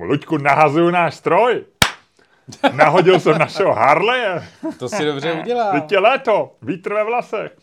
[0.00, 1.64] Luďku, nahazuju náš stroj.
[2.72, 4.48] Nahodil jsem našeho Harleje.
[4.78, 5.72] To si dobře udělal.
[5.72, 7.56] Teď je léto, vítr ve vlasech.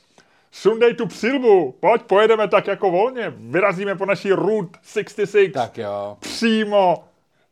[0.52, 3.34] Sundej tu přilbu, pojď, pojedeme tak jako volně.
[3.38, 6.18] Vyrazíme po naší Route 66 Tak jo.
[6.20, 7.04] přímo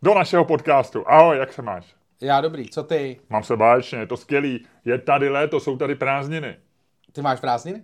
[0.02, 1.04] do našeho podcastu.
[1.10, 1.86] Ahoj, jak se máš?
[2.22, 3.20] Já dobrý, co ty?
[3.30, 4.66] Mám se báječně, je to skvělý.
[4.86, 6.56] Je tady léto, jsou tady prázdniny.
[7.12, 7.84] Ty máš prázdniny?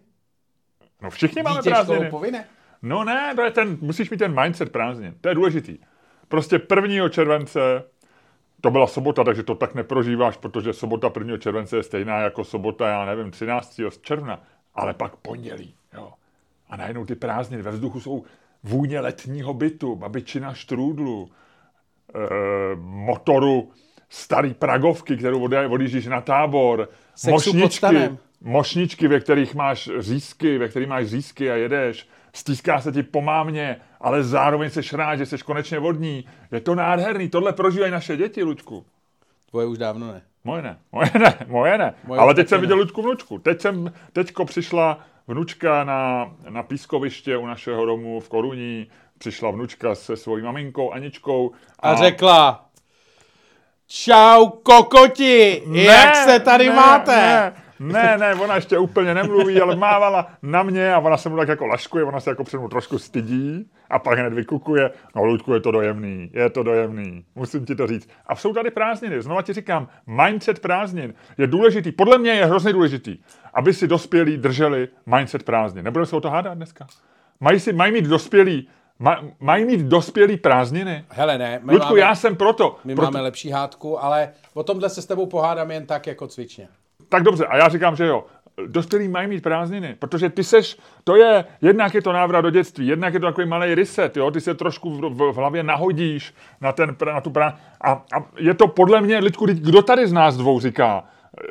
[1.06, 2.10] No všichni máme Dítě prázdniny.
[2.10, 2.46] povinné?
[2.82, 5.16] No ne, to je ten, musíš mít ten mindset prázdnin.
[5.22, 5.78] To je důležitý.
[6.28, 7.10] Prostě 1.
[7.10, 7.84] července,
[8.62, 11.38] to byla sobota, takže to tak neprožíváš, protože sobota 1.
[11.38, 13.80] července je stejná jako sobota, já nevím, 13.
[14.02, 14.44] června.
[14.76, 16.14] Ale pak pondělí, jo.
[16.70, 18.24] A najednou ty prázdniny ve vzduchu jsou
[18.64, 21.30] vůně letního bytu, babičina štrůdlu,
[22.16, 22.20] e,
[22.76, 23.72] motoru
[24.10, 28.18] starý pragovky, kterou odjíždíš na tábor, Sexu mošničky.
[28.46, 33.22] Mošničky, ve kterých máš řízky, ve kterých máš řízky a jedeš, stýská se ti po
[33.22, 36.26] mámě, ale zároveň seš rád, že jsi konečně vodní.
[36.52, 38.86] Je to nádherný, tohle prožívají naše děti, Luďku.
[39.50, 40.22] Tvoje už dávno ne.
[40.44, 41.94] Moje ne, moje ne, moje ne.
[42.04, 42.62] Moje Ale teď jsem ne.
[42.62, 43.40] viděl Luďku vnučku.
[43.40, 48.88] Teď jsem, teďko přišla vnučka na, na pískoviště u našeho domu v Koruní.
[49.18, 51.52] Přišla vnučka se svojí maminkou Aničkou.
[51.80, 52.66] A řekla,
[53.88, 57.16] čau kokoti, jak se tady ne, máte?
[57.16, 61.38] Ne, ne, ne, ona ještě úplně nemluví, ale mávala na mě a ona se mu
[61.38, 64.92] tak jako laškuje, ona se jako před mnou trošku stydí a pak hned vykukuje.
[65.16, 68.10] No, Luďku, je to dojemný, je to dojemný, musím ti to říct.
[68.28, 72.74] A jsou tady prázdniny, znova ti říkám, mindset prázdnin je důležitý, podle mě je hrozně
[72.74, 73.18] důležitý,
[73.54, 75.86] aby si dospělí drželi mindset prázdnin.
[75.86, 76.88] Nebudeme se o to hádat dneska.
[77.40, 78.68] Mají, si, mají mít dospělí,
[79.00, 81.06] maj, mají mít dospělí prázdniny.
[81.10, 82.78] Hele ne, my, Luďku, máme, já jsem proto.
[82.84, 86.28] my proto máme lepší hádku, ale o tomhle se s tebou pohádám jen tak jako
[86.28, 86.68] cvičně.
[87.10, 88.26] Tak dobře, a já říkám, že jo.
[88.68, 92.88] Dospělí mají mít prázdniny, protože ty seš, to je, jednak je to návrat do dětství,
[92.88, 96.34] jednak je to takový malý reset, jo, ty se trošku v, v, v hlavě nahodíš
[96.62, 97.58] na, ten, na tu prá...
[97.82, 101.04] A, a, je to podle mě, lidku, kdo tady z nás dvou říká,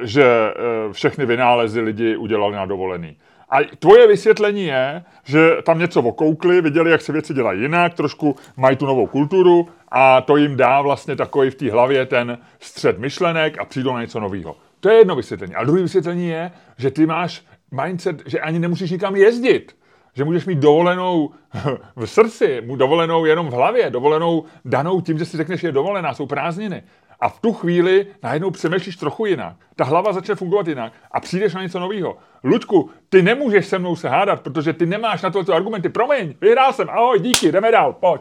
[0.02, 0.52] že e,
[0.92, 3.16] všechny vynálezy lidi udělali na dovolený.
[3.50, 8.36] A tvoje vysvětlení je, že tam něco okoukli, viděli, jak se věci dělají jinak, trošku
[8.56, 12.98] mají tu novou kulturu a to jim dá vlastně takový v té hlavě ten střed
[12.98, 14.56] myšlenek a přijdou na něco nového.
[14.84, 15.54] To je jedno vysvětlení.
[15.54, 17.44] A druhé vysvětlení je, že ty máš
[17.84, 19.76] mindset, že ani nemusíš nikam jezdit.
[20.14, 21.30] Že můžeš mít dovolenou
[21.96, 26.14] v srdci, dovolenou jenom v hlavě, dovolenou danou tím, že si řekneš, že je dovolená,
[26.14, 26.82] jsou prázdniny.
[27.20, 29.56] A v tu chvíli najednou přemýšlíš trochu jinak.
[29.76, 32.16] Ta hlava začne fungovat jinak a přijdeš na něco nového.
[32.44, 35.88] Ludku, ty nemůžeš se mnou se hádat, protože ty nemáš na tohle argumenty.
[35.88, 38.20] Promiň, vyhrál jsem, ahoj, díky, jdeme dál, pojď.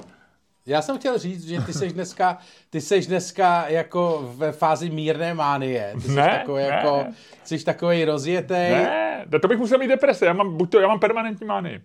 [0.66, 2.38] Já jsem chtěl říct, že ty seš dneska,
[2.69, 5.91] ty seš dneska jako ve fázi mírné mánie.
[5.96, 6.68] Ty seš Ne, takový ne.
[6.69, 7.06] jako,
[7.44, 8.72] jsi takový rozjetej.
[8.72, 11.81] Ne, to bych musel mít deprese, já mám, buď to, já mám permanentní mánii.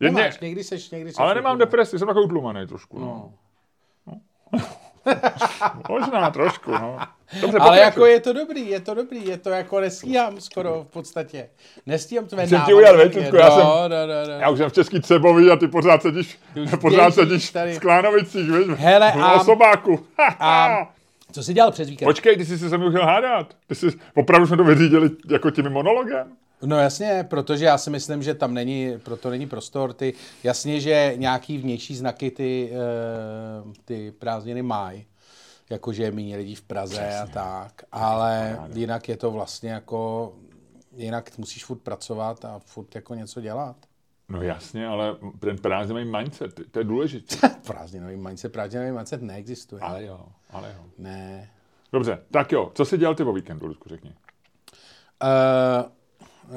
[0.00, 1.66] Jedně, Nemáš, někdy seš, někdy seš ale nemám úplně.
[1.66, 2.98] depresi, jsem takový utlumaný trošku.
[2.98, 3.32] No.
[4.06, 4.20] No.
[5.88, 6.98] Možná trošku, no.
[7.40, 7.80] Dobře, Ale pokračuj.
[7.84, 11.48] jako je to dobrý, je to dobrý, je to jako nestíhám skoro v podstatě.
[11.86, 14.32] Nestíhám tvé Jsem ti mě- Ludku, já no, jsem- no, no, no.
[14.40, 17.72] Já už jsem v Český Třebový a ty pořád sedíš, už pořád sedíš tady.
[17.74, 18.66] v Klánovicích, víš?
[18.76, 20.06] Hele, v a- osobáku.
[20.40, 20.88] a-
[21.32, 22.06] Co jsi dělal přes víkend?
[22.06, 23.54] Počkej, ty jsi se se mnou chtěl hádat.
[23.66, 26.26] Ty jsi, opravdu jsme to vyřídili jako tím monologem?
[26.66, 29.92] No jasně, protože já si myslím, že tam není, proto není prostor.
[29.92, 35.06] Ty, jasně, že nějaký vnější znaky ty, eh, ty prázdniny mají,
[35.70, 40.32] jakože je méně lidí v Praze a tak, ale jinak je to vlastně jako,
[40.96, 43.76] jinak musíš furt pracovat a furt jako něco dělat.
[44.28, 47.48] No jasně, ale ten prázdný mindset, to je důležité.
[47.66, 49.82] Prázdninový mindset, prázdninový mindset neexistuje.
[49.82, 50.84] Ale jo, ale jo.
[50.98, 51.50] Ne.
[51.92, 54.14] Dobře, tak jo, co jsi dělal ty o víkendu, Ludku, řekni.
[55.22, 55.90] Uh,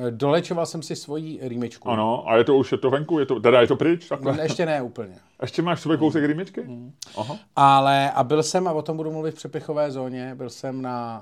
[0.10, 1.90] dolečoval jsem si svoji rýmičku.
[1.90, 4.42] Ano, a je to už, je to venku, je to, teda je to pryč, takhle?
[4.42, 5.16] Ještě ne úplně.
[5.42, 6.62] Ještě máš sobě kousek rýmičky?
[6.62, 6.94] Mm.
[7.18, 7.38] Aha.
[7.56, 11.22] Ale a byl jsem, a o tom budu mluvit v přepichové zóně, byl jsem na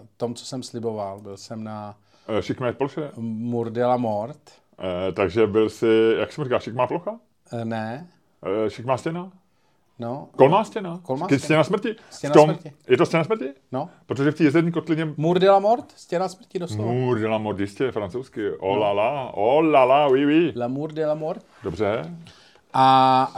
[0.00, 1.96] uh, tom, co jsem sliboval, byl jsem na
[2.28, 3.10] Eh, Šikmé ploše?
[3.16, 4.38] Murdela Mort.
[4.78, 7.10] Eh, takže byl jsi, jak jsem říkal, šikmá plocha?
[7.10, 8.08] Uh, ne,
[8.66, 9.30] Eh, šikmá stěna?
[9.98, 11.00] No, Kolmá stěna?
[11.02, 11.64] Kolmá Stěna, stěna.
[11.64, 11.96] smrti?
[12.10, 12.72] Stěna v tom, smrti.
[12.88, 13.48] Je to stěna smrti?
[13.72, 13.88] no.
[14.06, 16.92] Protože v té jezerní kotlině Murdela Mort, stěna smrti doslova.
[16.92, 18.50] Mur de la mort, jistě, francouzsky.
[18.50, 20.52] Oh la la, oh la la, oui, oui.
[20.56, 21.44] La Mur de la Mort.
[21.62, 22.14] Dobře.
[22.78, 23.28] A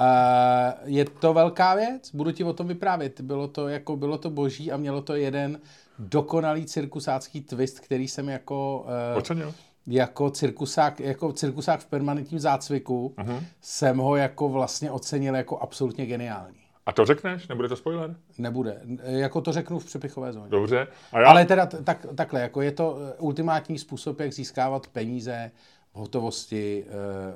[0.84, 3.20] uh, je to velká věc, budu ti o tom vyprávět.
[3.20, 5.60] Bylo to, jako, bylo to boží a mělo to jeden
[5.98, 9.54] dokonalý cirkusácký twist, který jsem jako, uh, Ocenil.
[9.88, 13.44] Jako, cirkusák, jako cirkusák v permanentním zácviku uh-huh.
[13.60, 16.58] jsem ho jako vlastně ocenil jako absolutně geniální.
[16.86, 17.48] A to řekneš?
[17.48, 18.16] Nebude to spoiler?
[18.38, 18.80] Nebude.
[19.02, 20.50] Jako to řeknu v přepichové zóně.
[20.50, 20.86] Dobře.
[21.12, 25.50] A já, Ale teda tak, takhle, jako je to eh, ultimátní způsob, jak získávat peníze
[25.92, 26.84] hotovosti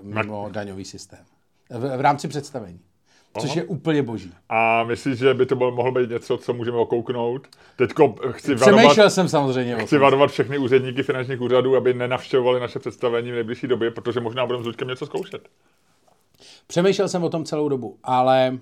[0.03, 1.25] uh, mimo daňový systém.
[1.71, 2.81] V, v rámci představení.
[3.41, 3.61] Což Aha.
[3.61, 4.33] je úplně boží.
[4.49, 7.49] A myslíš, že by to bylo, mohlo být něco, co můžeme okouknout?
[7.77, 12.61] Teďko chci varovat, Přemýšlel jsem samozřejmě o chci varovat všechny úředníky finančních úřadů, aby nenavštěvovali
[12.61, 15.49] naše představení v nejbližší době, protože možná budeme s Luďkem něco zkoušet.
[16.67, 18.59] Přemýšlel jsem o tom celou dobu, ale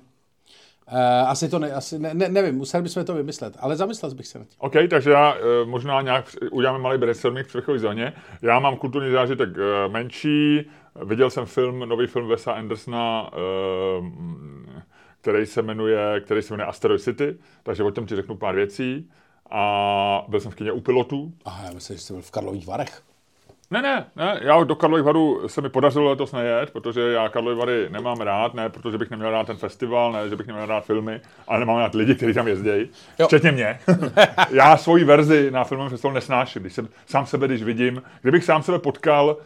[0.93, 4.27] uh, asi to ne, asi ne, ne, nevím, museli bychom to vymyslet, ale zamyslel bych
[4.27, 4.57] se nad tím.
[4.59, 8.13] OK, takže já eh, možná nějak uděláme malý brainstorming v přechové zóně.
[8.43, 10.71] Já mám kulturní zážitek eh, menší,
[11.05, 13.39] viděl jsem film, nový film Wesa Andersona, eh,
[15.21, 19.11] který se jmenuje, který se jmenuje Asteroid City, takže o tom ti řeknu pár věcí.
[19.51, 21.33] A byl jsem v kině u pilotů.
[21.45, 23.03] Aha, já myslím, že jsi byl v Karlových Varech.
[23.71, 27.57] Ne, ne, ne, já do Karlových Varů se mi podařilo letos nejet, protože já Karlovy
[27.57, 30.85] Vary nemám rád, ne protože bych neměl rád ten festival, ne, že bych neměl rád
[30.85, 33.27] filmy, ale nemám rád lidi, kteří tam jezdí, Jo.
[33.27, 33.79] včetně mě.
[34.51, 38.63] já svoji verzi na filmovém festivalu nesnáším, když jsem sám sebe, když vidím, kdybych sám
[38.63, 39.37] sebe potkal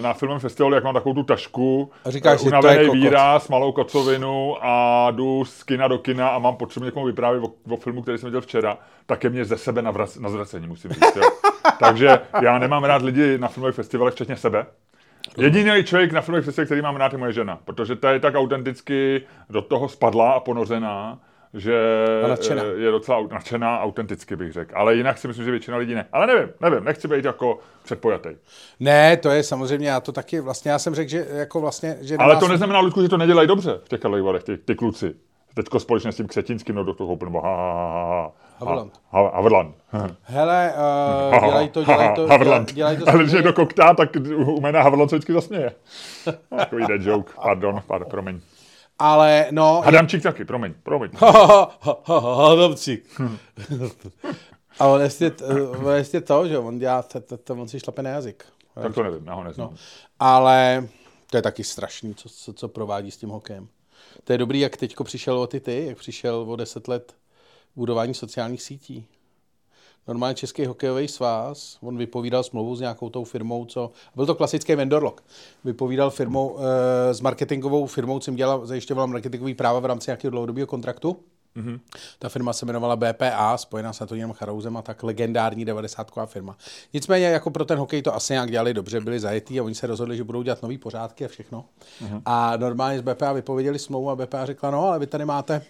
[0.00, 4.56] na filmovém festivalu, jak mám takovou tu tašku, A říkáš eh, unavený výraz, malou kocovinu
[4.60, 8.18] a jdu z kina do kina a mám potřebu někomu vyprávět o, o filmu, který
[8.18, 11.16] jsem viděl včera, tak je mě ze sebe na, vrac, na zvracení, musím říct.
[11.16, 11.22] Jo.
[11.80, 14.66] Takže já nemám rád lidi na filmových festivalech, včetně sebe.
[15.38, 18.34] Jediný člověk na filmových festivalech, který mám rád, je moje žena, protože ta je tak
[18.34, 21.18] autenticky do toho spadla a ponořená,
[21.54, 21.74] že
[22.28, 22.62] nadšená.
[22.62, 24.72] eh, je docela nadšená, autenticky bych řekl.
[24.76, 26.06] Ale jinak si myslím, že většina lidí ne.
[26.12, 28.28] Ale nevím, nevím, nechci být jako předpojatý.
[28.80, 32.16] Ne, to je samozřejmě, já to taky, vlastně já jsem řekl, že jako vlastně, že
[32.16, 35.14] Ale to neznamená, Ludku, že to nedělají dobře v těch Karlových ty, ty kluci.
[35.54, 38.92] Teďko společně s tím Křetínským, no do toho nebo ha, ha, ha, ha, Havrland.
[39.10, 39.74] ha, Havrland.
[40.22, 40.72] Hele,
[41.34, 42.72] uh, dělají to, dělají to, Havrland.
[42.72, 45.72] dělají to Ale když někdo koktá, tak u jména Havrland se vždycky zasměje.
[46.56, 48.40] Takový dead joke, pardon, pardon, promiň.
[48.98, 51.10] Ale no, Hadamčík taky, promiň, promiň.
[52.48, 53.20] Hadamčík.
[54.78, 55.32] A on ještě,
[55.84, 58.44] on ještě to, že on dělá, to, to, to, on si šlape na jazyk.
[58.82, 59.68] Tak to nevím, já ho neznám.
[59.70, 59.76] No.
[60.18, 60.88] Ale
[61.30, 63.68] to je taky strašný, co, co, co provádí s tím hokejem.
[64.24, 67.14] To je dobrý, jak teďko přišel o ty ty, jak přišel o 10 let
[67.76, 69.06] budování sociálních sítí.
[70.08, 73.90] Normálně Český hokejový svaz, on vypovídal smlouvu s nějakou tou firmou, co...
[74.14, 75.24] Byl to klasický vendor lock.
[75.64, 80.30] Vypovídal firmou, e, s marketingovou firmou, co jim dělala, zajišťovala marketingový práva v rámci nějakého
[80.30, 81.16] dlouhodobého kontraktu.
[81.56, 81.80] Mm-hmm.
[82.18, 86.56] Ta firma se jmenovala BPA, spojená s Antoniem Charouzem a tak legendární 90 firma.
[86.92, 89.86] Nicméně jako pro ten hokej to asi nějak dělali dobře, byli zajetí a oni se
[89.86, 91.64] rozhodli, že budou dělat nové pořádky a všechno.
[92.02, 92.22] Mm-hmm.
[92.24, 95.62] A normálně z BPA vypověděli smlouvu a BPA řekla, no ale vy tady máte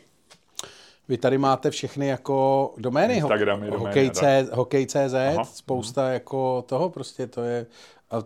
[1.08, 4.16] vy tady máte všechny jako domény, ho- domény hokej, a tak.
[4.16, 5.44] C, hokej.cz, Aha.
[5.44, 7.66] spousta jako toho prostě, to je,
[8.10, 8.16] a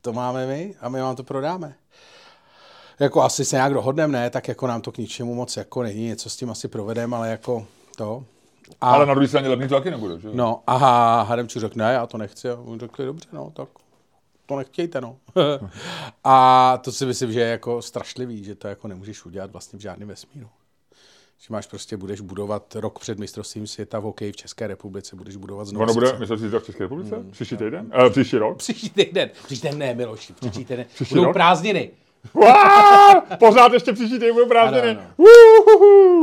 [0.00, 1.74] to máme my a my vám to prodáme.
[3.00, 6.04] Jako asi se nějak dohodneme, ne, tak jako nám to k ničemu moc jako není,
[6.06, 7.66] něco s tím asi provedeme, ale jako
[7.96, 8.24] to.
[8.80, 10.28] A, Ale na druhé straně levný to taky nebude, že?
[10.32, 12.50] No, aha, Hademču řekl, ne, já to nechci.
[12.50, 13.68] A oni řekli, dobře, no, tak
[14.46, 15.16] to nechtějte, no.
[16.24, 19.82] a to si myslím, že je jako strašlivý, že to jako nemůžeš udělat vlastně v
[19.82, 20.48] žádném vesmíru.
[21.42, 25.36] Že máš prostě, budeš budovat rok před mistrovstvím světa v hokeji v České republice, budeš
[25.36, 25.82] budovat znovu.
[25.82, 27.16] Ono bude, myslím si, v České republice?
[27.30, 27.92] Příští týden?
[28.06, 28.58] Eh, příští rok?
[28.58, 30.86] Příští týden, příští týden ne, Miloši, příští týden.
[30.94, 31.32] Příští Budou rok?
[31.32, 31.90] prázdniny.
[32.32, 34.98] Uá, Pořád ještě příští týden budou prázdniny.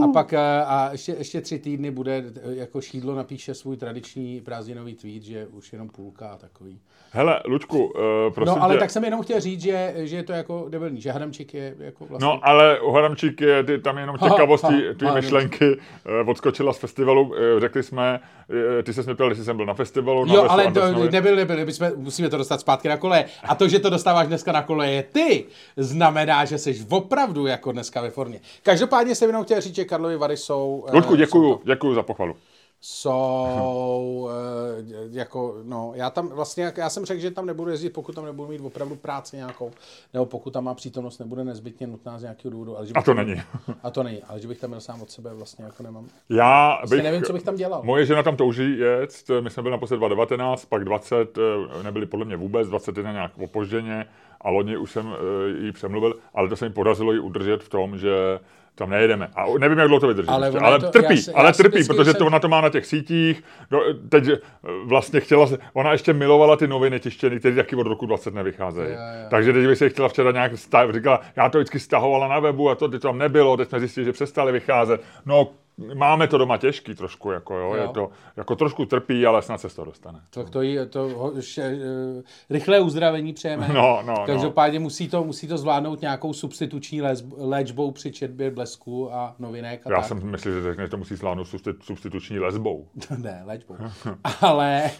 [0.03, 4.41] A pak a, a ještě, ještě tři týdny bude, eh, jako šídlo napíše svůj tradiční
[4.41, 6.79] prázdninový tweet, že už jenom půlka a takový.
[7.11, 7.93] Hele, Lučku, uh,
[8.33, 8.79] prosím No, ale tě.
[8.79, 12.05] tak jsem jenom chtěl říct, že, že je to jako debilní, že Hadamčík je jako
[12.05, 12.25] vlastně...
[12.27, 16.77] No, ale u Hadamčík je, ty, tam je jenom těkavostí, aha, myšlenky uh, odskočila z
[16.77, 18.19] festivalu, uh, řekli jsme,
[18.49, 20.25] uh, ty se mě ptal, jestli jsem byl na festivalu.
[20.25, 23.25] na Jo, Wesu ale to nebyl, nebyl, my jsme, musíme to dostat zpátky na kole.
[23.43, 25.45] A to, že to dostáváš dneska na kole je ty,
[25.87, 28.39] znamená, že jsi opravdu jako dneska ve formě.
[28.63, 30.85] Každopádně jsem jenom chtěl říct, že Karlovy Vary jsou...
[30.89, 32.35] eh, Ludku, jsou děkuju, to- děkuju za pochvalu.
[32.81, 38.15] Jsou eh, jako, no, já tam vlastně, já jsem řekl, že tam nebudu jezdit, pokud
[38.15, 39.71] tam nebudu mít opravdu práci nějakou,
[40.13, 42.77] nebo pokud tam má přítomnost nebude nezbytně nutná z nějakého důvodu.
[42.77, 43.41] Ale že A to tam- není.
[43.83, 46.07] A to není, ale že bych tam byl sám od sebe vlastně jako nemám.
[46.29, 47.81] Já Vlastně bych, nevím, co bych tam dělal.
[47.83, 52.25] Moje žena tam touží jet, my jsme byli naposled 2019, pak 20, eh, nebyli podle
[52.25, 54.05] mě vůbec, 21 nějak opožděně
[54.41, 57.69] a loni už jsem eh, jí přemluvil, ale to se mi podařilo ji udržet v
[57.69, 58.39] tom, že
[58.77, 59.27] tam nejedeme.
[59.35, 60.27] A nevím, jak dlouho to vydrží.
[60.29, 62.47] Ale ono ale to- trpí, já si- ale já trpí, protože jsem- to ona to
[62.47, 63.43] má na těch sítích.
[63.71, 63.79] No,
[64.09, 64.37] teď eh,
[64.85, 68.95] vlastně chtěla, se- ona ještě milovala ty noviny tištěny, které taky od roku 20 nevycházejí.
[69.29, 72.69] Takže teď bych se chtěla včera nějak stav, říkala, já to vždycky stahovala na webu
[72.69, 75.01] a to teď tam nebylo, teď jsme zjistili, že přestali vycházet.
[75.25, 75.47] No,
[75.95, 77.81] máme to doma těžký trošku, jako jo, Jo.
[77.81, 80.21] je to, jako trošku trpí, ale snad se z toho dostane.
[80.29, 81.73] Tak to, jí- to ho, še,
[82.17, 83.67] uh, rychlé uzdravení přejeme.
[83.67, 83.73] No,
[84.05, 84.25] no, no.
[84.25, 87.01] Každopádně musí to, musí to zvládnout nějakou substituční
[87.37, 89.87] léčbou při četbě blesku a novinek.
[89.87, 90.05] A Já tak.
[90.05, 92.87] jsem myslel, že řekne, že to musí zvládnout substi- substituční lesbou.
[93.17, 93.75] ne, léčbou.
[94.41, 94.91] Ale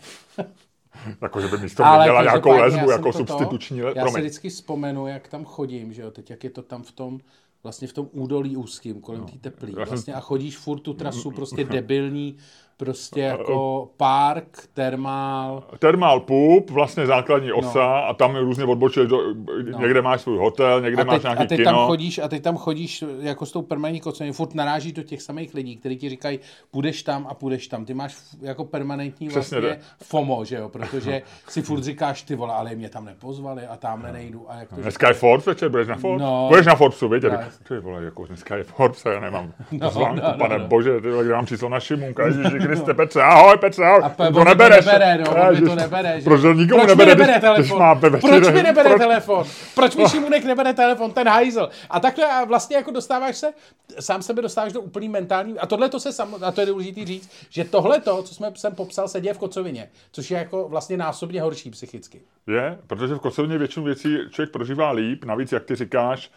[1.22, 4.00] jako, že by místo mě měla nějakou lesbu jako substituční lesbu.
[4.00, 6.91] Já si vždycky vzpomenu, jak tam chodím, že jo, teď jak je to tam v
[6.91, 7.19] tom,
[7.63, 9.27] vlastně v tom údolí úzkým, kolem no.
[9.27, 9.73] té teplý.
[9.73, 12.37] Vlastně a chodíš furt tu trasu prostě debilní,
[12.77, 15.63] prostě jako park, termál.
[15.79, 17.55] Termál pup, vlastně základní no.
[17.55, 18.07] osa no.
[18.07, 19.34] a tam různě odbočili, do,
[19.72, 19.79] no.
[19.79, 21.72] někde máš svůj hotel, někde a teď, máš nějaký a teď kino.
[21.72, 25.22] Tam chodíš, a teď tam chodíš jako s tou permanentní kocenou, furt naráží do těch
[25.22, 26.39] samých lidí, kteří ti říkají,
[26.72, 27.86] půjdeš tam a půjdeš tam.
[27.86, 29.84] Ty máš jako permanentní Přesně vlastně de.
[30.03, 34.12] FOMO, že jo, protože si furt říkáš, ty vole, ale mě tam nepozvali a tamhle
[34.12, 34.51] nejdu.
[34.51, 36.22] A jak to dneska je Forbes večer, budeš na Forbes?
[36.22, 37.29] No, budeš na Forbesu, víte?
[37.29, 40.67] No, ty vole, jako dneska je Forbes, já nemám no, zvánku, no, no, pane no.
[40.67, 44.01] bože, ty vole, mám číslo na Šimunka, Ježiši Kriste, Petře, ahoj Petře, ahoj.
[44.03, 44.86] A pe, to nebereš.
[44.86, 46.21] To nebere, no, to nebere.
[46.21, 46.24] Že?
[46.24, 48.00] Proč to nikomu Proč nebere, nebere telefon?
[48.00, 49.01] Proč mi nebere proč?
[49.01, 49.43] telefon?
[49.75, 51.12] Proč mi Šimunek nebere telefon?
[51.12, 51.69] Ten hajzl.
[51.89, 53.53] A takhle vlastně jako dostáváš se,
[54.00, 57.05] sám sebe dostáváš do úplný mentální, a tohle to se sam, a to je důležité
[57.05, 60.69] říct, že tohle to, co jsme jsem popsal, se děje v kocovině, což je jako
[60.69, 62.21] vlastně násobně horší psychicky.
[62.47, 66.31] Je, protože v kocovině většinu věcí člověk prožívá líp, navíc, jak ty říkáš,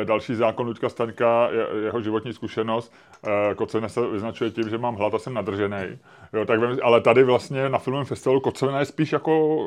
[0.00, 1.48] eh, další zákon Luďka Staňka,
[1.84, 2.92] jeho životní zkušenost,
[3.56, 5.98] kocovina se vyznačuje tím, že mám hlad a jsem nadržený.
[6.32, 9.58] Jo, tak vím, ale tady vlastně na filmovém festivalu kocovina je spíš jako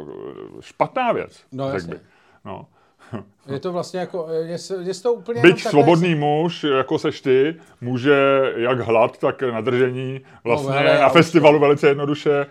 [0.59, 1.45] špatná věc.
[1.51, 1.99] No, jasně.
[2.45, 2.67] No.
[3.47, 5.41] Je to vlastně jako, je, je to úplně...
[5.41, 6.27] Byť svobodný takhle...
[6.27, 11.87] muž, jako seš ty, může jak hlad, tak nadržení vlastně no, hele, na festivalu velice
[11.87, 12.45] jednoduše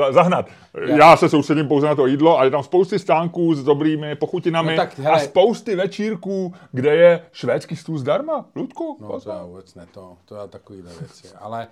[0.00, 0.46] eh, zahnat.
[0.86, 0.96] Já.
[0.96, 4.70] já se soustředím pouze na to jídlo a je tam spousty stánků s dobrými pochutinami
[4.70, 5.16] no, tak, hele.
[5.16, 8.44] a spousty večírků, kde je švédský stůl zdarma.
[8.56, 8.98] Ludku?
[9.00, 11.28] No to já vůbec ne, to, to je takovýhle věci.
[11.40, 11.66] Ale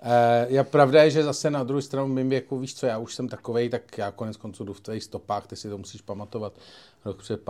[0.00, 3.14] Eh, je pravda je, že zase na druhou stranu mým věku, víš co, já už
[3.14, 6.52] jsem takovej, tak já konec konců jdu v tvých stopách, ty si to musíš pamatovat
[7.04, 7.44] rok před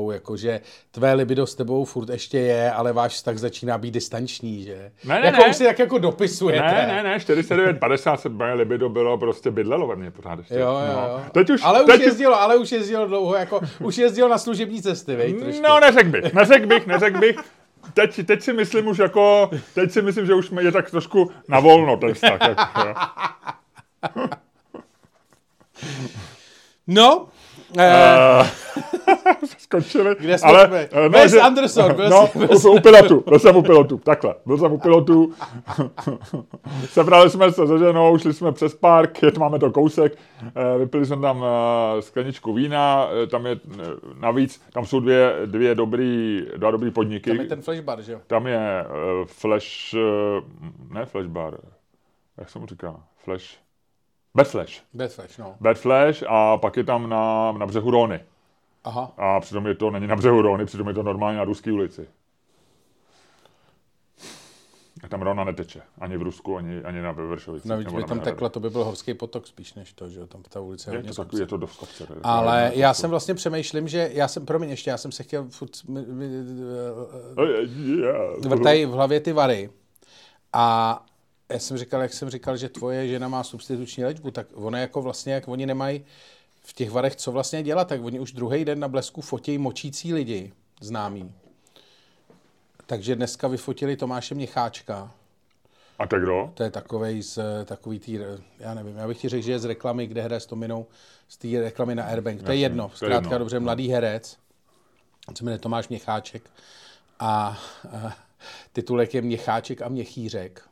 [0.00, 4.64] padesátkou, jakože tvé libido s tebou furt ještě je, ale váš vztah začíná být distanční,
[4.64, 4.92] že?
[5.04, 5.50] Ne, ne, jako ne.
[5.50, 6.62] už si tak jako dopisujete.
[6.62, 10.54] Ne, ne, ne, 49, 50 se moje libido bylo prostě bydlelo ve mně pořád ještě.
[10.54, 11.08] Jo, jo, no.
[11.08, 11.20] jo.
[11.32, 14.82] Teď už, ale teď už jezdilo, ale už jezdilo dlouho, jako už jezdilo na služební
[14.82, 15.62] cesty, vej, trošku.
[15.62, 17.36] No, neřekl bych, neřekl bych, neřekl bych
[17.94, 21.60] teď, teď si myslím už jako, teď si myslím, že už je tak trošku na
[21.60, 22.40] volno ten vztah.
[22.48, 22.62] Jako,
[26.86, 27.28] no,
[27.76, 28.46] Uh,
[29.58, 30.16] skončili.
[30.20, 30.88] Kde jsme ale, byli?
[30.88, 31.94] Uh, no, že, Anderson.
[31.94, 33.24] Byl no, jsi, u pilotu.
[33.28, 33.98] Byl jsem u pilotu.
[33.98, 34.34] Takhle.
[34.46, 35.32] Byl jsem u pilotu.
[36.88, 40.18] Sebrali jsme se se ženou, šli jsme přes park, máme to kousek.
[40.42, 41.44] Uh, vypili jsme tam
[42.00, 43.08] skleničku vína.
[43.30, 43.60] Tam je
[44.20, 47.30] navíc, tam jsou dvě, dvě dobrý, dva dobrý podniky.
[47.30, 48.20] Tam je ten flash bar, že jo?
[48.26, 48.84] Tam je
[49.20, 51.58] uh, flash, uh, ne flash bar,
[52.38, 53.02] jak se mu říká?
[53.16, 53.44] Flash,
[54.34, 54.82] Bad Flash.
[54.94, 55.56] Bad Flash, no.
[55.60, 58.20] Bad Flash a pak je tam na, na břehu Rony.
[58.84, 59.12] Aha.
[59.16, 62.08] A přitom je to, není na břehu Rony, přitom je to normálně na ruské ulici.
[65.04, 65.82] A tam Rona neteče.
[66.00, 67.68] Ani v Rusku, ani, ani na Vršovici.
[67.68, 70.60] No, by tam tekla, to by byl horský potok spíš než to, že tam ta
[70.60, 72.06] ulice je, to takový, je to dost kopce.
[72.22, 75.70] Ale já jsem vlastně přemýšlím, že já jsem, promiň ještě, já jsem se chtěl furt
[78.48, 79.70] vrtají v hlavě ty vary.
[80.52, 81.04] A
[81.50, 85.02] já jsem říkal, jak jsem říkal, že tvoje žena má substituční léčbu, tak ono jako
[85.02, 86.04] vlastně, jak oni nemají
[86.62, 90.14] v těch varech co vlastně dělat, tak oni už druhý den na blesku fotějí močící
[90.14, 91.34] lidi, známí.
[92.86, 95.10] Takže dneska vyfotili Tomáše Měcháčka.
[95.98, 96.50] A to kdo?
[96.54, 98.18] To je takovej z takový tý,
[98.58, 100.86] já nevím, já bych ti řekl, že je z reklamy, kde hraje s Tominou,
[101.28, 102.42] z té reklamy na Airbank.
[102.42, 104.36] To je jedno, zkrátka dobře, mladý herec,
[105.36, 106.50] se jmenuje Tomáš Měcháček
[107.20, 107.58] a,
[107.92, 108.16] a
[108.72, 110.69] titulek je Měcháček a Měchýřek.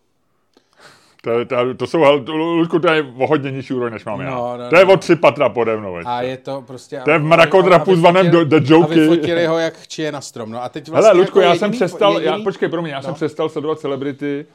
[1.22, 1.98] To, to, to jsou,
[2.32, 4.30] Ludku, to je o hodně nižší úroveň, než mám no, já.
[4.30, 5.96] No, no, to je o tři patra pode mnou.
[6.04, 7.00] A je to prostě...
[7.04, 8.94] To je v mrakodrapu zvaném The Joky.
[8.94, 10.50] A vyfotili ho, jak čije na strom.
[10.50, 12.38] No a teď vlastně Hele, Ludku, jako já jediný, jsem přestal, jediný...
[12.38, 13.02] já, počkej, promiň, já no.
[13.02, 14.46] jsem přestal sledovat celebrity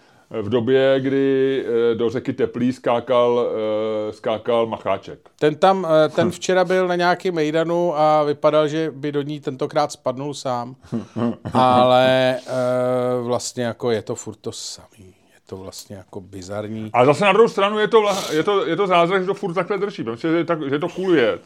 [0.42, 3.48] v době, kdy eh, do řeky Teplý skákal,
[4.10, 5.20] eh, skákal Macháček.
[5.40, 9.40] Ten tam, eh, ten včera byl na nějakém mejdanu a vypadal, že by do ní
[9.40, 10.76] tentokrát spadnul sám.
[11.54, 12.38] Ale
[13.22, 16.90] vlastně jako je to furt to samý to vlastně jako bizarní.
[16.94, 19.54] A zase na druhou stranu je to, je to, je to zázrak, že to furt
[19.54, 20.04] takhle drží.
[20.04, 21.42] Myslím, že je, tak, že je to cool věc.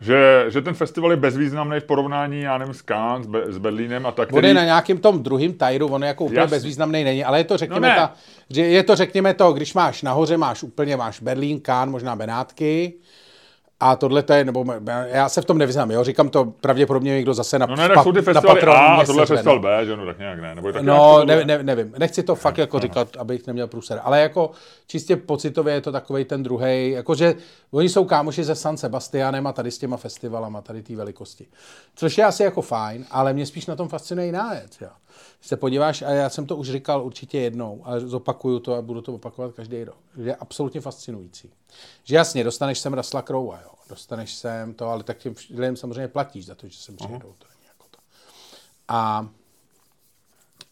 [0.00, 3.58] Že, že ten festival je bezvýznamný v porovnání, já nevím, s Cannes, s, Be, s
[3.58, 4.28] Berlínem a tak.
[4.28, 4.54] Který...
[4.54, 6.56] na nějakém tom druhém tajru, on jako úplně Jasný.
[6.56, 8.12] bezvýznamný není, ale je to, řekněme, no ta,
[8.50, 12.94] že je to, řekněme to, když máš nahoře, máš úplně, máš Berlín, Cannes, možná Benátky,
[13.80, 14.64] a tohle to je, nebo
[15.06, 18.02] já se v tom nevyznám, jo, říkám to pravděpodobně někdo zase na No ne, tak
[18.02, 19.62] jsou ty festivaly A a tohle festival no.
[19.62, 20.54] B, že no, tak nějak ne.
[20.54, 24.20] Nebo tak no, ne, ne, nevím, nechci to fakt jako říkat, abych neměl průser, ale
[24.20, 24.50] jako
[24.86, 27.34] čistě pocitově je to takový ten druhý, jakože
[27.70, 31.46] oni jsou kámoši se San Sebastianem a tady s těma festivalama, tady té velikosti.
[31.94, 34.88] Což je asi jako fajn, ale mě spíš na tom fascinuje jiná věc, jo.
[35.40, 39.00] Se podíváš, a já jsem to už říkal určitě jednou, ale zopakuju to a budu
[39.00, 41.50] to opakovat každý rok, že je absolutně fascinující.
[42.04, 46.08] Že jasně, dostaneš sem Rasla Crowe, jo, dostaneš sem to, ale tak těm lidem samozřejmě
[46.08, 47.34] platíš za to, že sem přijedou.
[47.38, 47.98] To není jako to.
[48.88, 49.28] A,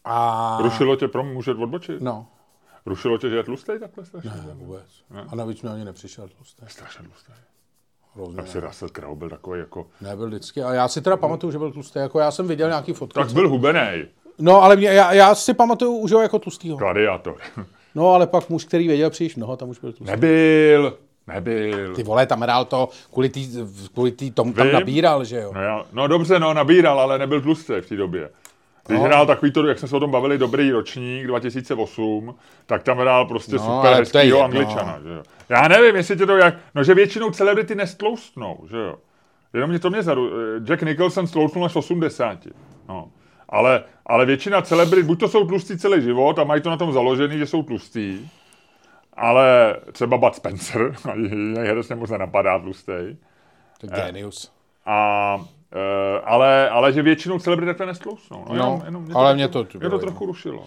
[0.03, 0.57] a...
[0.61, 2.01] Rušilo tě, pro může odbočit?
[2.01, 2.27] No,
[2.87, 4.29] Rušilo tě, že je tlustej takhle strašně?
[4.29, 5.03] ne, vůbec.
[5.27, 6.65] A navíc mi ani nepřišel tlustý.
[6.67, 7.35] Strašně tlustej.
[8.15, 8.35] Hrozně.
[8.35, 9.87] Tak si Russell Crowe byl takový jako...
[10.01, 10.63] Nebyl vždycky.
[10.63, 11.99] A já si teda pamatuju, že byl tlustý.
[11.99, 13.13] Jako já jsem viděl nějaký fotky.
[13.13, 14.07] Tak byl hubenej.
[14.39, 16.77] No, ale mě, já, já, si pamatuju už ho jako tlustýho.
[16.77, 17.35] Gladiátor.
[17.95, 20.11] No, ale pak muž, který věděl příliš mnoho, tam už byl tlustý.
[20.11, 20.97] Nebyl.
[21.27, 21.95] Nebyl.
[21.95, 23.49] Ty vole, tam hrál to, kvůli, tý,
[23.93, 24.73] kvůli tý, tomu tam Vím.
[24.73, 25.51] nabíral, že jo.
[25.55, 28.29] No, já, no dobře, no, nabíral, ale nebyl tlustý v té době.
[28.87, 29.05] Když No.
[29.05, 33.25] hrál takový to, jak jsme se o tom bavili, dobrý ročník 2008, tak tam hrál
[33.25, 34.99] prostě No, super je hezkýho angličana.
[35.03, 35.23] Že jo.
[35.49, 36.55] Já nevím, jestli tě to jak...
[36.75, 38.95] No, že většinou celebrity nestloustnou, že jo.
[39.53, 40.29] Jenom mě to mě zaru...
[40.59, 42.37] Jack Nicholson stloustnul až v 80.
[42.89, 43.07] No.
[43.49, 46.91] Ale, ale většina celebrit, buď to jsou tlustí celý život a mají to na tom
[46.93, 48.29] založený, že jsou tlustí,
[49.13, 52.91] ale třeba Bud Spencer, jiný herec mě moc nenapadá tlustý.
[53.81, 54.51] To je genius.
[54.85, 55.37] A,
[55.73, 58.45] e, ale, ale že většinou celebrit takhle nestlousnou.
[58.49, 60.65] No, No, jenom, ale tak- mě to- mě to trochu rušilo.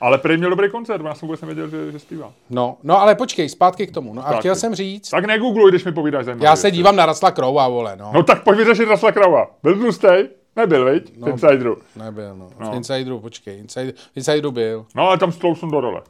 [0.00, 2.32] Ale prý měl dobrý koncert, já jsem vůbec nevěděl, že, že zpívá.
[2.50, 4.14] No, no, ale počkej, zpátky k tomu.
[4.14, 4.38] No a Zpátky.
[4.40, 7.68] chtěl jsem říct, Tak negoogluj, když mi povídáš zajímavé já se dívám na Rasla Crowe,
[7.68, 8.10] vole, no.
[8.14, 9.46] No tak pojď vyřešit Rasla Krava.
[9.62, 10.28] Byl tlustej?
[10.56, 11.12] Nebyl, viď?
[11.16, 11.28] No.
[11.28, 11.82] Insideru.
[11.96, 12.50] Nebyl, no.
[12.60, 12.70] No.
[12.72, 14.86] V Insideru, počkej, Inside, v Insideru byl.
[14.94, 16.02] No ale tam stlousnu do role.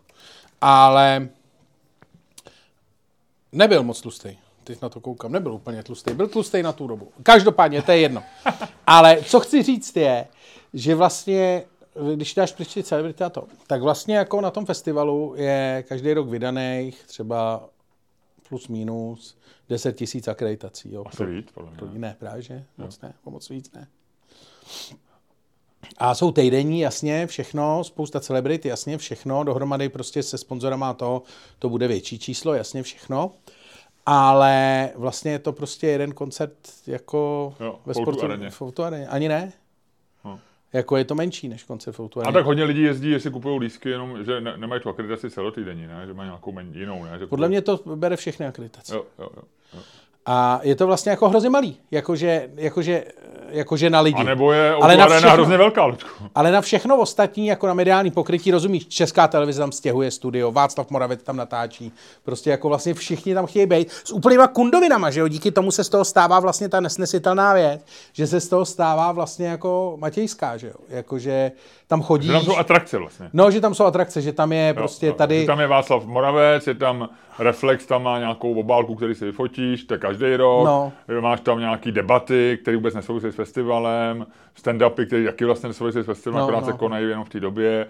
[0.60, 1.28] Ale
[3.52, 4.36] nebyl moc tlustý.
[4.64, 6.14] Teď na to koukám, nebyl úplně tlustý.
[6.14, 7.12] Byl tlustý na tu dobu.
[7.22, 8.22] Každopádně, to je jedno.
[8.86, 10.26] Ale co chci říct je,
[10.74, 11.64] že vlastně,
[12.14, 16.28] když dáš pryč celebrity a to, tak vlastně jako na tom festivalu je každý rok
[16.28, 17.68] vydaných třeba
[18.48, 20.92] plus minus 10 tisíc akreditací.
[20.92, 21.98] Jo, Asi víc, podle mě.
[21.98, 22.64] ne, právě že?
[22.78, 23.88] Moc ne, moc víc ne.
[25.98, 31.22] A jsou týdenní, jasně, všechno, spousta celebrit, jasně, všechno, dohromady prostě se sponzorama to,
[31.58, 33.32] to bude větší číslo, jasně, všechno.
[34.06, 36.52] Ale vlastně je to prostě jeden koncert
[36.86, 38.26] jako Jo, ve sportu.
[38.50, 39.06] V.
[39.08, 39.52] Ani ne.
[40.24, 40.40] No.
[40.72, 43.88] Jako je to menší než koncert v A tak hodně lidí jezdí, jestli kupují lístky,
[43.90, 46.06] jenom, že ne, nemají tu akreditaci celotýdenní, ne?
[46.06, 47.18] Že mají nějakou men, jinou, ne?
[47.18, 48.94] Že Podle mě to bere všechny akreditace.
[48.94, 49.42] Jo, jo, jo.
[50.26, 53.04] A je to vlastně jako hrozně malý, jakože, jakože,
[53.50, 54.20] jakože na lidi.
[54.20, 55.30] A nebo je Ale na všechno.
[55.30, 56.24] hrozně velká, Luďku.
[56.34, 60.90] Ale na všechno ostatní, jako na mediální pokrytí, rozumíš, Česká televize tam stěhuje studio, Václav
[60.90, 61.92] Moravec tam natáčí,
[62.24, 65.84] prostě jako vlastně všichni tam chtějí být s úplnýma kundovinama, že jo, díky tomu se
[65.84, 67.80] z toho stává vlastně ta nesnesitelná věc,
[68.12, 71.52] že se z toho stává vlastně jako matějská, že jo, jakože
[71.86, 73.30] tam chodí, Že tam jsou atrakce vlastně.
[73.32, 75.16] no, že tam jsou atrakce, že tam je prostě Jo, jo.
[75.18, 77.08] tady, Že Tam je Václav Moravec, je tam
[77.38, 80.66] Reflex, tam má nějakou obálku, který si vyfotíš, to je každý rok.
[80.66, 80.92] No.
[81.20, 84.26] Máš tam nějaký debaty, které vůbec nesouvisí s festivalem,
[84.62, 86.72] stand-upy, které taky vlastně nesouvisí s festivalem, No, akorát no.
[86.72, 87.86] se konají jenom v té době.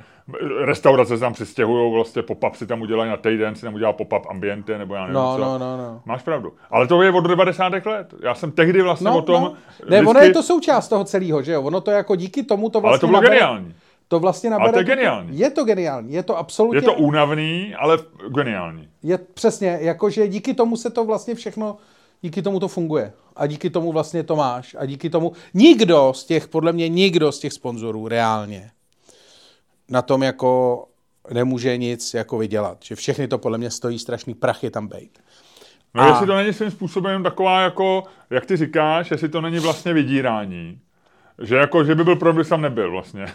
[0.65, 4.23] Restaurace se tam přistěhují, vlastně pop-up si tam udělají na týden, si tam udělá pop-up
[4.31, 5.41] ambiente, nebo já nevím no, co.
[5.45, 6.01] no, no, no.
[6.05, 6.53] Máš pravdu.
[6.71, 7.73] Ale to je od 90.
[7.87, 8.15] let.
[8.23, 9.43] Já jsem tehdy vlastně No, o tom...
[9.43, 9.55] no.
[9.89, 11.63] Ne, ono je to součást toho celého, že jo?
[11.63, 13.75] Ono to jako díky tomu to Ale vlastně to bylo nabere, geniální.
[14.13, 15.39] To vlastně nabere, to je geniální.
[15.39, 16.79] Je to geniální, je to absolutně...
[16.79, 17.99] Je to únavný, ale
[18.35, 18.89] geniální.
[19.03, 21.77] Je přesně, jakože díky tomu se to vlastně všechno,
[22.23, 23.13] díky tomu to funguje.
[23.37, 24.77] A díky tomu vlastně to máš.
[24.79, 28.71] A díky tomu nikdo z těch, podle mě nikdo z těch sponzorů reálně
[29.89, 30.85] na tom jako
[31.31, 32.79] nemůže nic jako vydělat.
[32.85, 35.19] Že všechny to podle mě stojí strašný prachy tam bejt.
[35.95, 39.59] No A- jestli to není svým způsobem taková jako, jak ty říkáš, jestli to není
[39.59, 40.79] vlastně vydírání.
[41.43, 43.27] Že jako, že by byl problém, když tam nebyl vlastně.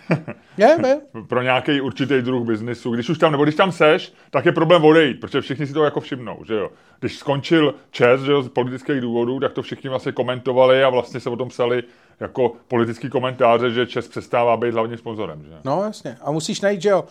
[0.58, 1.02] Je, je.
[1.28, 2.92] Pro nějaký určitý druh biznisu.
[2.92, 5.84] Když už tam, nebo když tam seš, tak je problém odejít, protože všichni si to
[5.84, 6.70] jako všimnou, že jo.
[7.00, 11.20] Když skončil čes, že jo, z politických důvodů, tak to všichni vlastně komentovali a vlastně
[11.20, 11.84] se o tom psali
[12.20, 15.54] jako politický komentáře, že Čes přestává být hlavním sponzorem, že?
[15.66, 16.18] No jasně.
[16.22, 17.04] A musíš najít, že jo,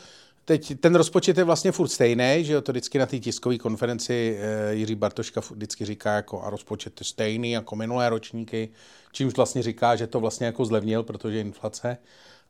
[0.46, 4.38] teď ten rozpočet je vlastně furt stejný, že jo, to vždycky na té tiskové konferenci
[4.40, 8.68] eh, Jiří Bartoška vždycky říká jako a rozpočet je stejný jako minulé ročníky,
[9.12, 11.98] čímž vlastně říká, že to vlastně jako zlevnil, protože inflace,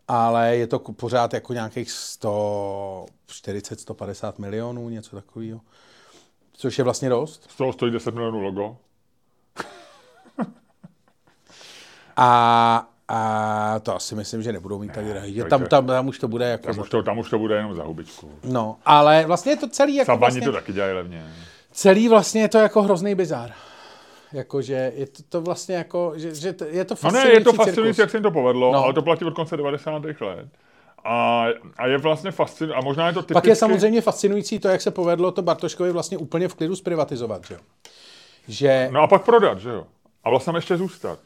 [0.08, 5.60] ale je to pořád jako nějakých 140-150 milionů, něco takového.
[6.52, 7.50] Což je vlastně dost.
[7.50, 8.76] Z toho stojí 10 milionů logo.
[12.16, 15.42] A, a to asi myslím, že nebudou mít tak drahý.
[15.50, 16.66] Tam, tam, tam už to bude jako...
[16.66, 18.30] Tam už, to, tam už to bude jenom za hubičku.
[18.44, 20.40] No, ale vlastně je to celý jako Sabani vlastně...
[20.46, 21.26] to taky dělají levně.
[21.72, 23.52] Celý vlastně je to jako hrozný bizár.
[24.32, 27.44] Jakože je to, to vlastně jako, že, že to, je to No fascinující ne, je
[27.44, 28.78] to fascinující, jak se jim to povedlo, No.
[28.78, 28.84] no.
[28.84, 30.02] ale to platí od konce 90.
[30.20, 30.48] let.
[31.04, 31.44] A,
[31.76, 33.34] a je vlastně fascinující, a možná je to typicky...
[33.34, 37.44] Pak je samozřejmě fascinující to, jak se povedlo to Bartoškovi vlastně úplně v klidu zprivatizovat,
[37.46, 37.60] že jo.
[38.48, 39.86] Že, No a pak prodat, že jo?
[40.24, 41.18] A vlastně tam ještě zůstat.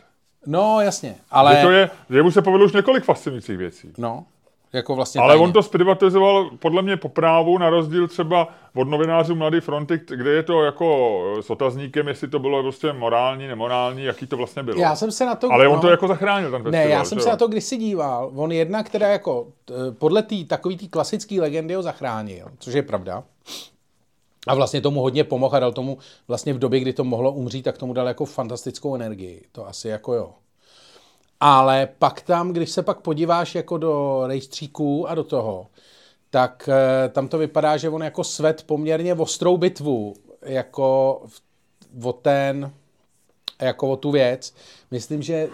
[0.46, 1.56] No jasně, Ale...
[1.56, 3.92] Že to je, že mu se povedlo už několik fascinujících věcí.
[3.98, 4.24] no,
[4.72, 5.44] Jako vlastně Ale tajně.
[5.44, 10.30] on to zprivatizoval podle mě po právu, na rozdíl třeba od novinářů Mladé fronty, kde
[10.30, 14.80] je to jako s otazníkem, jestli to bylo prostě morální, nemorální, jaký to vlastně bylo.
[14.80, 15.52] Já jsem se na to...
[15.52, 15.80] Ale on no.
[15.80, 16.84] to jako zachránil, ten festival.
[16.86, 17.32] Ne, já jsem že se jo?
[17.32, 18.30] na to kdysi díval.
[18.34, 22.82] On jedna, která jako t- podle té takový té klasické legendy ho zachránil, což je
[22.82, 23.22] pravda.
[24.46, 25.98] A vlastně tomu hodně pomohl a dal tomu
[26.28, 29.44] vlastně v době, kdy to mohlo umřít, tak tomu dal jako fantastickou energii.
[29.52, 30.30] To asi jako jo.
[31.40, 35.66] Ale pak tam, když se pak podíváš jako do rejstříků a do toho,
[36.30, 41.42] tak eh, tam to vypadá, že on jako svet poměrně ostrou bitvu, jako v-
[42.06, 42.72] o ten,
[43.60, 44.54] jako o tu věc.
[44.92, 45.48] Myslím, že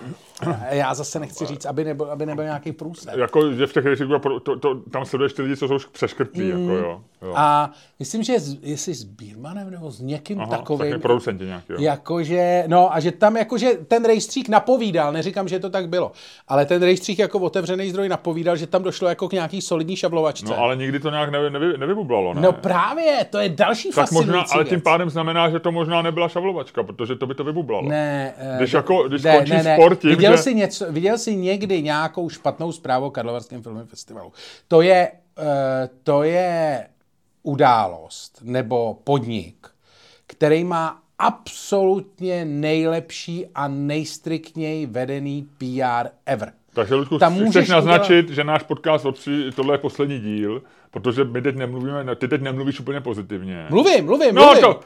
[0.70, 3.18] já zase nechci říct, aby nebyl, aby nebyl nějaký průser.
[3.18, 6.50] Jako, že v těch rejstříků, to, to, tam sleduješ ty lidi, co jsou přeškrtlí, mm.
[6.50, 7.02] jako jo.
[7.22, 7.32] jo.
[7.36, 11.76] A myslím, že s, jestli s Bírmanem nebo s někým Aha, takovým, producenti nějaký, jo.
[11.80, 16.12] Jakože, no a že tam jakože ten rejstřík napovídal, neříkám, že to tak bylo,
[16.48, 20.46] ale ten rejstřík jako otevřený zdroj napovídal, že tam došlo jako k nějaký solidní šavlovačce.
[20.46, 22.40] No ale nikdy to nějak nevy, nevy, nevybublalo, ne?
[22.40, 24.70] no právě, to je další tak možná, ale věc.
[24.70, 27.88] tím pádem znamená, že to možná nebyla šavlovačka, protože to by to vybublalo.
[27.88, 29.76] Ne, eh, Když ne, jako- když skončí ne, ne.
[29.76, 33.86] sport tím, viděl že- jsi něco, viděl jsi někdy nějakou špatnou zprávu o Karlovarském filmovém
[33.88, 34.32] festivalu.
[34.68, 36.86] To je, eh, to je
[37.42, 39.66] událost nebo podnik,
[40.26, 46.52] který má absolutně nejlepší a nejstriktněji vedený PR ever.
[46.76, 51.24] Takže, Ludku, Tam chceš můžeš naznačit, že náš podcast otří, tohle je poslední díl, protože
[51.24, 53.66] my teď nemluvíme, ty teď nemluvíš úplně pozitivně.
[53.70, 54.62] Mluvím, mluvím, No mluvím.
[54.62, 54.80] to,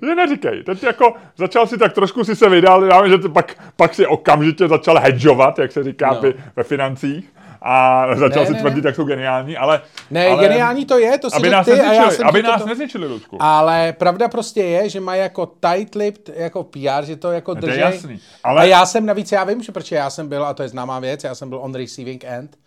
[0.06, 3.72] že neříkej, teď jako začal si tak trošku si se vydal, já vím, že pak,
[3.76, 6.20] pak si okamžitě začal hedžovat, jak se říká No.
[6.22, 6.32] no.
[6.56, 7.32] ve financích
[7.64, 8.88] a začal Ne, si ne, tvrdit, ne.
[8.88, 9.82] jak jsou geniální, ale...
[10.10, 12.38] Ne, ale, geniální to je, to si aby nás, ty a já nezničili, jsem aby
[12.38, 13.36] ti to- nás nezničili, Ludku.
[13.40, 17.80] Ale pravda prostě je, že mají jako tight-lipped jako PR, že to jako drží.
[17.80, 18.60] jasný, Ale...
[18.62, 20.98] A já jsem navíc, já vím, že protože já jsem byl, a to je známá
[20.98, 22.58] věc, já jsem byl on receiving end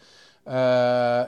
[0.45, 0.53] uh,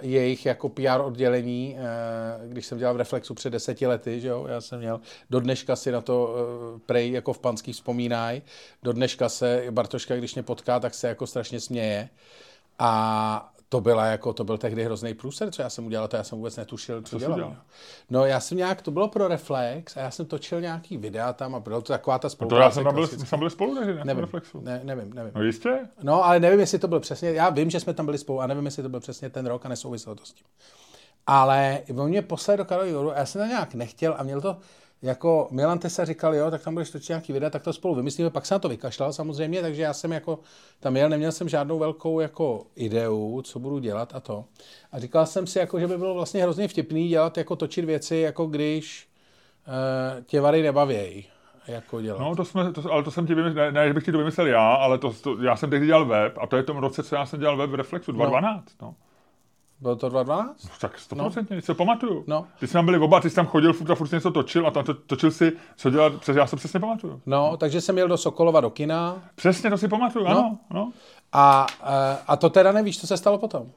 [0.01, 4.45] jejich jako PR oddělení, uh, když jsem dělal v Reflexu před deseti lety, že jo,
[4.49, 4.99] já jsem měl,
[5.29, 6.35] do dneška si na to
[6.73, 8.41] uh, prej jako v Panský vzpomínají,
[8.83, 12.09] do dneška se Bartoška, když mě potká, tak se jako strašně směje.
[12.79, 16.23] A to byla jako, to byl tehdy hrozný průser, co já jsem udělal, to já
[16.23, 17.35] jsem vůbec netušil, co, dělám.
[17.35, 17.55] dělal?
[18.09, 21.55] No já jsem nějak, to bylo pro Reflex a já jsem točil nějaký videa tam
[21.55, 22.63] a bylo to taková ta To spolupráce.
[22.63, 23.93] já jsem tam byl, jsme byli spolu, ne?
[23.93, 24.61] Na nevím, Reflexu.
[24.61, 25.31] ne, nevím, nevím.
[25.35, 25.79] No jistě?
[26.03, 28.47] No, ale nevím, jestli to byl přesně, já vím, že jsme tam byli spolu a
[28.47, 30.45] nevím, jestli to byl přesně ten rok a nesouviselo to s tím.
[31.27, 34.57] Ale on mě poslal do Karlovy a já jsem to nějak nechtěl a měl to
[35.01, 38.29] jako Milan Tesa říkal, jo, tak tam budeš točit nějaký videa, tak to spolu vymyslíme.
[38.29, 40.39] Pak jsem na to vykašlal samozřejmě, takže já jsem jako
[40.79, 44.45] tam jel, neměl jsem žádnou velkou jako ideu, co budu dělat a to.
[44.91, 48.15] A říkal jsem si, jako, že by bylo vlastně hrozně vtipný dělat, jako točit věci,
[48.15, 49.07] jako když
[49.67, 51.25] uh, tě vary nebavějí.
[51.67, 52.19] Jako dělat.
[52.19, 54.17] No, to jsme, to, ale to jsem ti vymyslel, ne, ne, že bych ti to
[54.17, 56.77] vymyslel já, ale to, to, já jsem tehdy dělal web a to je v tom
[56.77, 58.81] roce, co já jsem dělal web v Reflexu, 2012.
[58.81, 58.95] No.
[59.81, 60.79] Bylo to 2012?
[60.81, 61.61] Tak stoprocentně, no.
[61.61, 62.23] si to pamatuju.
[62.27, 62.45] No.
[62.59, 64.71] Ty jsi tam byli oba, ty jsi tam chodil furt a furt něco točil a
[64.71, 67.21] tam to, točil si, co dělat, přes, já se přesně pamatuju.
[67.25, 70.31] No, takže jsem jel do Sokolova do kina Přesně, to si pamatuju, no.
[70.31, 70.57] ano.
[70.73, 70.91] No.
[71.33, 71.67] a,
[72.27, 73.67] a to teda nevíš, co se stalo potom.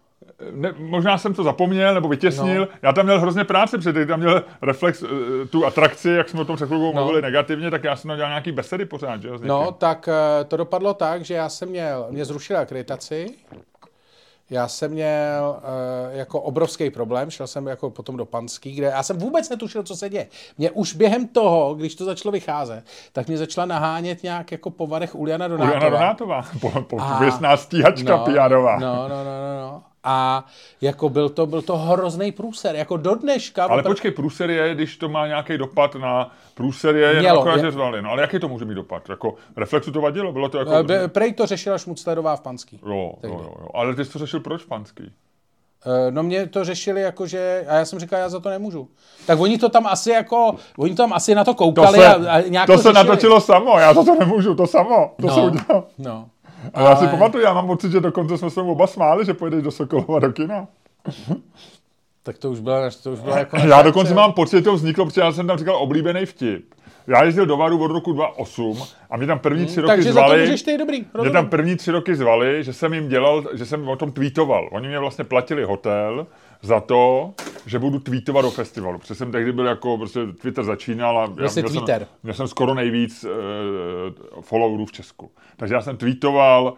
[0.52, 2.60] Ne, možná jsem to zapomněl nebo vytěsnil.
[2.60, 2.68] No.
[2.82, 6.44] Já tam měl hrozně práce, protože tam měl reflex, eh, tu atrakci, jak jsme o
[6.44, 6.92] tom před chvilkou No.
[6.92, 9.30] mluvili negativně, tak já jsem tam dělal nějaký besedy pořád, že.
[9.42, 13.26] No, tak eh, to dopadlo tak, že já jsem měl, mě zrušili akreditaci,
[14.50, 19.02] já jsem měl uh, jako obrovský problém, šel jsem jako potom do Panský, kde já
[19.02, 20.26] jsem vůbec netušil, co se děje.
[20.58, 24.86] Mě už během toho, když to začalo vycházet, tak mě začala nahánět nějak jako po
[24.86, 25.76] varech Uliana Donátová.
[25.76, 28.78] Uliana Donátová, po, po, A- pověstná stíhačka no, PRová.
[28.78, 29.82] No, no, no, no, no.
[30.04, 30.44] A
[30.80, 33.64] jako byl to, byl to hrozný průser, jako do dneška.
[33.64, 37.64] Ale opr- počkej, průser je, když to má nějaký dopad na průser je, Mělo, akorát,
[37.64, 38.02] je- zvali.
[38.02, 39.08] No, ale jaký to může mít dopad?
[39.08, 40.32] Jako, reflexu to vadilo?
[40.32, 40.72] Bylo to jako...
[40.72, 42.80] Eh, be- Prej to řešila Šmuclerová v Panský.
[42.86, 45.12] Jo, jo, jo, jo, ale ty jsi to řešil proč panský?
[45.86, 48.88] Eh, No mě to řešili jako, že, a já jsem říkal, já za to nemůžu.
[49.26, 52.32] Tak oni to tam asi jako, oni tam asi na to To koukali se, a,
[52.36, 52.94] a nějak to se řešili.
[52.94, 55.84] natočilo samo, já za to nemůžu, to samo, to no, se udělal.
[55.98, 56.28] No.
[56.74, 59.34] A já si Ale- pamatuju, já mám pocit, že dokonce jsme se oba smáli, že
[59.34, 60.66] pojedeš do Sokolova do kina.
[62.22, 65.04] Tak to už byla, to už byla jako Já dokonce mám pocit, že to vzniklo,
[65.06, 66.74] protože já jsem tam říkal oblíbený vtip.
[67.06, 68.78] Já jezdil do Varu od roku 2008
[69.10, 70.40] a mě tam první tři roky Hmm, Takže za to zvali.
[70.42, 70.98] můžeš ty dobrý.
[70.98, 71.32] Mě rozumím.
[71.32, 74.68] tam první tři roky zvali, že jsem jim dělal, že jsem o tom tweetoval.
[74.72, 76.26] Oni mě vlastně platili hotel
[76.62, 77.34] za to,
[77.66, 78.98] že budu tweetovat do festivalu.
[78.98, 81.98] Protože jsem tehdy byl jako, prostě Twitter začínal a já, měl, Twitter.
[81.98, 83.30] Jsem, měl jsem skoro nejvíc uh,
[84.40, 85.30] followerů v Česku.
[85.56, 86.74] Takže já jsem tweetoval,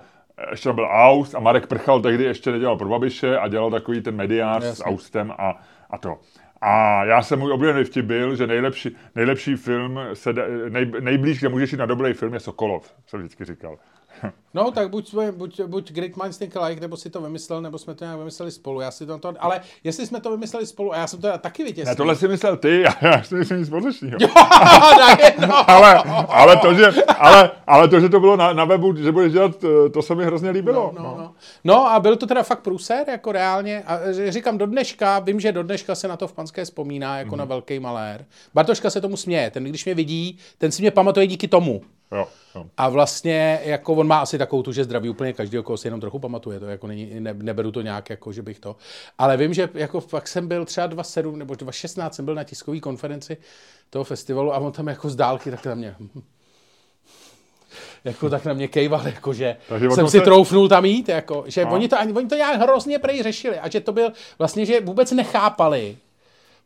[0.51, 4.01] ještě tam byl Aust a Marek Prchal tehdy ještě nedělal pro Babiše a dělal takový
[4.01, 4.85] ten mediář s Jasně.
[4.85, 6.19] Austem a, a to.
[6.61, 10.35] A já jsem můj oblíbený vtip byl, že nejlepší, nejlepší film, se,
[10.69, 13.77] nej, nejblíž, kde můžeš jít na dobrý film, je Sokolov, jsem vždycky říkal.
[14.55, 17.79] No, tak buď, jsme- buď, buď Great Minds Think Alike, nebo si to vymyslel, nebo
[17.79, 18.81] jsme to nějak vymysleli spolu.
[18.81, 21.65] Já si to, to ale jestli jsme to vymysleli spolu, a já jsem to taky
[21.65, 21.93] vytěsnil.
[21.93, 24.19] Ne, tohle si myslel ty, a já si myslím nic společného.
[25.49, 26.87] no, ale, ale, to, že,
[27.19, 30.15] ale, ale to, že to bylo na, na webu, že budeš dělat, eh, to se
[30.15, 30.93] mi hrozně líbilo.
[30.99, 31.35] No, no.
[31.65, 33.83] no a byl to teda fakt průser, jako reálně.
[33.87, 33.99] A
[34.29, 37.39] říkám, do dneška, vím, že do dneška se na to v Panské vzpomíná, jako Mhm.
[37.39, 38.25] na velký malér.
[38.55, 41.83] Bartoška se tomu směje, ten když mě vidí, ten si mě pamatuje díky tomu.
[42.13, 42.65] Jo, jo.
[42.77, 46.01] A vlastně, jako on má asi takovou tu, že zdraví úplně každý, koho si jenom
[46.01, 48.77] trochu pamatuje, to jako není, ne, neberu to nějak, jako že bych to.
[49.19, 52.81] Ale vím, že jako fakt jsem byl třeba 27 nebo 2016 jsem byl na tiskové
[52.81, 53.37] konferenci
[53.91, 55.97] toho festivalu a on tam jako z dálky tak na mě
[58.05, 61.45] jako tak na mě kejval, jako že Takže jsem si se- troufnul tam jít, jako,
[61.47, 61.73] že No.
[61.73, 65.13] oni to, oni to nějak hrozně prej řešili a že to byl vlastně, že vůbec
[65.13, 65.97] nechápali,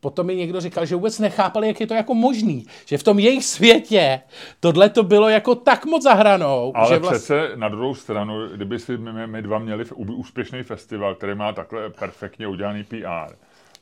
[0.01, 2.67] Potom mi někdo říkal, že vůbec nechápali, jak je to jako možný.
[2.87, 4.21] Že v tom jejich světě
[4.61, 7.19] tohle to bylo jako tak moc zahranou, Ale že vlastně...
[7.19, 11.91] přece na druhou stranu, kdyby si my, my dva měli úspěšný festival, který má takhle
[11.91, 13.35] perfektně udělaný PR,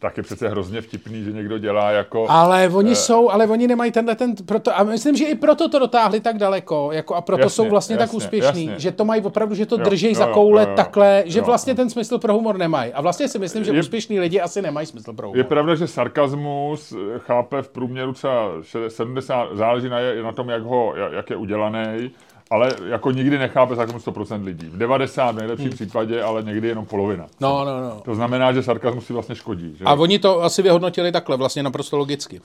[0.05, 2.27] tak je přece hrozně vtipný, že někdo dělá jako...
[2.29, 2.95] Ale oni Eh.
[2.95, 6.39] jsou, ale oni nemají tenhle ten, proto, a myslím, že i proto to dotáhli tak
[6.39, 8.81] daleko, jako a proto Jasně, jsou vlastně tak jasně, úspěšní, jasně.
[8.81, 10.77] že to mají opravdu, že to Jo, drží jo, za koule jo, jo.
[10.77, 11.77] takhle, že Jo, vlastně jo.
[11.77, 12.93] ten smysl pro humor nemají.
[12.93, 15.39] A vlastně si myslím, že Je- úspěšní lidi asi nemají smysl pro humor.
[15.39, 20.33] Je pravda, že sarkazmus eh, chápe v průměru třeba še- 70, záleží na, je- na
[20.33, 22.11] tom, jak, ho, ja- jak je udělaný,
[22.55, 24.67] ale jako nikdy nechápe sarkazmus 100% lidí.
[24.67, 27.23] V 90 v nejlepším případě, ale někdy jenom polovina.
[27.23, 27.33] Hmm.
[27.41, 28.01] No, no, no.
[28.05, 29.77] To znamená, že sarkazmus si vlastně škodí.
[29.79, 29.85] Že?
[29.85, 32.41] A oni to asi vyhodnotili takhle, vlastně naprosto logicky.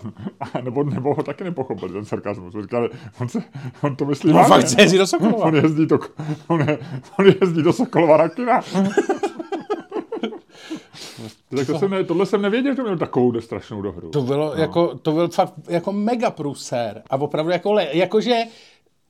[0.62, 2.54] nebo, nebo ho taky nepochopili, ten sarkazmus.
[2.54, 2.88] On, říkal,
[3.20, 3.42] on, se,
[3.82, 4.54] on to myslí No vážně.
[4.54, 5.44] fakt jezdí do Sokolova.
[5.44, 5.98] On jezdí, do,
[6.48, 6.78] on, je,
[7.18, 8.60] on jezdí do Sokolova na kina.
[11.56, 14.10] tak to jsem ne, tohle jsem nevěděl, že měl takovou strašnou dohru.
[14.10, 14.62] To bylo no.
[14.62, 17.02] jako, to byl fakt jako mega průser.
[17.10, 18.42] A opravdu jako, le, jakože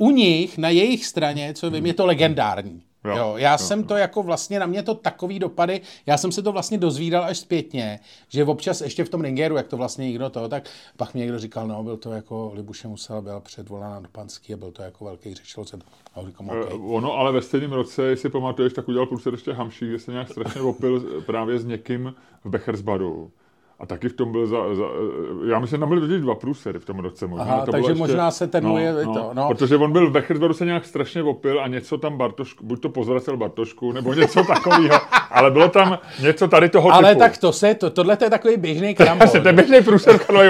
[0.00, 2.82] u nich, na jejich straně, co vím, je to legendární.
[3.04, 6.32] Jo, Jo, já jo, jsem to jako vlastně, na mě to takový dopady, já jsem
[6.32, 10.06] se to vlastně dozvídal až zpětně, že občas ještě v tom ringeru, jak to vlastně
[10.06, 14.00] někdo to, tak pak mi někdo říkal, no, byl to jako, Libuše musela byla předvolána
[14.00, 15.78] do Panský a byl to jako velký řešil se.
[16.14, 16.78] A říkám, Eh, okay.
[16.82, 20.28] Ono ale ve stejném roce, jestli pamatuješ, tak udělal průser ještě Hamší, kde se nějak
[20.30, 23.30] strašně opil právě s někým v Bechersbaru.
[23.80, 24.84] A taky v tom byl za, za
[25.46, 27.26] já myslím, že tam byly dva průsery v tom roce.
[27.26, 29.48] Možná Aha, to takže bylo možná se ten můj je to, no.
[29.48, 32.88] Protože on byl v Bechersbaru se nějak strašně opil a něco tam Bartošku, buď to
[32.88, 34.98] pozvracel Bartošku, nebo něco takového,
[35.30, 37.18] ale bylo tam něco tady toho Ale typu.
[37.18, 39.28] tak to se, to, tohle to je takový běžný krambol.
[39.28, 40.48] Asi, to je běžný průser v Karlovy.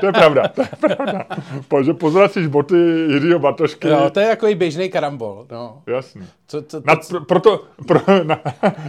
[0.00, 1.24] To je pravda, to je pravda.
[1.68, 2.76] Protože pozvracíš boty
[3.08, 3.88] Jiřího Bartošky.
[3.88, 5.46] No, to je takový běžný karambol.
[5.50, 5.82] No.
[5.86, 6.22] Jasně.
[6.48, 8.40] Co, co, Na, pro, proto, pro, na,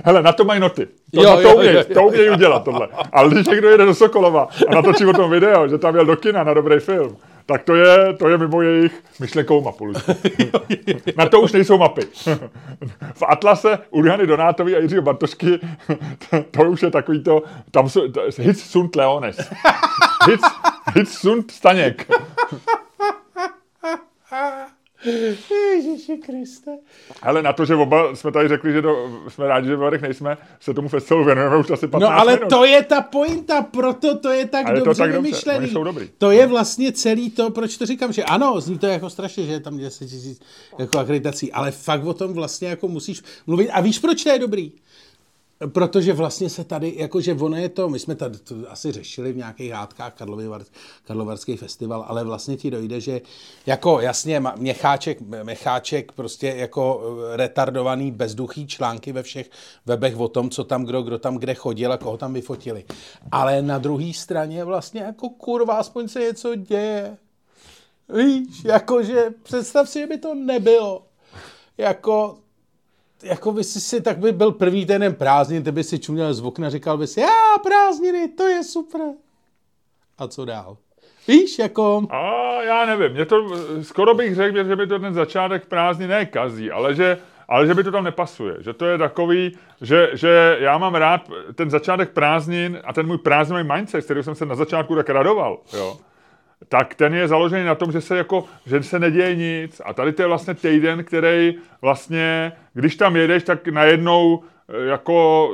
[0.06, 0.86] hele, na to mají noty.
[0.86, 2.88] To, Jo, na jo, to, umějí, to umějí udělat tohle.
[3.12, 6.16] Ale když někdo jede do Sokolova a natočí o tom video, že tam jel do
[6.16, 9.88] kina na dobrý film, tak to je, to je mimo jejich myšlenkovou mapu.
[11.18, 12.02] Na to už nejsou mapy.
[13.14, 15.60] V Atlase u Jany Donátový a Jiřího Bartošky
[16.30, 19.38] to, to už je takový to, tam jsou, to, hits sunt Leones.
[20.30, 20.48] Hits,
[20.96, 22.08] hits sunt Staněk.
[25.06, 26.72] Ježiši Kriste.
[27.22, 30.02] Ale na to, že oba jsme tady řekli, že do, jsme rádi, že v Varech
[30.02, 32.50] nejsme, se tomu festivalu věnujeme už asi 15 No ale minut.
[32.50, 35.18] to je ta pointa, proto to je tak A je to dobře
[35.58, 36.10] oni jsou dobrý.
[36.18, 39.52] To je vlastně celý to, proč to říkám, že ano, zní to jako strašně, že
[39.52, 40.42] je tam 10 tisíc
[40.80, 43.70] jako akreditací, ale fakt o tom vlastně jako musíš mluvit.
[43.70, 44.72] A víš, proč to je dobrý?
[45.68, 49.38] Protože vlastně se tady, jakože ono je to, my jsme tady to asi řešili v
[49.38, 50.66] nějakých hádkách Karlovy, Var-
[51.04, 53.22] Karlovarský festival, ale vlastně ti dojde, že
[53.66, 57.02] jako jasně Měcháček, Měcháček prostě jako
[57.34, 59.50] eh, retardovaný bezduchý články ve všech
[59.86, 62.86] webech o tom, co tam kdo, kdo tam kde chodil a koho tam vyfotili.
[63.32, 67.18] Ale na druhé straně vlastně jako kurva, aspoň se něco děje.
[68.10, 71.06] Víš, jakože představ si, že by to nebylo.
[71.78, 72.38] Jako,
[73.24, 76.70] jako by si tak by byl první ten prázdnin, ty by si čuměl z okna,
[76.70, 79.02] říkal by si, já prázdniny, to je super.
[80.18, 80.78] A co dál?
[81.28, 82.02] Víš, jako...
[82.10, 83.48] A já nevím, mě to,
[83.82, 87.74] skoro bych řekl, že by to ten začátek prázdný ne kazí, ale že, ale že
[87.74, 88.56] by to tam nepasuje.
[88.60, 93.18] Že to je takový, že, že já mám rád ten začátek prázdnin a ten můj
[93.18, 95.98] prázdninový mindset, s kterým jsem se na začátku tak radoval, jo,
[96.68, 99.82] tak ten je založený na tom, že se jako, že se neděje nic.
[99.86, 105.50] A tady to je vlastně týden, který vlastně, když tam jedeš, tak najednou eh, jako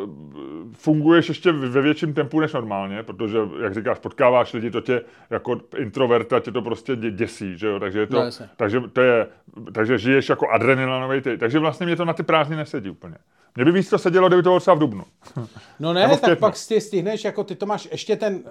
[0.74, 5.62] funguješ ještě ve větším tempu než normálně, protože, jak říkáš, potkáváš lidi, to tě jako
[5.78, 9.28] introverta tě to prostě dě- děsí, že jo, takže je to, No, takže to je,
[9.74, 13.16] takže žiješ jako adrenalinový ty, takže vlastně mě to na ty prázdniny nesedí úplně.
[13.56, 15.04] Mě by víc to sedělo, kdyby to bylo třeba v Dubnu.
[15.80, 18.44] No ne, tak pak si stihneš, jako ty to máš ještě ten,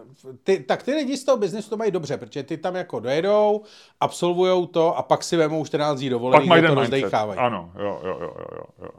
[0.45, 3.63] ty, tak ty lidi z toho biznesu to mají dobře, protože ty tam jako dojedou,
[4.01, 7.39] absolvujou to a pak si vemou 14 dní dovolený, pak mají to rozdejchávají.
[7.39, 8.91] Ano, jo, jo, jo, jo, jo.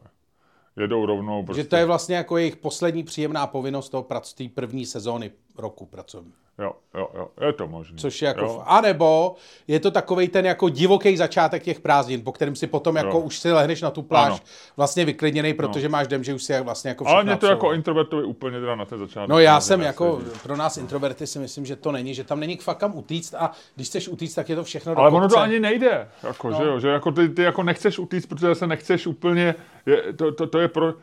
[0.78, 1.44] Jedou rovnou.
[1.44, 1.64] Prostě.
[1.64, 5.86] Že to je vlastně jako jejich poslední příjemná povinnost toho prac, té první sezóny roku
[5.86, 6.34] pracovní.
[6.60, 7.98] Jo, jo, jo, je to možné.
[7.98, 9.36] Což je jako, a nebo
[9.68, 13.20] je to takový ten jako divoký začátek těch prázdnin, po kterém si potom jako jo.
[13.20, 14.40] už si lehneš na tu pláž ano.
[14.78, 15.92] vlastně vyklidněný, protože no.
[15.92, 18.86] máš dem, že už si vlastně jako Ale mě to jako introvertovi úplně teda na
[18.86, 19.30] ten začátek.
[19.30, 20.40] No já jsem jako, sedí.
[20.44, 23.52] pro nás introverty si myslím, že to není, že tam není k fakam utíct a
[23.76, 26.58] když chceš utíct, tak je to všechno Ale ono to ani nejde, jako, no.
[26.58, 30.32] že jo, že jako ty, ty jako nechceš utíct, protože se nechceš úplně, je, to,
[30.32, 30.94] to, to je pro,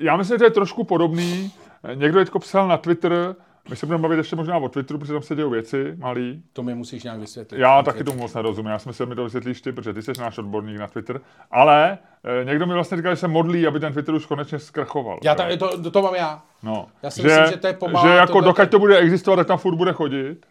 [0.00, 1.52] já myslím, že to je trošku podobný,
[1.94, 3.34] někdo teďko psal na Twitter,
[3.68, 6.42] my se budeme bavit ještě možná o Twitteru, protože tam se dějí věci malý.
[6.52, 7.58] To mi musíš nějak vysvětlit.
[7.58, 8.70] Já taky tomu moc nerozumím.
[8.70, 11.20] Já si myslím, že mi to vysvětlíš ty, protože ty jsi náš odborník na Twitter.
[11.50, 11.98] Ale
[12.40, 15.18] e, někdo mi vlastně říkal, že se modlí, aby ten Twitter už konečně zkrachoval.
[15.22, 16.42] Já ta, to, to, to, mám já.
[16.62, 16.86] No.
[17.02, 18.08] Já si že, myslím, že to je pomalé.
[18.08, 20.46] Že jako dokud to bude existovat, tak tam furt bude chodit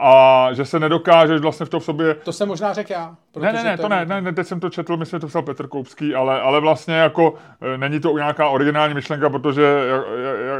[0.00, 2.14] a že se nedokážeš vlastně v to v sobě...
[2.14, 3.16] To jsem možná řekl já.
[3.40, 5.26] Ne, ne, ne, to, to ne, ne, ne, teď jsem to četl, myslím, že to
[5.26, 7.34] psal Petr Koupský, ale, ale vlastně jako
[7.74, 9.62] e, není to nějaká originální myšlenka, protože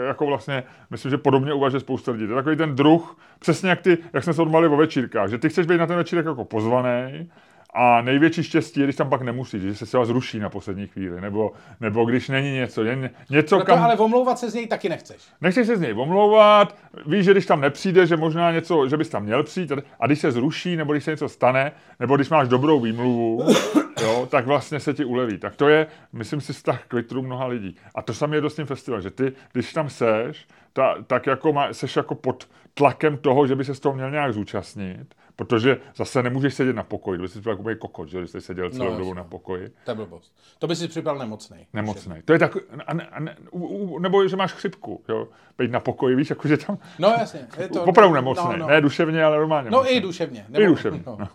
[0.06, 2.26] jako vlastně, myslím, že podobně uvažuje spousta lidí.
[2.26, 5.38] To je takový ten druh, přesně jak ty, jak jsme se odmali o večírkách, že
[5.38, 7.30] ty chceš být na ten večírek jako pozvaný,
[7.74, 11.20] a největší štěstí je, když tam pak nemusí, že se třeba zruší na poslední chvíli,
[11.20, 12.84] nebo, nebo když není něco.
[12.84, 13.82] Ně, něco Proto, kam...
[13.82, 15.22] Ale omlouvat se z něj taky nechceš.
[15.40, 19.08] Nechceš se z něj omlouvat, víš, že když tam nepřijde, že možná něco, že bys
[19.08, 22.48] tam měl přijít, a když se zruší, nebo když se něco stane, nebo když máš
[22.48, 23.44] dobrou výmluvu,
[24.02, 25.38] jo, tak vlastně se ti uleví.
[25.38, 27.76] Tak to je, myslím si, vztah k Twitteru mnoha lidí.
[27.94, 31.52] A to samé je dost tím festival, že ty, když tam seš, ta, tak jako
[31.52, 35.78] má, seš jako pod tlakem toho, že by se z toho měl nějak zúčastnit Protože
[35.96, 38.90] zase nemůžeš sedět na pokoji, to by si připadal jako kokot, že jsi seděl celou
[38.90, 39.72] no, dobu na pokoji.
[39.84, 40.32] To je blbost.
[40.58, 41.66] To by si připadal nemocný.
[41.72, 42.14] Nemocný.
[42.24, 45.70] To je tak, a ne, a ne, u, u, nebo že máš chřipku, jo, být
[45.70, 46.78] na pokoji, víš, jakože tam...
[46.98, 47.46] No jasně.
[47.58, 48.66] Je to, opravdu nemocný, no, no.
[48.66, 49.70] ne duševně, ale normálně.
[49.70, 49.96] No mocný.
[49.96, 50.46] i duševně.
[50.48, 51.16] Nebo, I duševně, no.
[51.20, 51.28] no.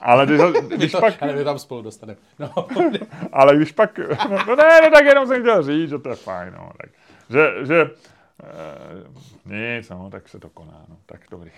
[0.00, 0.40] Ale když,
[0.76, 1.22] když to, pak...
[1.22, 2.18] Ale my tam spolu dostaneme.
[2.38, 2.52] No.
[3.32, 3.98] ale když pak...
[3.98, 6.70] No, no ne, ne, tak jenom jsem chtěl říct, že to je fajn, no.
[6.80, 6.90] Tak,
[7.30, 11.50] že, že uh, nic, no, tak se to koná, no, tak dobrý.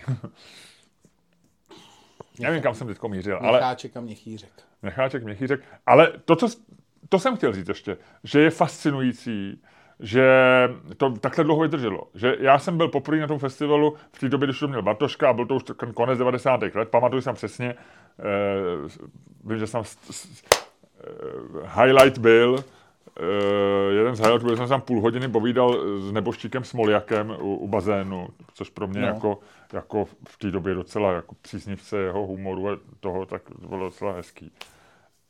[2.39, 3.39] Nevím, kam jsem teď mířil.
[3.41, 3.61] Ale...
[3.95, 4.49] a měchýřek.
[4.81, 5.61] Měcháček, měchýřek.
[5.85, 6.47] Ale to, co,
[7.09, 9.61] to jsem chtěl říct ještě, že je fascinující,
[9.99, 10.29] že
[10.97, 12.07] to takhle dlouho vydrželo.
[12.13, 15.29] Že já jsem byl poprvé na tom festivalu v té době, když to měl Bartoška
[15.29, 16.61] a byl to už ten konec 90.
[16.61, 16.89] let.
[16.89, 17.75] Pamatuju jsem přesně,
[18.19, 18.23] eh,
[19.43, 21.03] vím, že jsem eh,
[21.81, 22.63] highlight byl,
[23.89, 28.27] jeden z highlightů, byl jsem tam půl hodiny povídal s neboštíkem Smoljakem u, u bazénu,
[28.53, 29.07] což pro mě no.
[29.07, 29.39] jako,
[29.73, 34.13] jako v té době docela jako příznivce jeho humoru a toho, tak to bylo docela
[34.13, 34.51] hezký.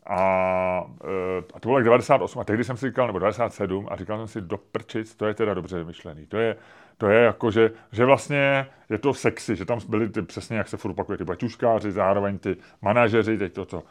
[0.05, 3.95] A, uh, a to bylo jak 98, a tehdy jsem si říkal, nebo 97, a
[3.95, 6.25] říkal jsem si, do prčic, to je teda dobře vymyšlený.
[6.25, 6.55] To je,
[6.97, 10.67] to je jako, že, že vlastně je to sexy, že tam byli ty přesně, jak
[10.67, 13.83] se furt opakuje, ty baťuškáři, zároveň ty manažeři, teď toto.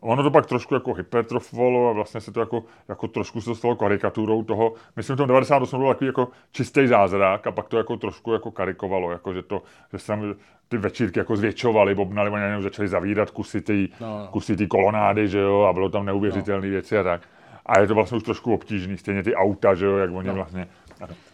[0.00, 3.54] Ono to pak trošku jako hypertrofovalo a vlastně se to jako, jako trošku se to
[3.54, 4.72] stalo karikaturou toho.
[4.96, 8.32] Myslím, že v tom 98 bylo takový jako čistý zázrak a pak to jako trošku
[8.32, 10.34] jako karikovalo, jako že to, že se tam
[10.68, 14.28] ty večírky jako zvětšovali, bobnali, oni začali zavírat kusy ty, no, no.
[14.30, 16.72] kusy ty kolonády, že jo, a bylo tam neuvěřitelné no.
[16.72, 17.20] věci a tak.
[17.66, 20.34] A je to vlastně už trošku obtížný, stejně ty auta, že jo, jak oni no.
[20.34, 20.68] vlastně.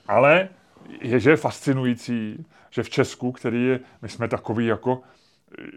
[0.09, 0.49] Ale
[1.01, 5.01] je, že je fascinující, že v Česku, který je, my jsme takový jako,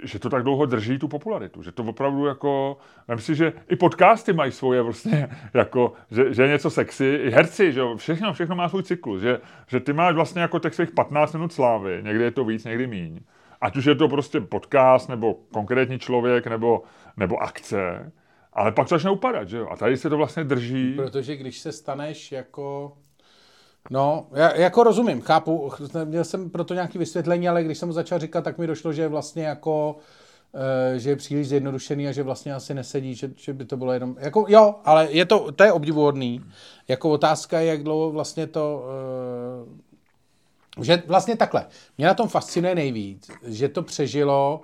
[0.04, 2.78] že to tak dlouho drží tu popularitu, že to opravdu jako,
[3.16, 7.30] myslím si, že i podcasty mají svoje vlastně, jako, že, že je něco sexy, i
[7.30, 10.92] herci, že všechno, všechno má svůj cyklus, že, že ty máš vlastně jako těch svých
[10.92, 13.20] 15 minut slávy, někdy je to víc, někdy míň,
[13.62, 16.84] ať už je to prostě podcast, nebo konkrétní člověk, nebo,
[17.18, 18.12] nebo akce,
[18.54, 20.94] ale pak to začne upadat, že jo, a tady se to vlastně drží.
[20.96, 22.98] Protože když se staneš jako
[23.90, 25.72] No, já jako rozumím, chápu,
[26.04, 29.46] měl jsem proto nějaké vysvětlení, ale když jsem začal říkat, tak mi došlo, že vlastně
[29.46, 29.98] jako,
[30.96, 33.94] e, že je příliš zjednodušený a že vlastně asi nesedí, že, že by to bylo
[33.94, 36.46] jenom, jako jo, ale je to, to je obdivuhodný.
[36.88, 38.86] Jako otázka je, jak dlouho vlastně to,
[40.80, 41.66] e, že vlastně takhle,
[41.98, 44.62] mě na tom fascinuje nejvíc, že to přežilo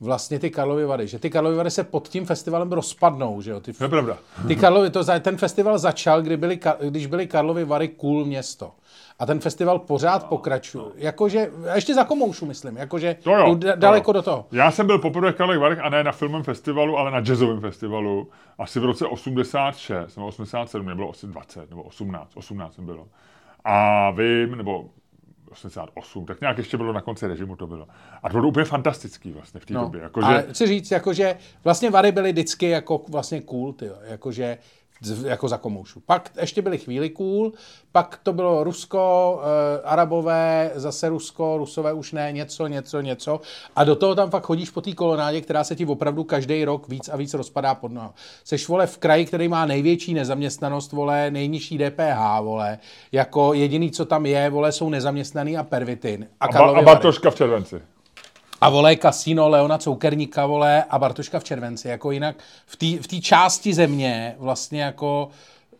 [0.00, 3.60] vlastně ty Karlovy Vary, že ty Karlovy Vary se pod tím festivalem rozpadnou, že jo?
[3.60, 4.18] Ty, to je pravda.
[4.48, 6.60] Ty Karlovy, to, ten festival začal, kdy byly,
[6.90, 8.72] když byly Karlovy Vary cool město.
[9.18, 10.84] A ten festival pořád no, pokračuje.
[10.84, 10.92] No.
[10.96, 14.20] Jakože, a ještě za komoušu, myslím, jakože to jo, daleko to jo.
[14.20, 14.46] do toho.
[14.52, 17.60] Já jsem byl poprvé v Karlových Varech a ne na filmovém festivalu, ale na jazzovém
[17.60, 18.28] festivalu.
[18.58, 23.06] Asi v roce 86 nebo 87, mě bylo asi 20 nebo 18, 18 jsem bylo.
[23.64, 24.84] A vím, nebo
[25.50, 27.88] 88, tak nějak ještě bylo na konci režimu to bylo.
[28.22, 30.00] A to bylo úplně fantastický vlastně v té no, době.
[30.00, 33.94] Jako, ale chci říct, jakože vlastně Vary byly vždycky jako vlastně cool, tyjo.
[34.02, 34.58] jakože
[35.24, 36.00] jako za komoušu.
[36.00, 37.52] Pak ještě byly chvíli cool,
[37.92, 43.40] pak to bylo Rusko, eh, Arabové, zase Rusko, Rusové už ne, něco, něco, něco.
[43.76, 46.88] A do toho tam fakt chodíš po té kolonádě, která se ti opravdu každý rok
[46.88, 48.14] víc a víc rozpadá pod noha.
[48.44, 52.78] Seš, vole, v kraji, který má největší nezaměstnanost, vole, nejnižší DPH, vole.
[53.12, 56.26] Jako jediný, co tam je, vole, jsou nezaměstnaný a pervitin.
[56.40, 56.82] A, A, ba- a.
[56.82, 57.82] Bartoška v červenci.
[58.60, 61.88] A vole kasíno Leona Coukerníka, vole, a Bartoška v červenci.
[61.88, 62.36] Jako jinak
[63.00, 65.28] v té části země vlastně jako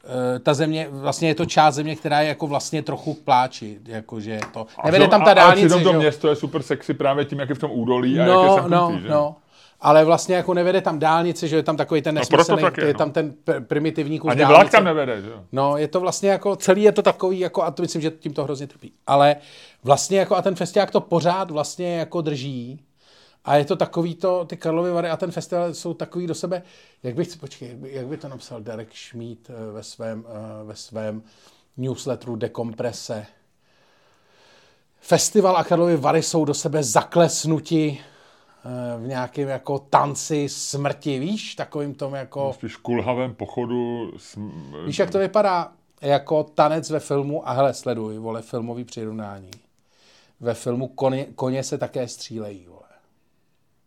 [0.04, 3.78] eh, ta země, vlastně je to část země, která je jako vlastně trochu k pláči,
[3.86, 7.24] jakože to, nevede tam ta a, dálnice, A přitom to město je super sexy právě
[7.24, 9.08] tím, jak je v tom údolí a jak je No, sem no, krutý, že?
[9.08, 9.36] no.
[9.80, 12.86] Ale vlastně jako nevede tam dálnice, že je tam takový ten No, nesmyslný, tak je,
[12.86, 12.98] je no.
[12.98, 15.30] tam ten pr- primitivní kus Ani vlak tam nevede, že?
[15.52, 18.34] No, je to vlastně jako, celý je to takový, jako, a to myslím, že tím
[18.34, 18.92] to hrozně trpí.
[19.06, 19.36] Ale
[19.84, 22.80] vlastně jako, a ten festiák to pořád vlastně jako drží.
[23.44, 26.62] A je to takový to, ty Karlovy Vary a ten festival jsou takový do sebe,
[27.02, 30.64] jak bych, počkej, jak by, jak by to napsal Derek Schmidt eh, ve svém, eh,
[30.64, 31.22] ve svém
[31.76, 33.26] newsletteru Dekomprese.
[35.00, 38.00] Festival a Karlovy Vary jsou do sebe zaklesnuti
[38.98, 42.52] v nějakém jako tanci smrti, víš, takovým tom jako...
[42.52, 44.12] Spíš kulhavém pochodu.
[44.16, 44.50] Sm...
[44.86, 45.72] Víš, jak to vypadá?
[46.00, 49.50] Jako tanec ve filmu, a hele, sleduj, vole, filmový přirovnání.
[50.40, 52.80] Ve filmu koně, koně se také střílejí, vole.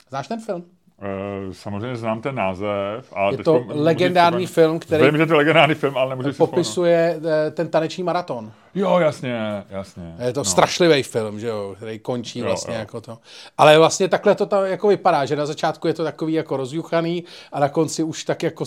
[0.10, 0.66] Znáš ten film?
[1.02, 3.14] Eh, Samozřejmě znám ten název.
[3.14, 6.32] Ale Je to legendární třeba- film, který Vím, že to je legendární film, ale nemůžu
[6.32, 8.52] si popisuje eh, ten taneční maraton.
[8.76, 10.16] Jo, jasně, jasně.
[10.26, 10.46] Je to no.
[10.46, 12.80] strašlivý film, že jo, který končí Jo, vlastně jo.
[12.80, 13.18] jako to.
[13.58, 17.24] Ale vlastně takhle to tam jako vypadá, že na začátku je to takový jako rozjuchaný
[17.52, 18.66] a na konci už tak jako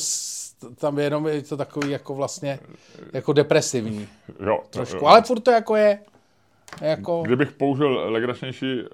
[0.79, 2.59] tam jenom je to takový jako vlastně
[3.13, 4.09] jako depresivní
[4.47, 4.97] Jo, trošku.
[4.97, 5.07] jo.
[5.07, 5.99] Ale furt to jako je
[6.81, 7.23] jako...
[7.23, 8.87] Kdybych použil legračnější eh,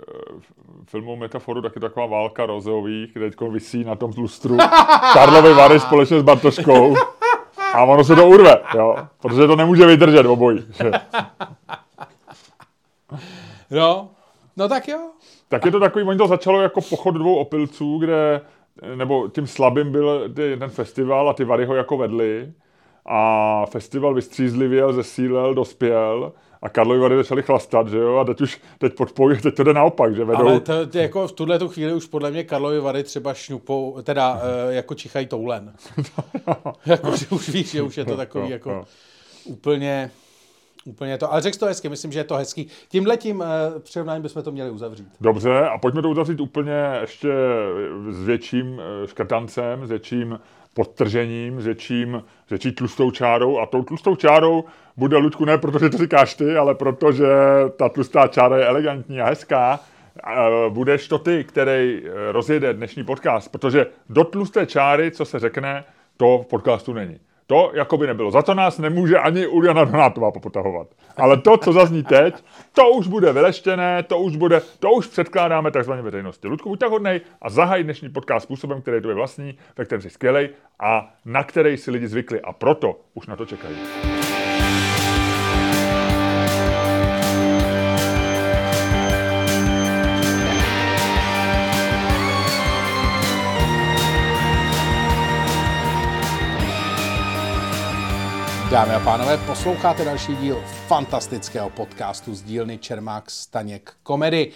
[0.86, 4.56] filmovou metaforu, tak je to taková válka rozeových, kde teď visí na tom lustru
[5.12, 6.94] Karlovy Vary společně s Bartoškou.
[7.74, 10.64] A ono se to urve, jo, protože to nemůže vydržet obojí.
[10.70, 10.90] Že?
[13.70, 14.10] No,
[14.56, 15.10] no tak jo.
[15.48, 18.40] Tak je to takový, oni to začalo jako pochod dvou opilců, kde,
[18.94, 22.52] nebo tím slabým byl ten festival a ty Vary ho jako vedli.
[23.06, 26.32] A festival vystřízlivěl, zesílel, dospěl
[26.62, 29.72] a Karlovy Vary začaly chlastat, že jo, a teď už, teď podpojí, teď to jde
[29.72, 32.80] naopak, že vedou, Ale to, to jako v tuhle tu chvíli už podle mě Karlovy
[32.80, 34.40] Vary třeba šňupou, teda uh,
[34.70, 35.72] jako čichají toulen.
[36.86, 38.84] jako, že už víš, že už je to takový Jo, jako jo.
[39.44, 40.10] úplně,
[40.84, 41.32] úplně to.
[41.32, 42.66] Ale řekl to hezky, myslím, že je to hezký.
[42.88, 43.46] Tímhle tím uh,
[43.78, 45.08] přirovnáním bychom to měli uzavřít.
[45.20, 47.28] Dobře, a pojďme to uzavřít úplně ještě
[48.10, 50.38] s větším eh, škrtancem, s větším
[50.74, 53.58] podtržením, s větším, s větší tlustou čárou.
[53.58, 54.64] A tou tlustou čárou
[54.96, 57.26] bude, Luďku, ne protože to říkáš ty, ale protože
[57.76, 59.80] ta tlustá čára je elegantní a hezká.
[60.26, 65.38] Eh, Budeš to ty, který eh, rozjede dnešní podcast, protože do tlusté čáry, co se
[65.38, 65.84] řekne,
[66.16, 67.18] to v podcastu není.
[67.52, 68.30] To jako by nebylo.
[68.30, 70.88] Za to nás nemůže ani Uliana Donátová popotahovat.
[71.16, 75.70] Ale to, co zazní teď, to už bude vyleštěné, to už bude, to už předkládáme
[75.70, 76.48] takzvané veřejnosti.
[76.48, 80.02] Ludku, buď tak hodnej a zahaj dnešní podcast způsobem, který je tobě vlastní, ve kterém
[80.02, 80.48] jsi skvělej
[80.80, 82.40] a na který si lidi zvykli.
[82.40, 83.76] A proto už na to čekají.
[98.72, 104.52] Dámy a pánové, posloucháte další díl fantastického podcastu z dílny Čermák Staněk Komedy,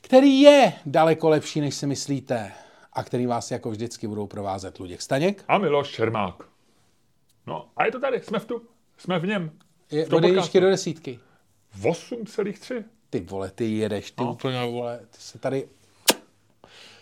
[0.00, 2.52] který je daleko lepší, než si myslíte
[2.92, 5.44] a který vás jako vždycky budou provázet Luděk Staněk.
[5.48, 6.34] A Miloš Čermák.
[7.46, 8.62] No a je to tady, jsme v tu,
[8.98, 9.50] jsme v něm.
[9.90, 11.18] Je od jedničky do desítky.
[11.82, 12.84] 8,3.
[13.10, 14.32] Ty vole, ty jedeš, ty No.
[14.32, 15.68] úplně vole, ty se tady,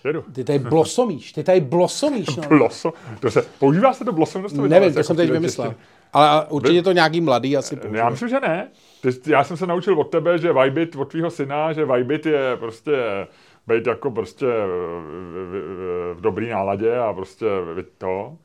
[0.05, 0.23] Jedu.
[0.23, 2.43] ty tady blosomíš, ty tady blosomíš, no.
[2.49, 2.93] Bloso.
[3.21, 4.69] To se, používá se to blosom?
[4.69, 5.75] Nevím, to jsem teď vymyslel.
[6.13, 8.11] Ale určitě to nějaký mladý asi Já používá.
[8.11, 8.69] myslím, že ne.
[9.03, 12.57] Ty, já jsem se naučil od tebe, že Vibit, od tvýho syna, že Vibit je
[12.57, 12.93] prostě
[13.67, 17.47] být jako prostě v, v, dobrý náladě a prostě
[17.99, 18.37] to.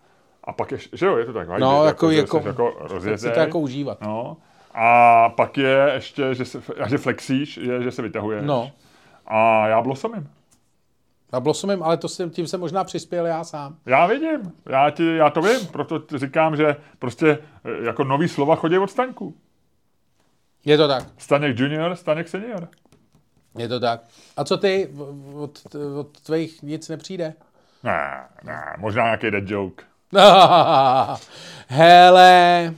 [0.43, 2.93] A pak je, že jo, je to tak, Vibit, No, jako- jako- jako Tak si
[2.93, 3.31] rozjezdej.
[3.33, 4.01] to jako užívat.
[4.01, 4.37] No.
[4.73, 8.43] A pak je ještě, že, se, že flexíš, je, že se vytahuješ.
[8.45, 8.71] No.
[9.27, 10.29] A já blosomím.
[11.31, 13.77] A blosomím, ale to jsem, tím jsem možná přispěl já sám.
[13.85, 18.55] Já vidím, já, ti, já to vím, proto říkám, že prostě eh, jako nový slova
[18.55, 19.35] chodí od Staňku.
[20.65, 21.03] Je to tak.
[21.17, 22.67] Staněk junior, Staněk senior.
[23.57, 24.01] Je to tak.
[24.37, 24.89] A co ty?
[25.33, 27.33] Od, od tvých nic nepřijde?
[27.83, 29.83] Ne, ne, možná nějaký dead joke.
[31.67, 32.73] Hele,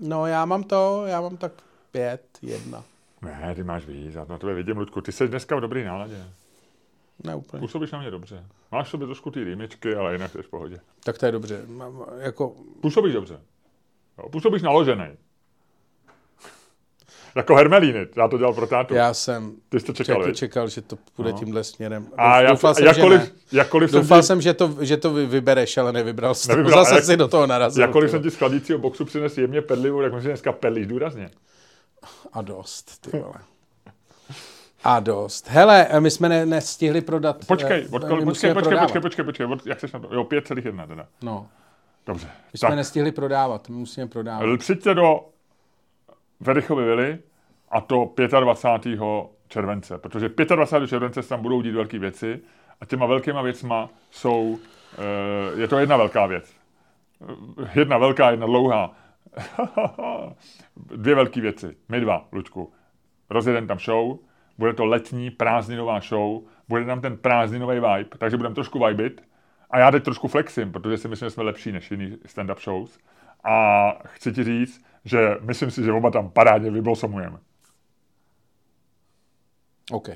[0.00, 1.52] no já mám to, já mám tak
[1.90, 2.84] pět, jedna.
[3.22, 5.00] Ne, ty máš víc, já to na tebe vidím, Ludku.
[5.00, 6.24] Ty jsi dneska v dobrý náladě.
[7.24, 7.60] Ne úplně.
[7.60, 8.44] Působíš na mě dobře.
[8.72, 10.78] Máš sobě trošku ty rýmičky, ale jinak jsi v pohodě.
[11.04, 11.62] Tak to je dobře.
[11.66, 13.40] Mám, jako, Působíš dobře.
[14.18, 15.04] Jo, působíš naložený.
[17.36, 18.94] Jako Hermelíny, já to dělal pro tátu.
[18.94, 21.38] Já jsem Ty jsi to čekal, čekal, čekal že to půjde no.
[21.38, 22.06] tímhle směrem.
[22.16, 23.58] A já, Doufal jsem, jakkoliv, že ne.
[23.58, 26.48] jakkoliv, jsem Doufal ti, jsem, že to, že to vy- vybereš, ale nevybral to.
[26.48, 27.82] Nevybral, Zase jak- si do toho narazil.
[27.82, 30.86] jakkoliv ty jsem ti z chladícího boxu přinesl jemně pedlivou, tak myslím, že dneska pedlíš
[30.86, 31.30] důrazně.
[32.32, 33.34] A dost, ty vole.
[34.84, 35.48] A dost.
[35.48, 37.46] Hele, my jsme ne, nestihli prodat.
[37.46, 38.82] Počkej, eh, od, my počkej, počkej, prodávat.
[38.82, 40.14] počkej, počkej, počkej, od, jak seš na to?
[40.14, 41.06] Jo, 5,1 teda.
[41.22, 41.48] No,
[42.06, 42.26] Dobře.
[42.52, 44.58] my jsme Tak, nestihli prodávat, my musíme prodávat.
[44.58, 45.20] přijďte do
[46.40, 47.18] Verichovy vily
[47.70, 48.98] a to 25.
[49.48, 50.88] července, protože 25.
[50.88, 52.40] července se tam budou dít velké věci
[52.80, 54.58] a těma velkýma věcma jsou,
[54.98, 56.52] eh, je to jedna velká věc.
[57.74, 58.94] Jedna velká, jedna dlouhá.
[60.76, 61.76] Dvě velké věci.
[61.88, 62.72] My dva, Lučku.
[63.30, 64.18] Rozjedeme tam show,
[64.62, 69.22] bude to letní prázdninová show, bude tam ten prázdninový vibe, takže budeme trošku vibit.
[69.70, 72.98] A já teď trošku flexím, protože si myslím, že jsme lepší než jiný stand-up shows.
[73.44, 77.38] A chci ti říct, že myslím si, že oba tam parádně vyblosomujeme.
[79.90, 80.08] OK.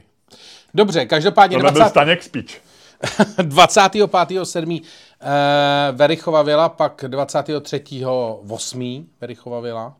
[0.74, 2.62] Dobře, každopádně byl 20, Staněk speech.
[3.38, 4.82] 25.7.
[5.20, 9.06] Eh, Verichova vila, pak 23.8.
[9.20, 9.96] Verichova vila,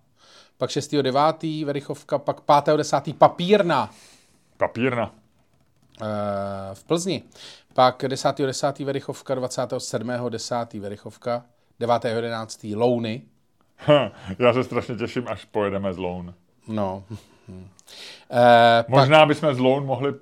[0.58, 1.64] pak 6.9.
[1.64, 3.14] Verichovka, pak 5.10.
[3.14, 3.90] Papírna
[4.56, 5.10] Papírna.
[6.02, 7.22] eh, v Plzni,
[7.74, 8.84] pak 10.10.
[8.84, 10.80] Verichovka, 27.10.
[10.80, 11.44] Verichovka,
[11.80, 12.76] 9.11.
[12.76, 13.22] Louny,
[14.38, 16.34] Já se strašně těším, až pojedeme z Loun.
[16.68, 17.04] no.
[18.30, 20.14] Eh, pak, Možná bychom z Loun mohli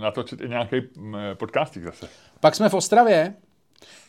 [0.00, 2.08] natočit i nějaký mm, podcastík zase.
[2.40, 3.34] pak jsme v Ostravě,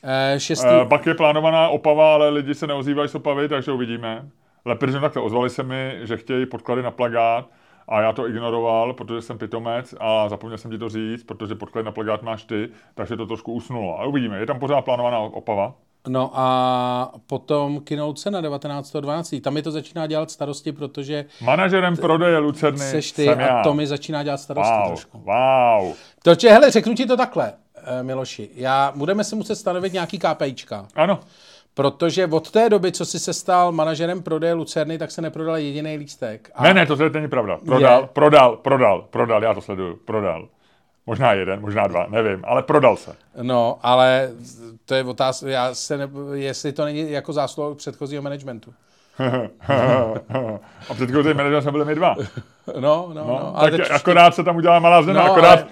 [0.03, 0.63] eh, 6.
[0.63, 4.29] E, pak je plánovaná Opava, ale lidi se neozývají z Opavy, takže uvidíme.
[4.65, 7.49] Lepře, takhle ozvali se mi, že chtějí podklady na plagát
[7.87, 11.85] a já to ignoroval, protože jsem pitomec a zapomněl jsem ti to říct, protože podklady
[11.85, 13.99] na plagát máš ty, takže to trošku usnulo.
[13.99, 15.73] A uvidíme, je tam pořád plánovaná Opava.
[16.07, 19.41] No a potom Kinouce na 19.12.
[19.41, 23.59] Tam mi to začíná dělat starosti, protože Manažerem prodeje Lucerny seš ty jsem já.
[23.59, 25.17] a to mi začíná dělat starosti Wow, trošku.
[25.25, 25.93] wow.
[26.23, 27.53] Toče, hele, řeknu ti to takhle,
[27.99, 28.49] eh, Miloši.
[28.55, 31.19] Já, budeme si muset stanovit nějaký KPIčka, Ano,
[31.75, 35.97] protože od té doby, co jsi se stal manažerem prodeje Lucerny, tak se neprodal jediný
[35.97, 36.51] lístek.
[36.55, 37.57] A ne, ne, to není pravda.
[37.65, 38.07] Prodal, Je.
[38.13, 40.47] prodal, prodal, prodal, já to sleduju, prodal.
[41.05, 43.15] Možná jeden, možná dva, nevím, ale prodal se.
[43.41, 44.31] No, ale
[44.85, 48.73] to je otázka, já se ne, jestli to není jako zásluha předchozího managementu.
[50.89, 52.15] A předchozí manažer jsme byli my dva.
[52.79, 53.25] No, no, no.
[53.27, 55.67] No, ale tak teď- akorát se tam udělala malá změna, No, akorát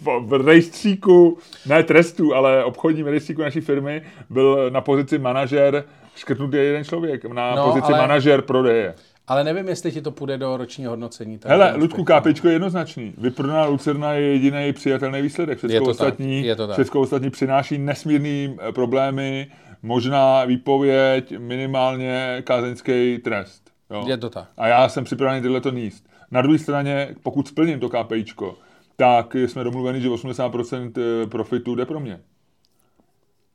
[0.00, 5.84] v, v rejstříku, ne trestu, ale obchodním rejstříku naší firmy byl na pozici manažer
[6.16, 8.08] škrtnutý jeden člověk, na No, pozici ale- ale...
[8.08, 8.94] manažer prodeje.
[9.28, 11.38] Ale nevím, jestli ti to půjde do ročního hodnocení.
[11.46, 13.14] Hele, Ludku, kápečko je jednoznačný.
[13.18, 15.58] Vyprodaná Lucerna je jediný přijatelný výsledek.
[15.58, 16.94] Všechno ostatní, tak.
[16.94, 19.46] ostatní přináší nesmírný eh, problémy,
[19.86, 23.70] možná výpověď, minimálně kázeňský trest.
[23.90, 24.04] Jo?
[24.08, 24.48] Je to tak.
[24.56, 26.08] A já jsem připravený tyhle to níst.
[26.30, 28.58] Na druhé straně, pokud splním to KPIčko,
[28.96, 32.20] tak jsme domluveni, že 80% profitu jde pro mě.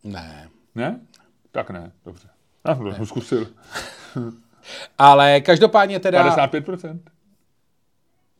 [0.03, 0.49] Ne.
[0.75, 0.99] Ne?
[1.51, 2.27] Tak ne, dobře.
[2.67, 3.47] Já jsem to zkusil.
[4.97, 6.99] Ale každopádně teda 55%?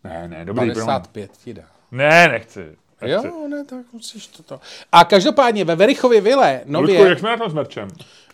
[0.03, 0.85] Ne, ne, dobrý, promiň.
[0.85, 1.63] 55 ti dá.
[1.91, 2.77] Ne, nechci.
[3.05, 4.59] Jo, ne, tak musíš toto.
[4.91, 7.87] A každopádně ve Verichově vile, nově, Ludku, jak jsme na tom s merčem?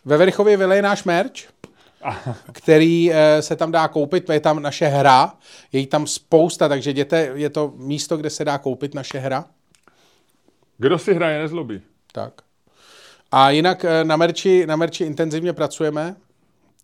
[0.05, 1.33] ve Verichově vile je náš merch,
[2.51, 5.33] který eh, se tam dá koupit, je tam naše hra,
[5.71, 9.45] je jí tam spousta, takže jděte, je to místo, kde se dá koupit naše hra.
[10.77, 11.81] Kdo si hraje, nezlobí.
[12.11, 12.33] Tak.
[13.31, 16.15] A jinak eh, na merči, na merči intenzivně pracujeme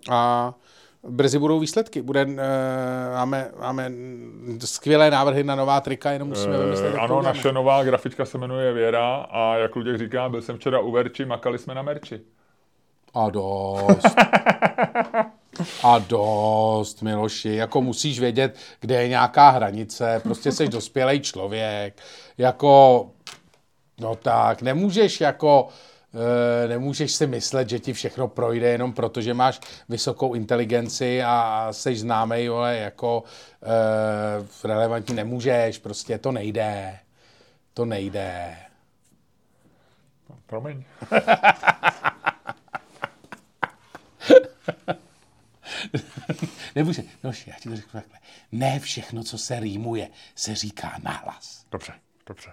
[0.10, 0.54] a
[1.10, 2.02] brzy budou výsledky.
[2.02, 2.32] Bude, uh,
[3.14, 3.92] máme, máme
[4.66, 7.38] skvělé návrhy na nová trika, jenom musíme vymyslet, Eh, to ano, uděláme.
[7.38, 11.26] naše nová grafička se jmenuje Věra a jak Luděk říká, byl jsem včera u Verči,
[11.26, 12.22] makali jsme na merči.
[13.14, 14.16] A dost.
[15.84, 17.56] A dost, Miloši.
[17.56, 20.20] Jako musíš vědět, kde je nějaká hranice.
[20.24, 22.02] Prostě jsi dospělý člověk.
[22.38, 23.06] Jako,
[24.00, 25.74] no tak, nemůžeš jako, e,
[26.68, 29.60] nemůžeš si myslet, že ti všechno projde jenom proto, že máš
[29.90, 33.24] vysokou inteligenci a jsi známý, ale jako
[33.64, 35.78] e, relevantní nemůžeš.
[35.78, 37.00] Prostě to nejde.
[37.74, 38.58] To nejde.
[40.46, 40.84] Promiň.
[46.76, 47.04] Nemůže.
[47.24, 48.20] No, já ti to řeknu takhle.
[48.52, 51.66] Ne všechno, co se rýmuje, se říká nahlas.
[51.72, 51.94] Dobře,
[52.28, 52.52] dobře.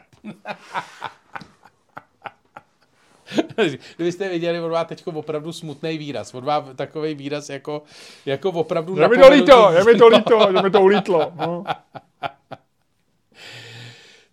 [3.97, 6.35] Kdybyste viděli, on má teď opravdu smutný výraz.
[6.35, 7.83] On má takový výraz jako,
[8.27, 11.33] jako opravdu Je mi to líto, je mi to líto, že mi to ulítlo.
[11.35, 11.65] No.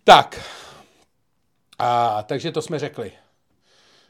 [0.04, 0.40] Tak.
[1.78, 3.12] A, takže to jsme řekli.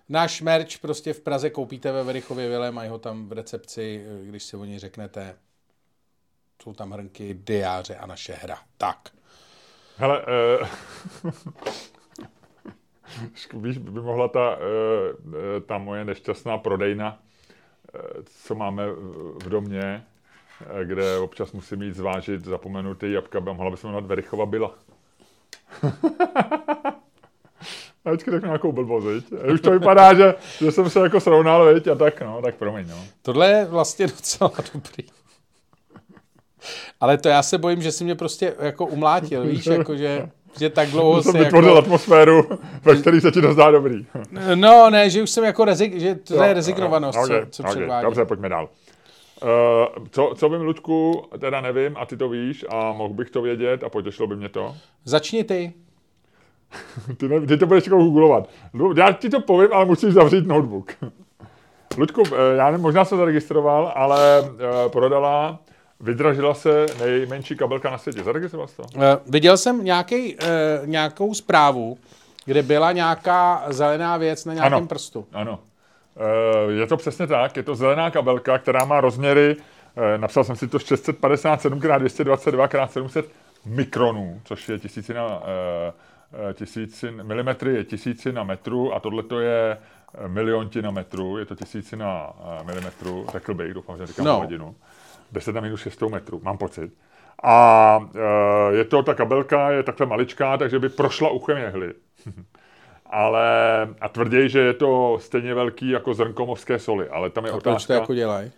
[0.08, 4.42] Náš merch prostě v Praze koupíte ve Verichově Vile, mají ho tam v recepci, když
[4.42, 5.36] si o něj řeknete.
[6.62, 8.58] Jsou tam hrnky, diáře a naše hra.
[8.76, 9.08] Tak.
[9.96, 10.22] Hele,
[11.24, 11.32] uh,
[13.54, 14.62] víš, by mohla ta, uh,
[15.66, 17.18] ta moje nešťastná prodejna,
[17.94, 18.00] uh,
[18.44, 18.86] co máme
[19.44, 20.04] v domě,
[20.84, 24.74] kde občas musím jít zvážit zapomenutý jabka, mohla by se jmenovat Verichova byla.
[28.04, 29.32] A vždycky tak nějakou blbost?
[29.52, 31.86] Už to vypadá, že, že jsem se jako srovnal, viď?
[31.86, 33.04] A tak, no, tak promiň, no.
[33.22, 35.04] Tohle je vlastně docela dobrý.
[37.00, 40.70] Ale to já se bojím, že si mě prostě jako umlátil, víš, jako že, že
[40.70, 41.78] tak dlouho jsem vytvořil jako...
[41.78, 42.48] atmosféru,
[42.82, 44.06] ve které se ti to zdá dobrý.
[44.54, 47.62] No, ne, že už jsem jako rezik, že to jo, je rezignovanost, okay, co, co
[47.62, 48.04] okay, předvádí.
[48.04, 48.68] Dobře, pojďme dál.
[49.42, 53.42] Uh, co, co vím, Ludku, teda nevím a ty to víš a mohl bych to
[53.42, 54.74] vědět a potěšilo by mě to.
[55.04, 55.72] Začni ty.
[57.16, 58.48] ty, ne, ty to budeš jako googlovat.
[58.96, 60.92] Já ti to povím, ale musíš zavřít notebook.
[61.98, 65.58] Ludku, eh, já nevím, možná se zaregistroval, ale uh, prodala
[66.00, 68.22] Vydražila se nejmenší kabelka na světě.
[68.22, 68.82] Zaregistroval jsi to?
[68.82, 70.40] Uh, viděl jsem nějaký, uh,
[70.84, 71.98] nějakou zprávu,
[72.44, 75.26] kde byla nějaká zelená věc na nějakém ano, prstu.
[75.32, 75.58] Ano.
[76.66, 77.56] Uh, je to přesně tak.
[77.56, 82.64] Je to zelená kabelka, která má rozměry, uh, napsal jsem si to 657 x 222
[82.64, 83.28] x 700
[83.66, 85.42] mikronů, což je tisícina, uh,
[86.52, 89.78] tisícin, milimetry je tisícina metru a tohle to je
[90.26, 92.32] miliontina metru, je to tisícina
[92.62, 94.38] milimetru, řekl bych, doufám, že říkám no.
[94.38, 94.74] hodinu.
[95.32, 96.92] 10 na minus 6 metrů, mám pocit.
[97.42, 101.94] A e, je to, ta kabelka je takhle maličká, takže by prošla uchem jehly.
[103.10, 103.48] ale,
[104.00, 107.72] a tvrději, že je to stejně velký jako zrnkomovské soli, ale tam je a otázka...
[107.72, 108.50] proč to jako dělají?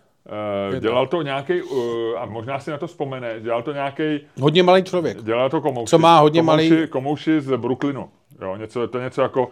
[0.71, 1.81] Uh, dělal to nějaký, uh,
[2.19, 4.21] a možná si na to vzpomene, dělal to nějaký...
[4.41, 5.23] Hodně malý člověk.
[5.23, 5.91] Dělal to komouši.
[5.91, 6.87] Co má hodně komouši, malý...
[6.87, 8.09] Komouši z Brooklynu.
[8.43, 9.51] Jo, něco, to je něco jako,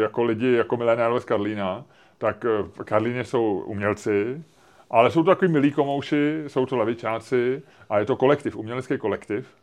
[0.00, 1.84] jako lidi, jako milenárové z Karlína.
[2.18, 4.42] Tak v Karlíně jsou umělci,
[4.90, 9.54] ale jsou to takový milí komouši, jsou to levičáci a je to kolektiv, umělecký kolektiv.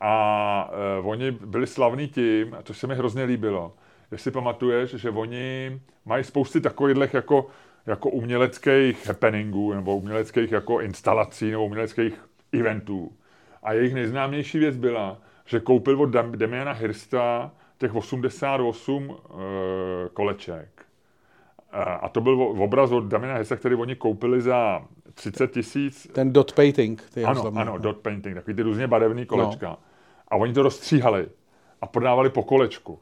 [0.00, 3.74] A uh, oni byli slavní tím, to se mi hrozně líbilo,
[4.10, 7.46] jestli pamatuješ, že oni mají spousty takových jako,
[7.86, 12.14] jako uměleckých happeningů, nebo uměleckých jako instalací, nebo uměleckých
[12.52, 13.12] eventů.
[13.62, 20.71] A jejich nejznámější věc byla, že koupil od Damiana Hirsta těch 88 uh, eh, koleček.
[21.72, 24.82] A to byl obraz od Damina Hesa, který oni koupili za
[25.14, 26.08] 30 tisíc.
[26.12, 27.02] Ten dot painting.
[27.14, 27.60] Ty ano, slavný.
[27.60, 29.68] ano, dot painting, takový ty různě barevný kolečka.
[29.68, 29.78] No.
[30.28, 31.26] A oni to rozstříhali
[31.80, 32.98] a prodávali po kolečku.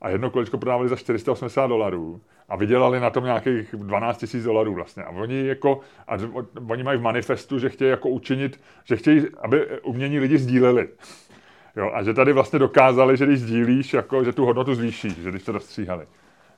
[0.00, 4.74] A jedno kolečko prodávali za 480 dolarů a vydělali na tom nějakých 12 tisíc dolarů
[4.74, 5.02] vlastně.
[5.02, 6.16] A oni jako, a
[6.68, 10.88] oni mají v manifestu, že chtějí jako učinit, že chtějí, aby umění lidi sdíleli.
[11.76, 15.30] Jo, a že tady vlastně dokázali, že když sdílíš, jako, že tu hodnotu zvýší, že
[15.30, 16.06] když to rozstříhali.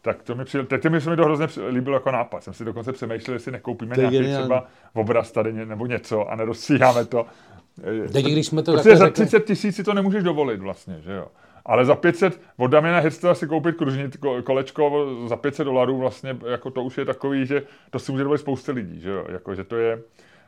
[0.03, 2.45] Tak to mi přijel, teď mi se mi to hrozně líbilo jako nápad.
[2.45, 4.45] Jsem si dokonce přemýšlel, jestli nekoupíme nějaký geniální.
[4.45, 7.27] třeba obraz tady nebo něco a nerozstříháme to.
[8.13, 11.27] Teď, když jsme to Protože za 30 tisíc si to nemůžeš dovolit vlastně, že jo.
[11.67, 16.71] Ale za 500, od Damiana Hirsta si koupit kružnit kolečko za 500 dolarů vlastně, jako
[16.71, 19.25] to už je takový, že to si může dovolit spousta lidí, že jo.
[19.29, 20.03] Jako, že to je,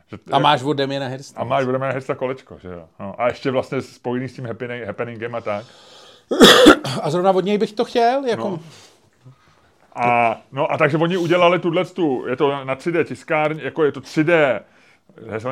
[0.07, 1.41] že a máš od Damiana Hirsta.
[1.41, 2.85] A máš od Damiana Hirsta kolečko, že jo.
[2.99, 5.65] No, a ještě vlastně spojený s tím happening, happeningem a tak.
[7.01, 8.49] A zrovna od něj bych to chtěl, jako...
[8.49, 8.59] No.
[9.95, 13.91] A, no a takže oni udělali tuhle tu, je to na 3D tiskárně, jako je
[13.91, 14.59] to 3D,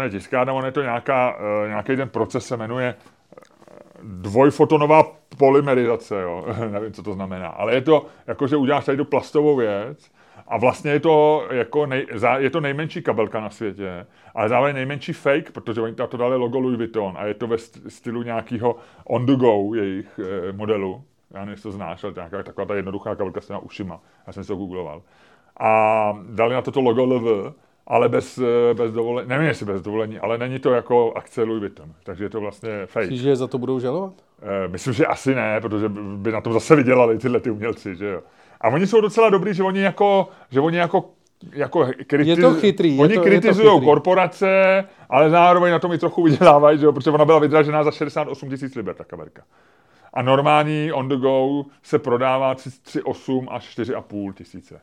[0.03, 3.39] je tiskárna, on je to nějaká, uh, nějaký ten proces se jmenuje eh,
[4.03, 5.03] dvojfotonová
[5.37, 6.45] polymerizace, jo.
[6.71, 10.11] nevím, co to znamená, ale je to, jako že uděláš tady tu plastovou věc
[10.47, 15.13] a vlastně je to, jako nej, je to nejmenší kabelka na světě, ale zároveň nejmenší
[15.13, 19.25] fake, protože oni to dali logo Louis Vuitton a je to ve stylu nějakého on
[19.25, 21.03] the go jejich eh, modelu
[21.33, 23.99] já nevím, jestli to znáš, ale nějaká taková ta jednoduchá kabelka s těma ušima.
[24.27, 25.01] Já jsem si to googloval.
[25.59, 27.53] A dali na toto logo LV,
[27.87, 28.39] ale bez,
[28.73, 32.29] bez dovolení, nevím jestli bez dovolení, ale není to jako akce Louis Vuitton, takže je
[32.29, 33.05] to vlastně fake.
[33.05, 34.13] Myslíš, že za to budou žalovat?
[34.41, 38.07] E, myslím, že asi ne, protože by na tom zase vydělali tyhle ty umělci, že
[38.07, 38.21] jo.
[38.61, 41.09] A oni jsou docela dobrý, že oni jako, že oni jako
[41.53, 42.37] jako kritiz...
[42.37, 42.99] Je to chytrý.
[42.99, 47.39] Oni kritizují korporace, ale zároveň na tom i trochu vydělávají, že jo, protože ona byla
[47.39, 49.43] vydražená za 68 tisíc liber, ta kamerka.
[50.13, 54.81] A normální on the go se prodává 3,8 až 4,5 tisíce.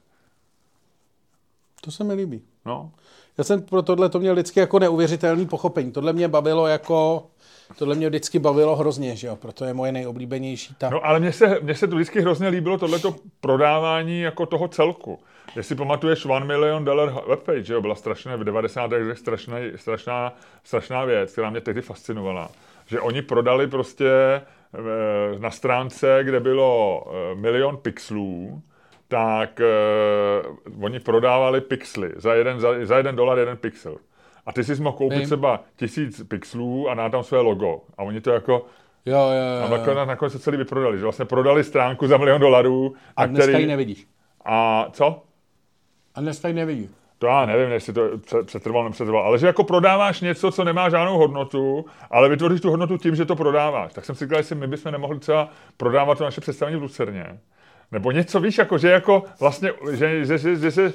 [1.80, 2.42] To se mi líbí.
[2.64, 2.90] No.
[3.38, 5.92] Já jsem pro tohle to měl vždycky jako neuvěřitelný pochopení.
[5.92, 7.26] Tohle mě bavilo jako...
[7.76, 9.36] Tohle mě vždycky bavilo hrozně, že jo?
[9.36, 10.90] Proto je moje nejoblíbenější ta...
[10.90, 15.18] No ale mně se, mně se to vždycky hrozně líbilo tohleto prodávání jako toho celku.
[15.56, 17.80] Jestli pamatuješ One Million Dollar webpage, že jo?
[17.80, 18.90] Byla strašné, v 90.
[18.92, 20.32] letech strašná, strašná,
[20.64, 22.50] strašná věc, která mě tehdy fascinovala.
[22.86, 24.10] Že oni prodali prostě
[25.38, 28.62] na stránce, kde bylo eh, milion pixelů,
[29.08, 32.12] tak uh, oni prodávali pixely.
[32.16, 33.96] Za jeden, za, za jeden dolar jeden pixel.
[34.46, 35.26] A ty si mohl koupit Vím.
[35.26, 37.80] třeba tisíc pixelů a dá tam své logo.
[37.98, 38.66] A oni to jako...
[39.06, 39.70] Jo, jo, A jo.
[39.70, 40.98] nakonec, nakonec se celý vyprodali.
[40.98, 42.94] Že vlastně prodali stránku za milion dolarů.
[43.16, 44.06] A na dneska který, ji nevidíš.
[44.44, 45.22] A co?
[46.14, 46.90] A dneska ji nevidíš.
[47.18, 50.88] To já nevím, jestli to pře- přetrvalo, nepřetrvalo, ale že jako prodáváš něco, co nemá
[50.90, 53.92] žádnou hodnotu, ale vytvoříš tu hodnotu tím, že to prodáváš.
[53.92, 57.38] Tak jsem si říkal, jestli my bychom nemohli třeba prodávat to naše představení v Lucerně.
[57.92, 60.92] Nebo něco, víš, jako, že jako vlastně, že, že, že, že, že,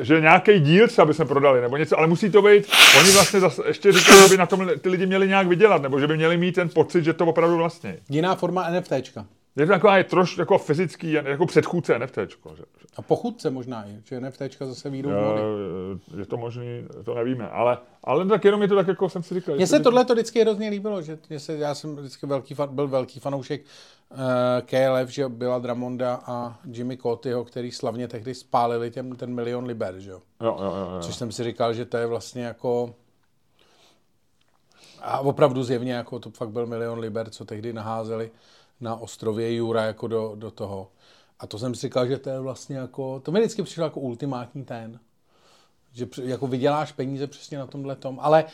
[0.00, 2.66] že nějaký díl třeba bychom prodali, nebo něco, ale musí to být,
[3.00, 6.00] oni vlastně zase ještě říkají, že by na tom ty lidi měli nějak vydělat, nebo
[6.00, 7.98] že by měli mít ten pocit, že to opravdu vlastně.
[8.08, 9.26] Jiná forma NFTčka.
[9.56, 12.56] Je to taková je troš jako fyzický, jako předchůdce NFTčko.
[12.56, 12.62] Že,
[12.96, 15.42] A pochůdce možná i, že NFTčka zase výjdou vody.
[16.18, 19.34] je to možný, to nevíme, ale, ale tak jenom je to tak, jako jsem si
[19.34, 19.56] říkal.
[19.56, 22.88] Mně se tohle to vždycky hrozně líbilo, že se, já jsem vždycky velký fan, byl
[22.88, 24.18] velký fanoušek uh,
[24.60, 29.98] KLF, že byla Dramonda a Jimmy Cotyho, který slavně tehdy spálili těm, ten milion liber,
[29.98, 30.20] že jo.
[30.42, 31.00] Jo, jo, jo, jo.
[31.00, 32.94] Což jsem si říkal, že to je vlastně jako
[35.02, 38.30] a opravdu zjevně jako to fakt byl milion liber, co tehdy naházeli
[38.80, 40.90] na ostrově Jura jako do, do toho.
[41.38, 44.00] A to jsem si říkal, že to je vlastně jako, to mi vždycky přišlo jako
[44.00, 45.00] ultimátní ten.
[45.94, 48.18] Že jako vyděláš peníze přesně na tomhle tom.
[48.22, 48.44] Ale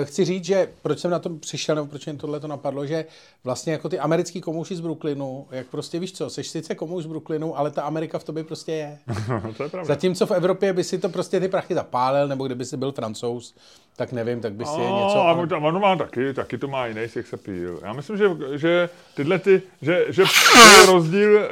[0.00, 2.86] e, chci říct, že proč jsem na tom přišel, nebo proč mě tohle to napadlo,
[2.86, 3.04] že
[3.44, 7.06] vlastně jako ty americký komouši z Brooklynu, jak prostě víš co, seš sice komouš z
[7.06, 8.98] Brooklynu, ale ta Amerika v tobě prostě je.
[9.56, 9.84] to je pravda.
[9.88, 13.54] Zatímco v Evropě by si to prostě ty prachy zapálil, nebo kdyby si byl francouz,
[13.96, 15.54] tak nevím, tak by si je No, něco...
[15.54, 17.78] a ono má taky, taky to má jiný sex appeal.
[17.82, 20.22] Já myslím, že, že tyhle ty, že, že
[20.80, 21.48] je rozdíl,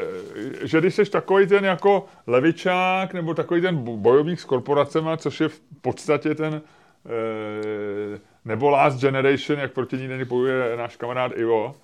[0.63, 5.41] že když jsi takový ten jako levičák, nebo takový ten bo- bojovník s korporacema, což
[5.41, 6.63] je v podstatě ten,
[7.07, 11.75] eh, nebo Last Generation, jak proti ní není bojuje náš kamarád Ivo,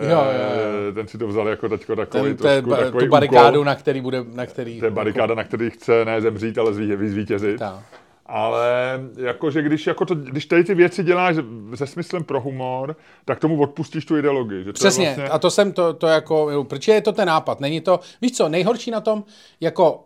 [0.00, 0.88] Jo, jo, jo.
[0.88, 3.64] Eh, ten si to vzal jako teďko takový, ten, trošku takový tu barikádu, úkol.
[3.64, 4.80] na který bude, na který...
[4.80, 7.58] To je barikáda, na který chce ne zemřít, ale zví, vyzvítězit.
[7.58, 7.82] Ta.
[8.26, 11.36] Ale jakože když, jako to, když tady ty věci děláš
[11.74, 14.64] se smyslem pro humor, tak tomu odpustíš tu ideologii.
[14.64, 17.28] Že to Přesně, je vlastně, a to jsem to, to jako, proč je to ten
[17.28, 19.24] nápad, není to, víš co, nejhorší na tom,
[19.60, 20.04] jako,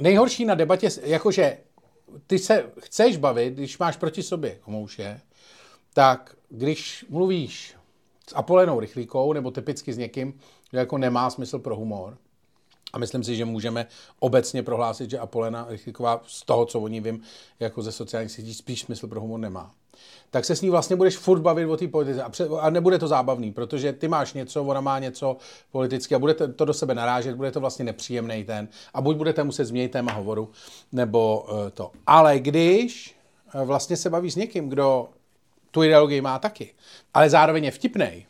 [0.00, 1.56] nejhorší na debatě, jakože
[2.26, 5.20] ty se chceš bavit, když máš proti sobě komouše,
[5.94, 7.74] tak když mluvíš
[8.28, 10.38] s Apolenou Rychlíkou, nebo typicky s někým,
[10.70, 12.18] kdo jako nemá smysl pro humor,
[12.92, 13.86] a myslím si, že můžeme
[14.18, 17.22] obecně prohlásit, že Apolena Rychlíková z toho, co o ní vím,
[17.60, 19.74] jako ze sociálních sítí, spíš smysl pro humor nemá.
[20.30, 22.22] Tak se s ní vlastně budeš furt bavit o té politice.
[22.22, 25.36] A, pře- a nebude to zábavný, protože ty máš něco, ona má něco
[25.72, 28.68] politicky a budete to do sebe narážet, bude to vlastně nepříjemný ten.
[28.94, 30.50] A buď budete muset změnit téma hovoru,
[30.92, 31.90] nebo uh, to.
[32.06, 33.16] Ale když
[33.54, 35.08] uh, vlastně se bavíš s někým, kdo
[35.70, 36.74] tu ideologii má taky,
[37.14, 38.26] ale zároveň je vtipnej,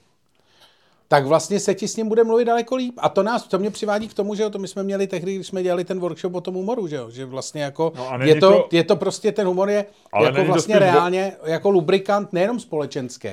[1.13, 2.95] tak vlastně se ti s ním bude mluvit daleko líp.
[2.99, 5.35] A to nás, to mě přivádí k tomu, že jo, to my jsme měli tehdy,
[5.35, 8.35] když jsme dělali ten workshop o tom humoru, že jo, že vlastně jako, No je,
[8.35, 11.71] to, to- je to prostě, ten humor je Ale jako to vlastně bo- reálně jako
[11.71, 13.29] lubrikant nejenom společenský,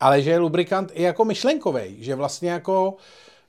[0.00, 2.94] ale že je lubrikant i jako myšlenkový, že vlastně jako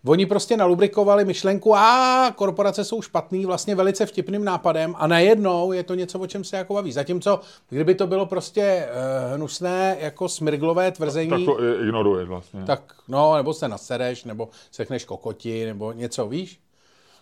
[0.06, 5.84] Oni prostě nalubrikovali myšlenku, a korporace jsou špatný, vlastně velice vtipným nápadem a najednou je
[5.84, 6.91] to něco, o čem se jako baví.
[6.91, 7.39] Zatímco,
[7.70, 12.64] kdyby to bylo prostě uh, hnusné, jako smrglové tvrzení, tak to ignoruješ vlastně.
[12.66, 16.60] tak no, nebo se nasereš, nebo sekneš kokoti, nebo něco, víš?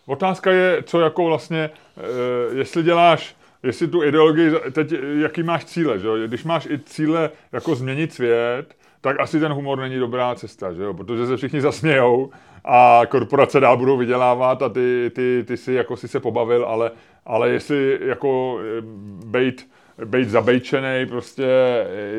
[0.05, 5.99] Otázka je, co jako vlastně, eh, jestli děláš, jestli tu ideologii, teď jaký máš cíle,
[5.99, 6.27] že jo?
[6.27, 8.65] Když máš i cíle jako změnit svět,
[9.01, 10.93] tak asi ten humor není dobrá cesta, že jo?
[10.93, 12.29] Protože se všichni zasmějou
[12.65, 16.91] a korporace dál budou vydělávat a ty, ty, ty si jako si se pobavil, ale,
[17.25, 18.81] ale jestli jako eh,
[19.25, 19.67] bejt,
[20.05, 21.47] bejt zabejčený prostě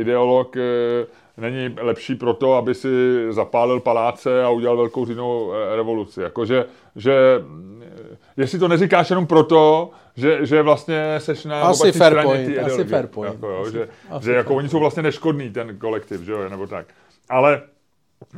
[0.00, 0.60] ideolog eh,
[1.36, 2.88] není lepší proto, aby si
[3.30, 5.06] zapálil paláce a udělal velkou
[5.52, 6.20] eh, revoluci.
[6.22, 6.64] Jakože,
[6.96, 7.14] že,
[8.12, 12.46] eh, jestli to neříkáš jenom proto, že, že vlastně seš na Asi fair straně point,
[12.46, 12.84] té asi ideologie.
[12.84, 13.34] fair point.
[13.34, 16.32] Jako, jo, Asi- že, asi že jako fair oni jsou vlastně neškodný, ten kolektiv, že
[16.32, 16.86] jo, nebo tak.
[17.28, 17.62] Ale,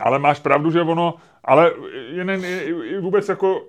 [0.01, 1.15] ale máš pravdu, že ono,
[1.45, 1.73] ale
[2.09, 3.67] jen, i, vůbec jako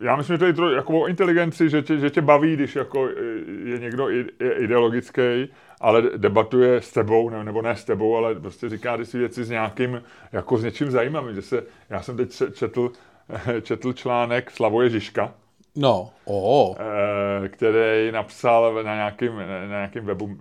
[0.00, 2.76] já myslím, že to je tro, jako o inteligenci, že tě, že tě baví, když
[2.76, 3.08] jako
[3.64, 4.08] je někdo
[4.40, 5.48] ideologický,
[5.80, 9.44] ale debatuje s tebou, ne, nebo ne s tebou, ale prostě říká ty si věci
[9.44, 10.02] s nějakým,
[10.32, 11.34] jako s něčím zajímavým.
[11.34, 12.90] Že se, já jsem teď če- četl,
[13.62, 15.34] četl článek Slavoje Žižka,
[15.76, 20.38] No, o, eh, který napsal na nějakým, na nějakým webu,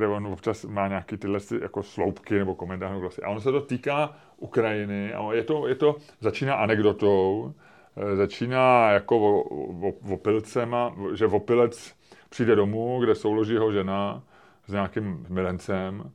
[0.00, 2.92] kde on občas má nějaký tyhle ty jako sloupky nebo komentáře.
[2.92, 3.24] nebo vlastně.
[3.24, 7.54] A ono se to týká Ukrajiny a je to, je to začíná anekdotou,
[7.96, 11.94] eh, začíná jako o, opilcema, že opilec
[12.28, 14.22] přijde domů, kde souloží jeho žena
[14.66, 16.10] s nějakým milencem,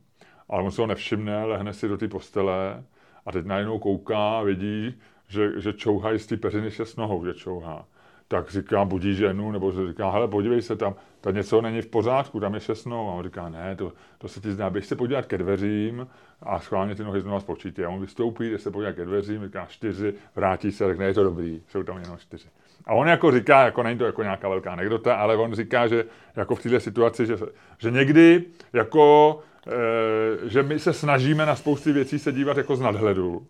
[0.48, 2.84] ale on se ho nevšimne, lehne si do té postele
[3.26, 4.94] a teď najednou kouká a vidí,
[5.28, 7.86] že, že čouhají z té peřiny šest nohou, že čouhá.
[8.28, 10.94] Tak říká, budí ženu, nebo říká, hele, podívej se tam,
[11.26, 13.10] ta něco není v pořádku, tam je šest nohou.
[13.10, 16.06] A on říká, ne, to, to se ti zdá, běž se podívat ke dveřím
[16.42, 17.84] a schválně ty nohy znovu spočítí.
[17.84, 21.24] A on vystoupí, jde se podívat ke dveřím, říká čtyři, vrátí se řekne, je to
[21.24, 22.48] dobrý, jsou tam jenom čtyři.
[22.84, 26.04] A on jako říká, jako není to jako nějaká velká anekdota, ale on říká, že
[26.36, 27.36] jako v této situaci, že,
[27.78, 32.80] že někdy jako, e, že my se snažíme na spousty věcí se dívat jako z
[32.80, 33.46] nadhledu,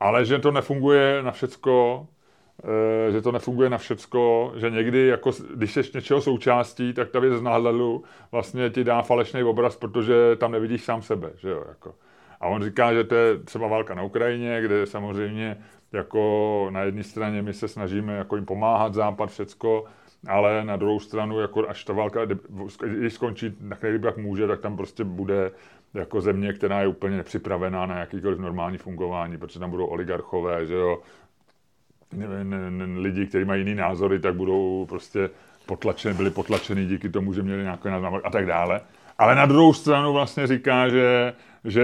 [0.00, 2.06] ale že to nefunguje na všecko,
[3.10, 7.34] že to nefunguje na všecko, že někdy, jako, když jsi něčeho součástí, tak ta věc
[7.34, 11.30] z nadhledu vlastně ti dá falešný obraz, protože tam nevidíš sám sebe.
[11.36, 11.94] Že jo, jako.
[12.40, 15.58] A on říká, že to je třeba válka na Ukrajině, kde samozřejmě
[15.92, 19.84] jako na jedné straně my se snažíme jako jim pomáhat, západ, všecko,
[20.28, 22.20] ale na druhou stranu, jako až ta válka,
[22.84, 25.50] když skončí tak nejlíp, jak může, tak tam prostě bude
[25.94, 30.74] jako země, která je úplně nepřipravená na jakýkoliv normální fungování, protože tam budou oligarchové, že
[30.74, 30.98] jo,
[32.96, 35.30] lidi, kteří mají jiný názory, tak budou prostě
[35.66, 38.80] potlačeni, byli potlačeni díky tomu, že měli nějaké názor a tak dále.
[39.18, 41.32] Ale na druhou stranu vlastně říká, že,
[41.64, 41.82] že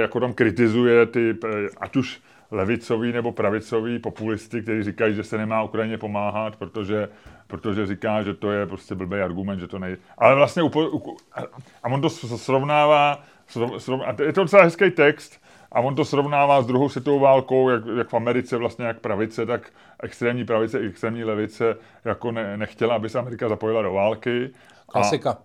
[0.00, 1.36] jako tam kritizuje ty,
[1.80, 2.20] ať už
[2.50, 7.08] levicový nebo pravicový populisty, kteří říkají, že se nemá Ukrajině pomáhat, protože,
[7.46, 9.96] protože říká, že to je prostě blbý argument, že to nejde.
[10.18, 10.90] Ale vlastně upo,
[11.82, 13.24] a on to srovnává,
[13.78, 15.42] srov, a je to docela hezký text,
[15.72, 19.46] a on to srovnává s druhou světovou válkou, jak, jak v Americe vlastně jak pravice,
[19.46, 19.70] tak
[20.02, 24.50] extrémní pravice, extrémní levice jako ne, nechtěla, aby se Amerika zapojila do války.
[24.86, 25.30] Klasika.
[25.30, 25.38] A,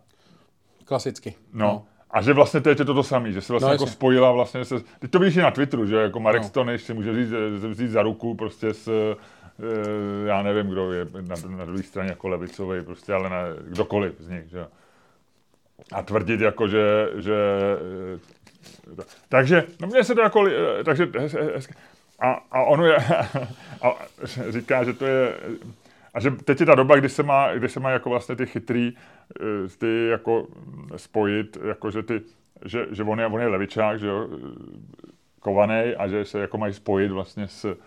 [0.86, 1.36] Klasicky.
[1.54, 1.66] No.
[1.66, 1.86] no.
[2.12, 4.66] A že vlastně teď je to to samé, že se vlastně no, jako spojila vlastně
[4.66, 6.48] se, teď to vidíš i na Twitteru, že jako Marek no.
[6.48, 7.34] Stoniš si může říct,
[7.70, 12.28] vzít za ruku prostě s, eh, já nevím, kdo je na, na druhé straně jako
[12.28, 14.66] levicový, prostě, ale na, kdokoliv z nich, že
[15.92, 17.36] A tvrdit jako, že, že
[18.16, 18.20] eh,
[19.30, 21.08] takže, no mně se to jako, eh, takže,
[22.20, 22.98] a, a ono je,
[23.82, 23.96] a
[24.50, 25.34] říká, že to je,
[26.14, 28.46] a že teď je ta doba, kdy se má, kdy se má jako vlastně ty
[28.46, 28.94] chytrý,
[29.42, 30.48] eh, ty jako
[30.96, 32.22] spojit, jako že ty,
[32.66, 34.28] že, že on, je, on je levičák, že jo,
[35.40, 37.78] kovaný a že se jako mají spojit vlastně s,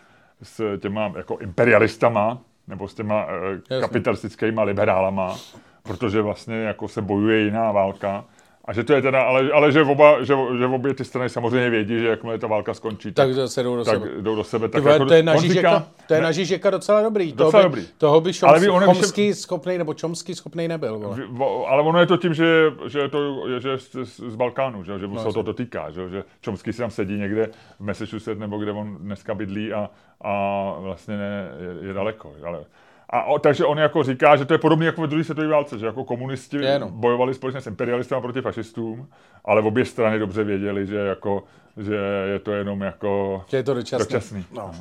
[0.43, 5.37] s těma jako imperialistama, nebo s těma uh, kapitalistickými liberálama,
[5.83, 8.25] protože vlastně jako se bojuje jiná válka
[8.69, 11.71] a že to je teda, ale, ale že, oba, že, že obě ty strany samozřejmě
[11.71, 14.23] vědí, že jakmile ta válka skončí, tak, tak se jdou do tak sebe.
[14.23, 17.33] Jdou do sebe tak jako, to je na Žižeka, to je na Žižeka docela dobrý.
[17.33, 17.87] Docela toho by, dobrý.
[17.99, 20.99] Toho by Šomský, ale Chomský schopnej, nebo Čomský schopnej nebyl.
[20.99, 21.67] Vole.
[21.69, 25.09] Ale ono je to tím, že, že to je že z, z, Balkánu, že, že
[25.09, 27.51] no, se to, to týká, že, že Čomský si tam sedí někde
[27.81, 29.91] v Massachusetts, nebo kde on dneska bydlí a,
[30.21, 30.33] a
[30.79, 32.33] vlastně ne, je, je daleko.
[32.45, 32.65] Ale,
[33.11, 35.79] a o, takže on jako říká, že to je podobné jako ve druhé světové válce,
[35.79, 36.89] že jako komunisti je, no.
[36.91, 39.09] bojovali společně s imperialisty proti fašistům,
[39.45, 41.45] ale obě strany dobře věděli, že, jako,
[41.77, 41.95] že
[42.33, 44.07] je to jenom jako že je to dočasný.
[44.07, 44.45] dočasný.
[44.53, 44.75] No.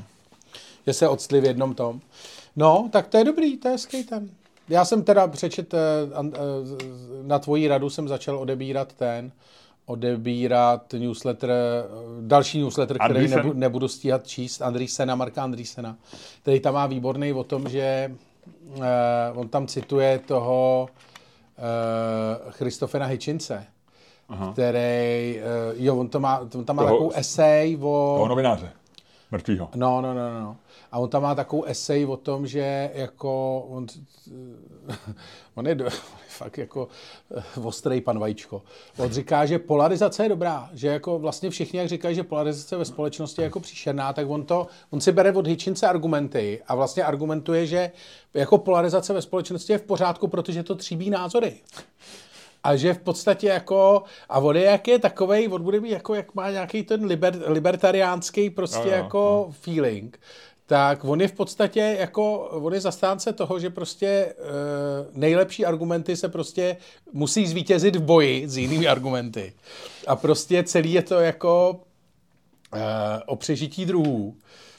[0.88, 1.99] Že se odstli v jednom tom.
[2.55, 4.30] No, tak to je dobrý, to je hezký ten.
[4.69, 5.78] Já jsem teda přečet, eh,
[6.17, 6.38] eh,
[7.23, 9.32] na tvoji radu jsem začal odebírat ten,
[9.88, 11.51] odebírat newsletter,
[12.21, 13.59] další newsletter, který Andrýsen.
[13.59, 15.97] nebudu, stíhat číst, Andrýsena, Marka Andrýsena,
[16.41, 18.11] který tam má výborný o tom, že
[18.75, 18.83] uh,
[19.35, 23.65] on tam cituje toho uh, Christophena Hitchinse,
[24.29, 24.51] Aha.
[24.53, 25.39] který,
[25.75, 28.13] uh, jo, on, to má, on tam má toho, takovou esej o...
[28.15, 28.71] Toho novináře,
[29.31, 29.69] mrtvýho.
[29.75, 30.57] No, no, no, no.
[30.91, 33.88] A on tam má takovou esej o tom, že jako on,
[35.55, 35.89] on je, do,
[36.29, 36.88] fakt jako
[37.38, 38.61] eh, ostrej pan Vajíčko.
[38.97, 42.85] On říká, že polarizace je dobrá, že jako vlastně všichni, jak říkají, že polarizace ve
[42.85, 47.03] společnosti je jako příšerná, tak on, to, on si bere od Hitchinse argumenty a vlastně
[47.03, 47.91] argumentuje, že
[48.33, 51.55] jako polarizace ve společnosti je v pořádku, protože to tříbí názory.
[52.63, 56.15] A že v podstatě jako, a on je jak je takovej, on bude mít jako,
[56.15, 59.51] jak má nějaký ten liber, libertariánský prostě no, no, jako no.
[59.51, 60.19] feeling,
[60.68, 64.34] tak on je v podstatě jako, on je zastánce toho, že prostě e,
[65.13, 66.78] nejlepší argumenty se prostě
[67.13, 69.53] musí zvítězit v boji s jinými argumenty.
[70.07, 71.80] A prostě celý je to jako
[72.74, 74.36] e, o přežití druhů.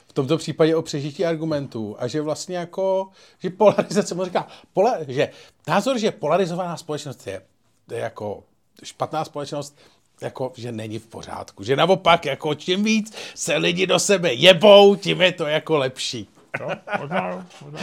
[0.09, 1.97] V tomto případě o přežití argumentů.
[1.99, 3.09] A že vlastně jako,
[3.39, 5.31] že polarizace, mu říká, pola, že
[5.69, 7.43] názor, že polarizovaná společnost je,
[7.91, 8.45] je jako
[8.83, 9.77] špatná společnost,
[10.23, 11.65] jako, že není v pořádku.
[11.65, 16.29] Že naopak, jako čím víc se lidi do sebe jebou, tím je to jako lepší.
[16.61, 16.69] No,
[17.01, 17.81] možná, možná.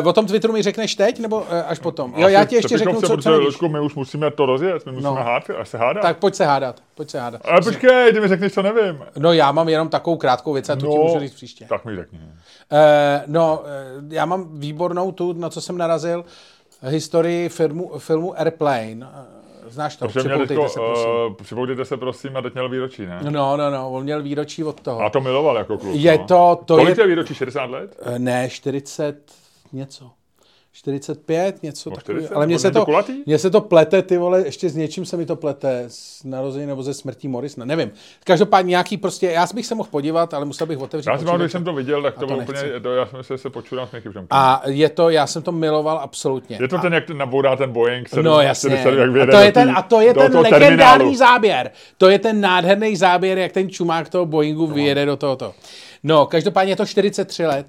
[0.00, 2.14] Uh, o tom Twitteru mi řekneš teď, nebo uh, až potom?
[2.16, 5.08] Jo, já ti ještě řeknu, co, co Ložku, my už musíme to rozjet, my musíme
[5.08, 5.14] no.
[5.14, 6.02] hádat, až se hádat.
[6.02, 7.40] Tak pojď se hádat, pojď se hádat.
[7.44, 9.04] Ale počkej, ty mi řekneš, co nevím.
[9.18, 11.66] No já mám jenom takovou krátkou věc a tu no, ti můžu říct příště.
[11.68, 12.18] Tak mi řekni.
[12.18, 12.26] Uh,
[13.26, 13.62] no,
[13.98, 16.24] uh, já mám výbornou tu, na co jsem narazil,
[16.82, 19.08] historii filmu, filmu Airplane,
[19.68, 20.08] Znáš to?
[20.08, 21.10] Připoutejte teďko, se, prosím.
[21.28, 23.20] uh, připoutejte se prosím a teď měl výročí, ne?
[23.30, 25.00] No, no, no, on měl výročí od toho.
[25.00, 25.94] A to miloval jako kluk.
[25.94, 26.24] Je no.
[26.26, 27.34] to- to Kolik je- je výročí?
[27.34, 27.96] 60 let?
[28.02, 29.32] Eh, Ne, 40
[29.72, 30.10] něco.
[30.78, 32.20] 45, něco No, takového.
[32.20, 32.86] 40, Ale mně se, to
[33.26, 36.66] mně se to plete, ty vole, ještě s něčím se mi to plete, s narození
[36.66, 37.90] nebo ze smrtí Morrisona, nevím.
[38.24, 41.52] Každopádně nějaký prostě, já bych se mohl podívat, ale musel bych otevřít Já pamatuju, když
[41.52, 44.12] jsem to viděl, tak to bylo úplně, to, já jsem se, se počural s někým.
[44.30, 46.58] A je to, já jsem to miloval absolutně.
[46.60, 48.82] Je to ten, jak ten nabourá ten Boeing 7, No jasně.
[48.82, 51.14] 7, jak A to je ten, a to je ten legendární terminálu.
[51.14, 51.70] záběr.
[51.98, 55.54] To je ten nádherný záběr, jak ten čumák toho Boeingu vyjede do tohoto.
[56.02, 57.66] No, každopádně je to 43 let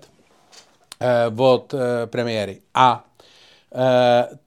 [1.37, 2.59] od uh, premiéry.
[2.73, 3.05] A
[3.75, 4.37] uh,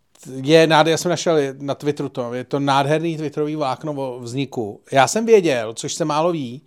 [0.43, 4.81] je nádherný, já jsem našel na Twitteru to, je to nádherný twitterový vlákno o vzniku.
[4.93, 6.63] Já jsem věděl, což se málo ví,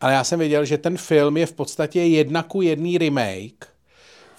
[0.00, 3.68] ale já jsem věděl, že ten film je v podstatě jedna ku jedný remake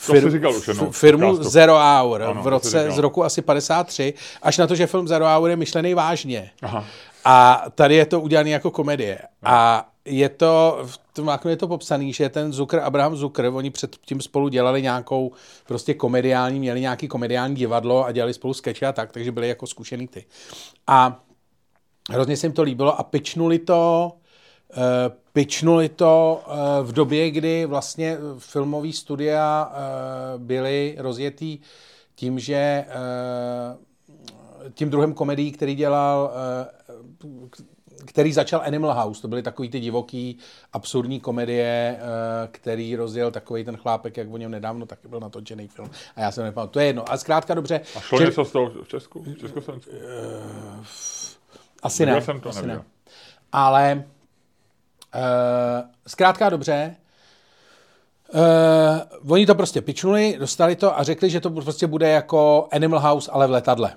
[0.06, 1.50] To jsi říkal už v firmu podcastu.
[1.50, 5.08] Zero Hour Ano, v to roce z roku asi 53, až na to, že film
[5.08, 6.52] Zero Hour je myšlený vážně.
[6.62, 6.86] Aha.
[7.26, 9.20] A tady je to udělané jako komedie.
[9.44, 14.22] A je to, v tom je to popsaný, že ten Zucker, Abraham Zucker, oni předtím
[14.22, 15.32] spolu dělali nějakou
[15.68, 19.68] prostě komediální, měli nějaký komediální divadlo a dělali spolu skeče a tak, takže byli jako
[19.68, 20.26] zkušený ty.
[20.88, 21.24] A
[22.12, 24.12] hrozně se jim to líbilo a pičnuli to,
[24.78, 24.84] uh,
[25.34, 31.60] pičnuli to uh, v době, kdy vlastně filmové studia uh, byly rozjetý
[32.16, 32.86] tím, že
[34.74, 36.32] tím druhým komedií, který dělal,
[38.06, 40.38] který začal Animal House, to byly takový ty divoký,
[40.74, 42.08] absurdní komedie, uh,
[42.52, 45.90] který rozjel takový ten chlápek, jak o něm nedávno taky byl natočený film.
[46.16, 47.12] A já jsem nepamatuju, to je jedno.
[47.12, 47.82] A zkrátka dobře.
[47.96, 49.24] A šlo že- něco z toho v Česku?
[49.24, 49.92] V Československu?
[51.84, 52.26] asi Viděl ne.
[52.26, 52.82] jsem to, asi ne.
[53.52, 54.04] Ale
[55.16, 55.22] uh,
[56.08, 56.96] zkrátka dobře,
[59.24, 63.00] Uh, oni to prostě pičnuli, dostali to a řekli, že to prostě bude jako Animal
[63.00, 63.94] House, ale v letadle.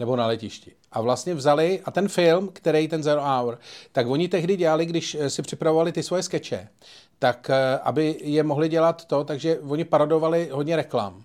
[0.00, 0.72] Nebo na letišti.
[0.92, 3.58] A vlastně vzali, a ten film, který ten Zero Hour,
[3.92, 6.68] tak oni tehdy dělali, když eh, si připravovali ty svoje skeče,
[7.18, 11.24] tak eh, aby je mohli dělat to, takže oni parodovali hodně reklam.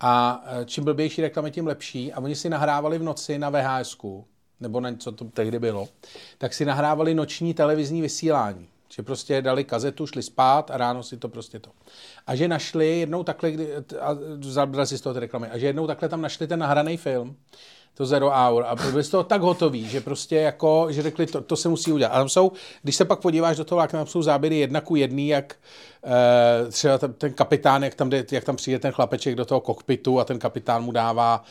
[0.00, 2.12] A eh, čím blbější reklamy, tím lepší.
[2.12, 3.96] A oni si nahrávali v noci na VHS,
[4.60, 5.88] nebo na co to tehdy bylo,
[6.38, 8.68] tak si nahrávali noční televizní vysílání.
[8.88, 11.70] Že prostě dali kazetu, šli spát a ráno si to prostě to.
[12.26, 13.52] A že našli jednou takhle,
[14.00, 17.36] a si z toho ty reklamy, a že jednou takhle tam našli ten nahraný film,
[17.94, 21.40] to Zero Hour a byli z toho tak hotoví, že prostě jako, že řekli, to,
[21.40, 22.10] to se musí udělat.
[22.10, 24.96] A tam jsou, když se pak podíváš do toho, jak tam jsou záběry jedna ku
[24.96, 25.56] jedný, jak
[26.04, 29.60] eh, třeba ten, ten kapitán, jak tam, jde, jak tam přijde ten chlapeček do toho
[29.60, 31.44] kokpitu a ten kapitán mu dává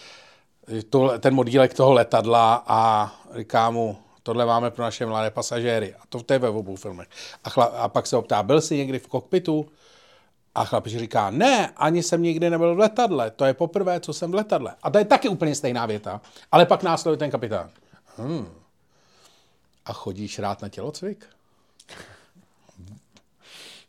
[0.90, 5.94] to, ten modílek toho letadla a říká mu, tohle máme pro naše mladé pasažéry.
[5.94, 7.08] A to, to je ve obou filmech.
[7.44, 9.66] A, chla, a pak se optá, byl jsi někdy v kokpitu?
[10.56, 14.32] A chlapič říká, ne, ani jsem nikdy nebyl v letadle, to je poprvé, co jsem
[14.32, 14.76] v letadle.
[14.84, 17.70] A to je taky úplně stejná věta, ale pak následuje ten kapitán.
[18.18, 18.48] Hmm.
[19.86, 21.26] A chodíš rád na tělocvik?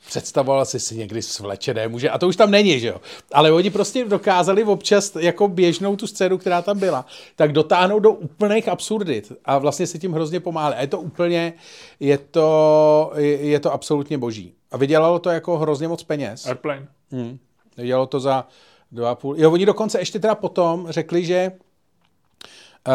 [0.06, 3.00] Představoval jsi si někdy svlečené muže, a to už tam není, že jo.
[3.32, 7.06] Ale oni prostě dokázali občas jako běžnou tu scénu, která tam byla,
[7.36, 10.74] tak dotáhnout do úplných absurdit a vlastně si tím hrozně pomáhali.
[10.74, 11.52] A je to úplně,
[12.00, 14.54] je to, je to absolutně boží.
[14.74, 16.46] A vydělalo to jako hrozně moc peněz.
[16.46, 16.86] Airplane.
[17.10, 17.38] Hmm.
[17.76, 18.48] Dělalo to za
[18.92, 19.34] dva a půl.
[19.38, 22.92] Jo, oni dokonce ještě teda potom řekli, že uh,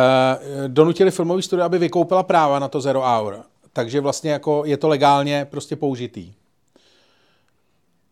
[0.68, 3.44] donutili filmový studio, aby vykoupila práva na to Zero Hour.
[3.74, 6.34] Takže vlastně jako je to legálně prostě použitý.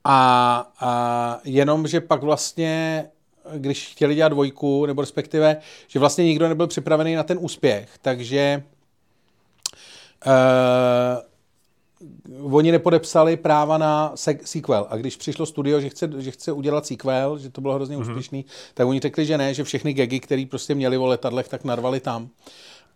[0.03, 3.05] A, a jenom, že pak vlastně,
[3.53, 5.57] když chtěli dělat dvojku, nebo respektive,
[5.87, 8.63] že vlastně nikdo nebyl připravený na ten úspěch, takže
[10.25, 11.26] uh,
[12.51, 14.87] oni nepodepsali práva na se- sequel.
[14.89, 18.01] A když přišlo studio, že chce, že chce udělat sequel, že to bylo hrozně mm-hmm.
[18.09, 21.63] úspěšný, tak oni řekli, že ne, že všechny gagy, které prostě měli o letadlech, tak
[21.63, 22.29] narvali tam.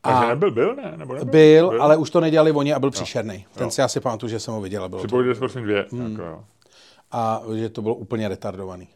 [0.02, 0.94] Takže nebyl, byl, ne?
[0.98, 1.32] Nebo nebyl?
[1.32, 3.46] Byl, byl, ale už to nedělali oni a byl příšerný.
[3.54, 3.72] Ten Jo.
[3.72, 4.84] si asi pamatuju, že jsem ho viděl.
[4.84, 5.86] a Bylo to, se prosím dvě.
[5.92, 6.12] Hmm.
[6.12, 6.44] Jako, jo.
[7.12, 8.88] a že to bylo úplně retardovaný.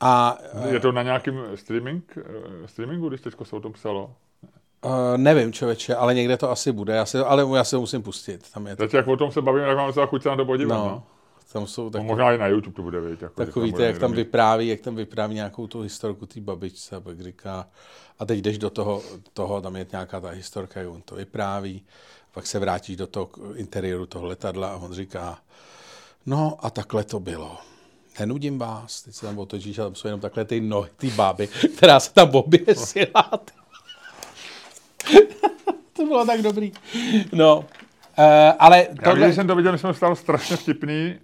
[0.00, 0.38] A
[0.68, 4.14] Je to na nějakým streaming, eh, streamingu, když teďko se o tom psalo?
[4.84, 6.94] Uh, nevím, člověče, ale někde to asi bude.
[6.94, 8.52] Já si, ale já se musím pustit.
[8.54, 10.36] Tam je to, Teď jak o tom se bavíme, tak mám docela chuť se na
[10.36, 10.76] to podívat.
[10.76, 10.84] No.
[10.84, 11.02] no, no.
[11.52, 13.32] tam jsou No, tak, možná i na YouTube to bude, vidět.
[13.38, 17.00] Jako, bude ty, jak tam vypráví, jak tam vypráví nějakou tu historku té babičce a
[17.00, 17.66] pak říká,
[18.18, 19.02] a teď jdeš do toho,
[19.32, 21.84] toho tam je nějaká ta historka, jak on to vypráví,
[22.32, 25.38] pak se vrátíš do toho interiéru toho letadla a on říká,
[26.26, 27.56] no a takhle to bylo.
[28.20, 31.48] Nenudím vás, teď se tam otočíš a tam jsou jenom takhle ty nohy, ty báby,
[31.76, 33.30] která se tam oběsila.
[35.92, 36.72] to bylo tak dobrý.
[37.32, 37.64] No, uh,
[38.58, 39.24] ale Já tohle...
[39.26, 41.14] když jsem to viděl, jsme stalo strašně vtipný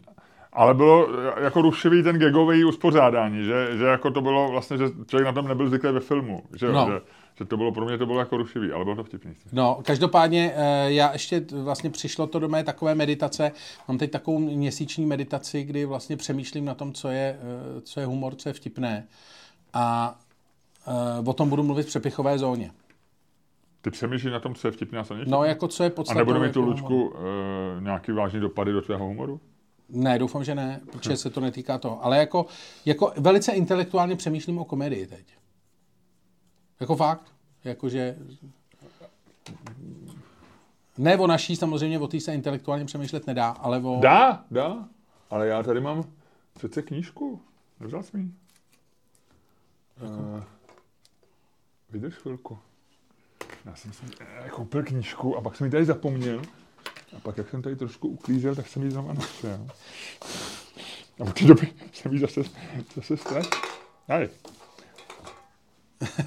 [0.53, 1.09] ale bylo
[1.41, 5.49] jako rušivý ten gagový uspořádání, že, že jako to bylo vlastně, že člověk na tom
[5.49, 6.87] nebyl zvyklý ve filmu, že, No.
[6.91, 7.01] že,
[7.39, 9.35] že to bylo pro mě to bylo jako rušivý, ale bylo to vtipný.
[9.53, 13.53] No, každopádně eh, já ještě vlastně přišlo to do mé takové meditace.
[13.89, 18.07] Mám teď takovou měsíční meditaci, kdy vlastně přemýšlím na tom, co je, eh, co je
[18.07, 19.07] humor, co je vtipné.
[19.73, 20.19] A
[20.87, 22.71] eh, o tom budu mluvit v přepichové zóně.
[23.89, 25.93] Ty přemýšlíš na tom, co je vtipné a co není No, jako co je A
[25.93, 26.21] podstatné.
[26.21, 27.15] nebude mít tu Lučku uh,
[27.81, 29.41] nějaký vážný dopady do tvého humoru?
[29.89, 32.05] Ne, doufám, že ne, protože se to netýká toho.
[32.05, 32.47] Ale jako,
[32.85, 35.37] jako velice intelektuálně přemýšlím o komedii teď.
[36.81, 37.33] Jako fakt.
[37.65, 38.17] Jakože...
[40.99, 43.99] Ne o naší, samozřejmě o té se intelektuálně přemýšlet nedá, ale o...
[44.01, 44.89] Dá, dá.
[45.31, 46.05] Ale já tady mám
[46.55, 47.41] přece knížku.
[47.81, 48.23] Nevzal jsi mi?
[48.23, 48.31] ji?
[50.03, 50.43] Uh,
[51.91, 52.59] vydrž chvilku.
[53.69, 56.43] Já jsem si eh, koupil knížku a pak jsem ji tady zapomněl.
[57.17, 59.67] A pak, jak jsem tady trošku uklízel, tak jsem ji znovu našel.
[61.21, 62.41] A od té doby jsem ji zase,
[62.95, 63.61] zase ztratil.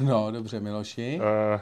[0.02, 1.20] No, dobře, Miloši.
[1.54, 1.62] Uh,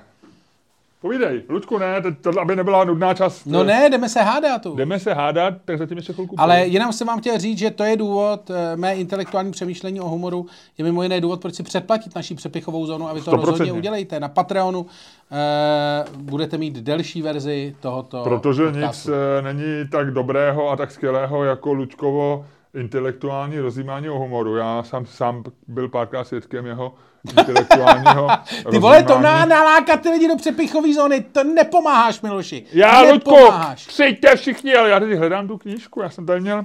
[1.01, 3.45] povídej, Luďku, ne, tohle, aby nebyla nudná čas.
[3.45, 4.75] No ne, jdeme se hádat tu.
[4.75, 6.35] Jdeme se hádat, tak zatím ještě chvilku.
[6.39, 10.09] Ale jenom jsem vám chtěl říct, že to je důvod, eh, mé intelektuální přemýšlení o
[10.09, 10.45] humoru
[10.77, 13.51] je mimo jiné důvod, proč si předplatit naší přepichovou zónu a vy to Stoprocentně.
[13.51, 14.19] rozhodně udělejte.
[14.19, 14.85] Na Patreonu
[15.31, 19.11] eh, budete mít delší verzi tohoto Protože podcastu.
[19.11, 24.55] nic eh, není tak dobrého a tak skvělého jako Lučkovo intelektuální rozjímání o humoru.
[24.55, 26.95] Já jsem sám byl párkrát svědkem jeho
[27.29, 28.27] intelektuálního
[28.71, 32.65] Ty vole, to na, nalákat ty lidi do přepichové zóny, to nepomáháš, Miloši.
[32.73, 33.87] Já, nepomáháš.
[33.87, 36.01] přijďte všichni, ale já teď hledám tu knížku.
[36.01, 36.63] Já jsem tady měl...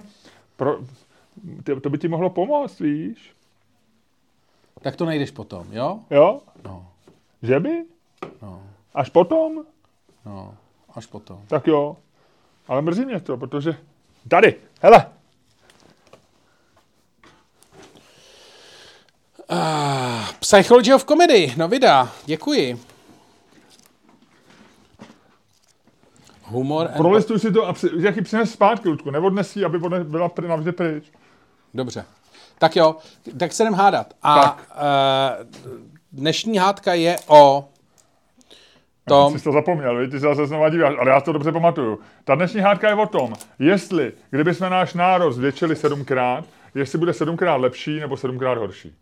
[0.56, 0.78] Pro...
[1.64, 3.32] To, to by ti mohlo pomoct, víš?
[4.82, 6.00] Tak to nejdeš potom, jo?
[6.10, 6.40] Jo?
[6.64, 6.86] No,
[7.42, 7.84] Že by?
[8.42, 8.62] no,
[8.94, 9.64] Až potom?
[10.26, 10.54] no,
[10.94, 11.40] až potom.
[11.46, 11.96] Tak jo.
[12.68, 13.76] Ale mrzí mě to, protože...
[14.28, 15.06] Tady, hele.
[19.56, 22.78] Ah, Psychology of Comedy, no vydá, děkuji.
[26.42, 26.88] Humor.
[26.96, 29.10] Prolistuj si to a při, jak ji přines zpátky, Lučku.
[29.10, 31.04] Neodnes ji, aby odne, byla pr- navždy pryč.
[31.74, 32.04] Dobře.
[32.58, 32.96] Tak jo,
[33.38, 34.14] tak se jdem hádat.
[34.22, 34.70] A Tak.
[34.76, 35.46] uh,
[36.12, 37.68] dnešní hádka je o
[39.08, 40.10] tom, jsi to zapomněl, víš?
[40.10, 41.98] ty se zase znova díváš, ale já to dobře pamatuju.
[42.24, 46.44] Ta dnešní hádka je o tom, jestli, kdyby jsme náš národ zvětšili sedmkrát,
[46.74, 48.94] jestli bude sedmkrát lepší nebo sedmkrát horší.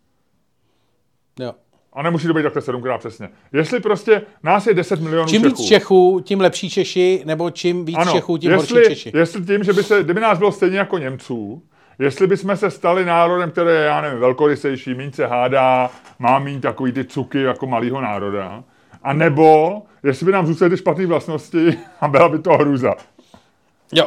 [1.40, 1.52] Jo.
[1.92, 3.28] A nemusí to být takhle sedmkrát přesně.
[3.52, 5.56] Jestli prostě nás je 10 milionů čím Čechů.
[5.56, 9.12] víc Čechů, tím lepší Češi, nebo čím víc ano, Čechů, tím jestli, horší Češi.
[9.14, 11.62] Jestli tím, že by se, kdyby nás bylo stejně jako Němců,
[11.98, 16.60] jestli bychom se stali národem, který je, já nevím, velkorysejší, míň se hádá, má míň
[16.60, 18.64] takový ty cuky jako malýho národa,
[19.02, 22.94] a nebo jestli by nám zůstaly ty špatné vlastnosti a byla by to hrůza.
[23.92, 24.06] Jo.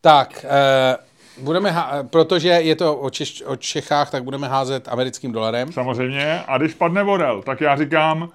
[0.00, 0.96] Tak, eh,
[1.42, 5.72] budeme, há- protože je to o, Češ, o Čechách, tak budeme házet americkým dolarem.
[5.72, 6.40] Samozřejmě.
[6.46, 8.28] A když padne vodel, tak já říkám,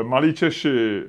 [0.00, 1.02] e, malí Češi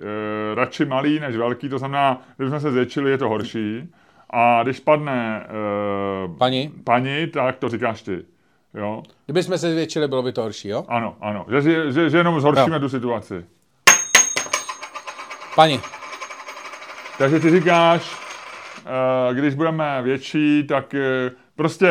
[0.52, 3.90] e, radši malý než velký, to znamená, když jsme se zvětšili, je to horší.
[4.30, 8.24] A když padne e, Pani, pani, tak to říkáš ty.
[8.74, 9.04] Jo?
[9.26, 10.86] kdyby jsme se zvětšili, bylo by to horší, jo?
[10.88, 11.46] Ano, ano.
[11.50, 13.46] Že, že, že, jenom zhoršíme tu situaci.
[15.56, 15.80] Pani,
[17.18, 18.27] Takže ty říkáš,
[19.34, 21.88] když budeme větší, tak e, prostě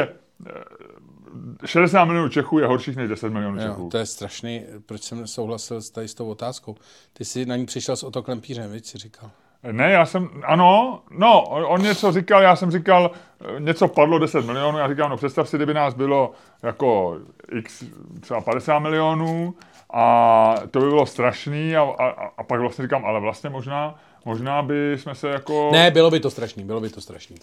[0.46, 3.88] e, 60 milionů Čechů je horších než 10 milionů jo, Čechů.
[3.88, 6.76] to je strašný, proč jsem souhlasil s, tady s tou otázkou.
[7.12, 9.30] Ty jsi na ní přišel s Otto Klempířem, víš, si říkal.
[9.72, 13.10] Ne, já jsem, ano, no, on, něco říkal, já jsem říkal,
[13.56, 16.32] eh, něco padlo 10 milionů, já říkám, no představ si, kdyby nás bylo
[16.62, 17.18] jako
[17.52, 17.84] x,
[18.20, 19.54] třeba 50 milionů
[19.90, 23.94] a to by bylo strašný a, a, a pak vlastně říkám, ale vlastně možná,
[24.26, 25.68] možná by jsme se jako...
[25.72, 27.36] Ne, bylo by to strašný, bylo by to strašný.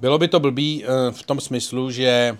[0.00, 2.38] Bylo by to blbý eh, v tom smyslu, že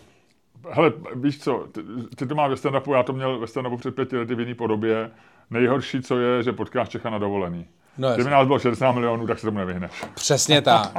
[0.69, 1.81] Hele, víš co, ty,
[2.17, 4.55] ty to máš ve stand já to měl ve stand před pěti lety v jiný
[4.55, 5.11] podobě.
[5.51, 7.67] Nejhorší, co je, že potkáš Čecha na dovolený.
[7.99, 9.91] No, Kdyby nás bylo 60 milionů, tak se tomu nevyhneš.
[10.15, 10.93] Přesně tak.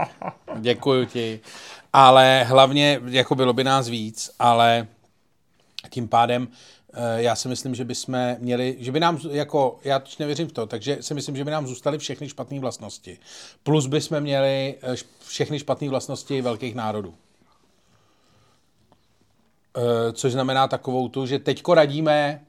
[0.60, 1.40] Děkuji ti.
[1.94, 4.88] Ale hlavně, jako bylo by nás víc, ale
[5.90, 6.48] tím pádem
[7.16, 10.68] já si myslím, že bychom měli, že by nám, jako, já totiž nevěřím v to,
[10.68, 13.18] takže si myslím, že by nám zůstaly všechny špatné vlastnosti.
[13.64, 14.96] Plus bychom měli eh,
[15.26, 17.14] všechny špatné vlastnosti velkých národů.
[19.78, 22.46] Eh, Což znamená takovou tu, že teďko radíme,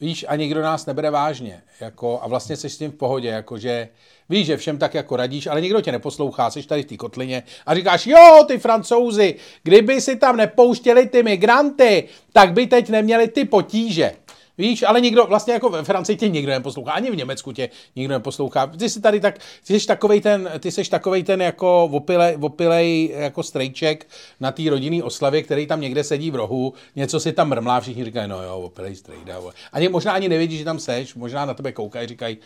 [0.00, 1.62] víš, a nikdo nás nebere vážně.
[1.80, 3.88] Jako, a vlastně jsi s tím v pohodě, jakože
[4.28, 7.42] víš, že všem tak jako radíš, ale nikdo tě neposlouchá, jsi tady v té kotlině
[7.66, 13.28] a říkáš, jo, ty francouzi, kdyby si tam nepouštěli ty migranty, tak by teď neměli
[13.28, 14.12] ty potíže.
[14.58, 18.14] Víš, ale nikdo, vlastně jako ve Francii tě nikdo neposlouchá, ani v Německu tě nikdo
[18.14, 18.66] neposlouchá.
[18.66, 23.10] Ty jsi tady tak, ty jsi takovej ten, ty jsi takovej ten jako opilej, opilej
[23.16, 24.06] jako strejček
[24.40, 28.04] na té rodinné oslavě, který tam někde sedí v rohu, něco si tam mrmlá, všichni
[28.04, 29.38] říkají, no jo, opilej strejda.
[29.38, 29.52] Vole.
[29.72, 32.38] Ani možná ani nevědí, že tam seš, možná na tebe koukají, říkají,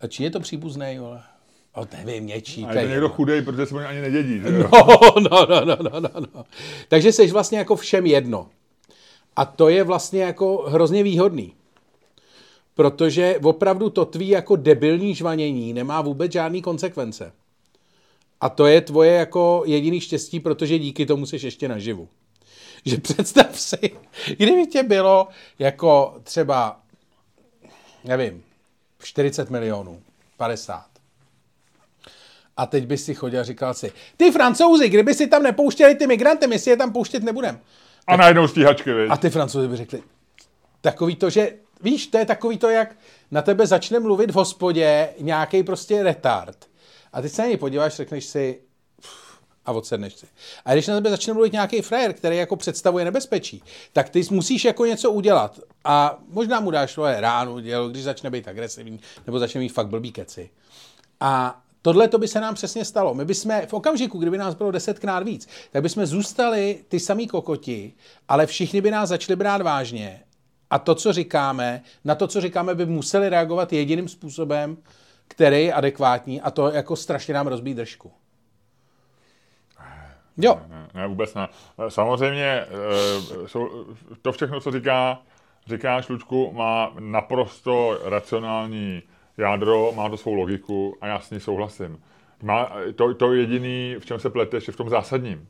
[0.00, 1.22] a či je to příbuzný, vole?
[1.74, 2.64] O, nevím, něčí.
[2.64, 4.40] A je to někdo chudej, protože se ani nedědí.
[4.40, 4.48] Že?
[5.20, 6.44] No, no, no, no, no, no.
[6.88, 8.48] Takže jsi vlastně jako všem jedno.
[9.36, 11.54] A to je vlastně jako hrozně výhodný.
[12.74, 17.32] Protože opravdu to tvý jako debilní žvanění nemá vůbec žádný konsekvence.
[18.40, 22.08] A to je tvoje jako jediný štěstí, protože díky tomu jsi ještě naživu.
[22.84, 23.90] Že představ si,
[24.36, 25.28] kdyby tě bylo
[25.58, 26.80] jako třeba,
[28.04, 28.42] nevím,
[29.02, 30.02] 40 milionů,
[30.36, 30.86] 50.
[32.56, 36.06] A teď bys si chodil a říkal si, ty francouzi, kdyby si tam nepouštěli ty
[36.06, 37.60] migranty, my si je tam pouštět nebudeme.
[38.06, 39.10] A najednou stíhačky, viď?
[39.10, 40.02] A ty francouzi by řekli,
[40.80, 41.52] takový to, že,
[41.82, 42.96] víš, to je takový to, jak
[43.30, 46.56] na tebe začne mluvit v hospodě nějaký prostě retard.
[47.12, 48.60] A ty se na něj podíváš, řekneš si,
[49.66, 50.26] a odsedneš si.
[50.64, 53.62] A když na tebe začne mluvit nějaký frajer, který jako představuje nebezpečí,
[53.92, 55.60] tak ty musíš jako něco udělat.
[55.84, 59.88] A možná mu dáš svoje ránu, dělo, když začne být agresivní, nebo začne mít fakt
[59.88, 60.50] blbý keci.
[61.20, 63.14] A tohle to by se nám přesně stalo.
[63.14, 67.92] My bychom v okamžiku, kdyby nás bylo desetkrát víc, tak bychom zůstali ty samý kokoti,
[68.28, 70.22] ale všichni by nás začali brát vážně.
[70.70, 74.76] A to, co říkáme, na to, co říkáme, by museli reagovat jediným způsobem,
[75.28, 78.12] který je adekvátní a to jako strašně nám rozbít držku.
[80.36, 81.48] Jo, Ne, ne, vůbec ne.
[81.88, 85.22] Samozřejmě eh, to všechno, co říká,
[85.66, 89.02] říkáš, Lučku, má naprosto racionální
[89.38, 92.00] jádro, má to svou logiku a já s ní souhlasím.
[92.42, 95.48] Má, to, to jediný, v čem se pleteš, je v tom zásadním.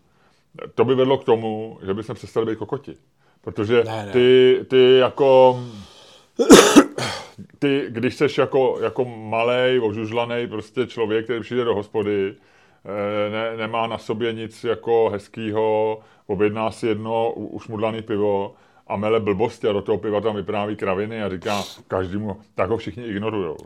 [0.75, 2.97] To by vedlo k tomu, že bychom přestali být kokoti.
[3.41, 4.13] Protože Ne, ne.
[4.13, 5.61] ty, ty jako
[7.59, 12.35] ty, když jsi jako, jako malej, ožužlaný prostě člověk, který přijde do hospody,
[12.85, 18.55] eh, ne, nemá na sobě nic jako hezkýho, objedná si jedno ušmudlaný pivo
[18.87, 22.77] a mele blbosti a do toho piva tam vypráví kraviny a říká každému, tak ho
[22.77, 23.57] všichni ignorujou.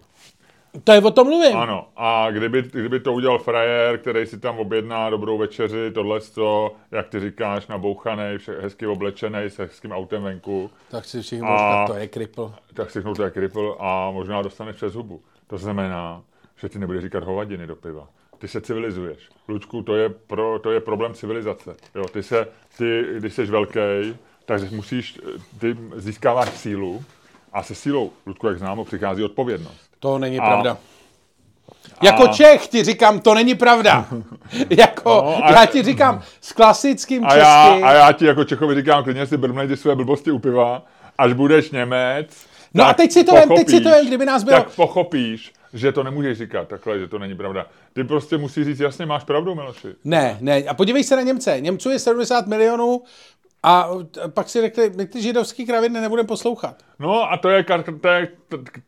[0.84, 1.56] to je o tom mluvím.
[1.56, 6.20] Ano, a kdyby, kdyby to udělal frajer, který si tam objedná dobrou večeři, tohle,
[6.90, 8.22] jak ty říkáš, nabouchaný,
[8.60, 12.54] hezky oblečený, s hezkým autem venku, Tak si všichni A- to je kripl.
[12.74, 15.22] tak si to je kripl a možná dostaneš přes hubu.
[15.46, 16.22] To znamená,
[16.56, 18.08] že ty nebudeš říkat hovadiny do piva.
[18.38, 19.18] Ty se civilizuješ.
[19.48, 21.76] Lučku, to je, pro, to je problém civilizace.
[21.94, 24.14] Jo, ty se, ty, když jsi velký,
[24.48, 25.18] tak musíš,
[25.60, 27.04] ty získáváš sílu
[27.52, 29.80] a se sílou, Lučku, jak známo, přichází odpovědnost.
[30.00, 30.76] To není A- pravda.
[32.02, 34.06] Jako Čech ti říkám, to není pravda.
[34.70, 37.84] jako, No, a- já ti říkám, s klasickým A já, českým.
[37.84, 40.82] a já ti jako Čechovi říkám, klidně si brmnej ty své blbosti u piva,
[41.18, 44.44] až budeš Němec, No a teď si to vem, teď si to vem, kdyby nás
[44.44, 47.66] bylo- Tak pochopíš, že to nemůžeš říkat takhle, že to není pravda.
[47.92, 49.88] Ty prostě musíš říct, jasně, máš pravdu, Miloši.
[50.04, 50.62] Ne, ne.
[50.64, 51.60] A podívej se na Němce.
[51.60, 53.02] Němců je 70 milionů
[53.62, 53.89] a
[54.28, 56.76] pak si řekli, my ty židovský kraviny nebudeme poslouchat.
[56.98, 57.64] No a to je,
[58.01, 58.28] to je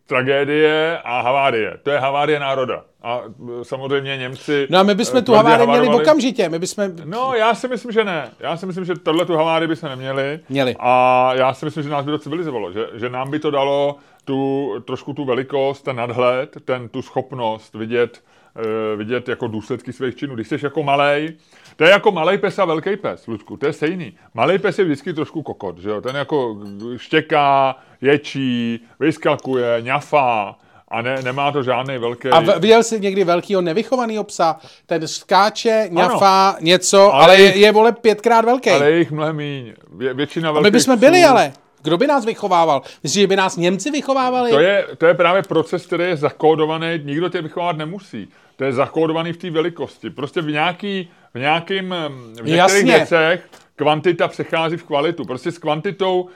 [0.06, 1.78] tragédie a havárie.
[1.82, 2.84] To je havárie národa.
[3.02, 3.20] A
[3.60, 4.66] e, samozřejmě Němci...
[4.70, 6.48] No a my bychom e, tu havárii měli okamžitě.
[6.48, 6.84] My bychom...
[7.04, 8.30] No, já si myslím, že ne.
[8.40, 10.40] Já si myslím, že tohle tu havárii by se neměli.
[10.48, 10.76] Měli.
[10.78, 12.72] A já si myslím, že nás by to civilizovalo.
[12.72, 17.74] Že, že nám by to dalo tu, trošku tu velikost, ten nadhled, ten, tu schopnost
[17.74, 18.22] vidět,
[18.56, 20.34] uh, vidět jako důsledky svých činů.
[20.34, 21.36] Když jsi jako malej,
[21.80, 24.12] to je jako malej pes a velký pes, Ludku, to je stejný.
[24.34, 26.00] Malej pes je vždycky trošku kokot, že jo?
[26.00, 26.56] Ten jako
[26.96, 30.58] štěká, ječí, vyskakuje, ňafá
[30.88, 32.28] a ne, nemá to žádný velký...
[32.28, 34.56] A viděl jsi někdy velkýho nevychovaného psa?
[34.86, 38.70] Ten skáče, ňafá, něco, ale, Ale je, je vole pětkrát velký.
[38.70, 39.72] Ale je jich mnohem míň.
[39.92, 41.52] Vě, většina A velkých my bychom psů- byli ale.
[41.82, 42.82] Kdo by nás vychovával?
[43.02, 44.50] Myslíš, že by nás Němci vychovávali?
[44.50, 48.28] To je, to je právě proces, který je zakódovaný, nikdo tě vychovávat nemusí.
[48.56, 50.10] To je zakódovaný v té velikosti.
[50.10, 52.82] Prostě v, nějaký, v nějakým, v některých Jasně.
[52.96, 53.44] věcech
[53.76, 55.24] kvantita přechází v kvalitu.
[55.24, 56.28] Prostě s kvantitou,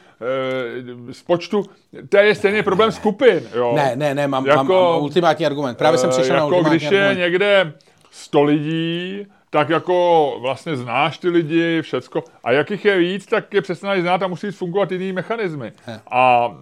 [1.11, 1.65] e, z počtu,
[2.09, 3.43] to je stejný problém skupin.
[3.55, 3.73] Jo?
[3.77, 5.79] Ne, ne, ne, mám, Jako- mám, mám ultimátní argument.
[5.79, 7.25] Právě jsem Eh, přišel na jako ultimátní když je argument.
[7.33, 7.73] někde
[8.11, 12.25] 100 lidí, tak jako vlastně znáš ty lidi, všecko.
[12.45, 15.73] A jak jich je víc, tak je přesně znát a musí fungovat jiný mechanismy.
[16.11, 16.55] A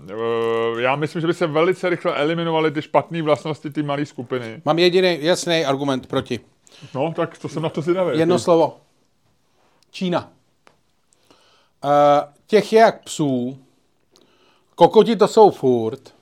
[0.78, 4.62] e, já myslím, že by se velice rychle eliminovaly ty špatné vlastnosti ty malé skupiny.
[4.64, 6.40] Mám jediný jasný argument proti.
[6.94, 8.18] No, tak to jsem na to zvědavý.
[8.18, 8.80] Jedno slovo.
[9.90, 10.32] Čína.
[11.84, 11.90] Uh,
[12.46, 13.58] těch je jak psů.
[14.74, 16.14] Kokoti to jsou furt.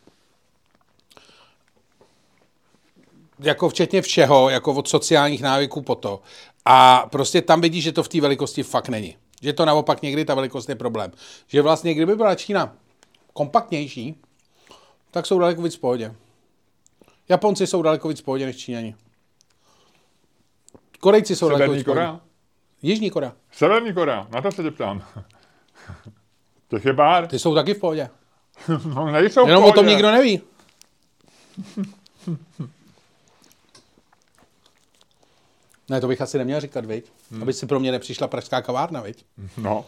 [3.39, 6.23] Jako včetně všeho, jako od sociálních návyků po to.
[6.65, 9.17] A prostě tam vidíš, že to v té velikosti fakt není.
[9.43, 11.13] Že to naopak někdy ta velikost je problém.
[11.47, 12.77] Že vlastně, kdyby byla Čína
[13.33, 14.15] kompaktnější,
[15.11, 16.15] Tak jsou daleko víc v pohodě.
[17.29, 18.95] Japonci jsou daleko víc v pohodě než Číňani.
[21.01, 21.85] Korejci jsou Severní pohodě.
[21.85, 22.21] Korea?
[22.83, 23.33] Jižní Korea.
[23.53, 25.03] Severní Korea, na to se tě ptám.
[26.69, 27.27] Těch je pár.
[27.27, 28.11] Ty jsou taky v pohodě.
[28.95, 29.91] No, nejsou v Jenom o tom pohodě.
[29.91, 30.41] nikdo neví.
[35.89, 37.13] Ne, to bych asi neměl říkat, viď?
[37.31, 37.43] Hmm.
[37.43, 39.25] Aby si pro mě nepřišla pražská kavárna, viď?
[39.59, 39.85] No.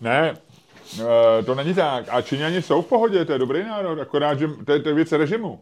[0.00, 0.36] ne,
[1.00, 2.04] eh, to není tak.
[2.08, 4.94] A Číňani jsou v pohodě, to je dobrý národ, akorát, že to je, to je
[4.94, 5.60] věc režimu.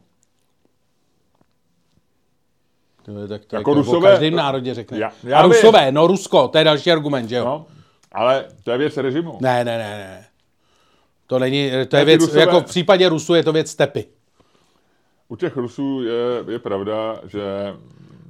[3.07, 4.99] Tak to Jako jako Rusové- každém národě řekne.
[4.99, 5.53] Já- já A vím.
[5.53, 7.45] Rusové, no Rusko, to je další argument, že jo?
[7.45, 7.67] No,
[8.13, 9.39] ale to je věc režimu.
[9.41, 10.25] Ne, ne, ne, ne.
[11.27, 14.05] To není, to je věc, Rusové- jako v případě Rusu je to věc stepy.
[15.29, 17.41] U těch Rusů je, je pravda, že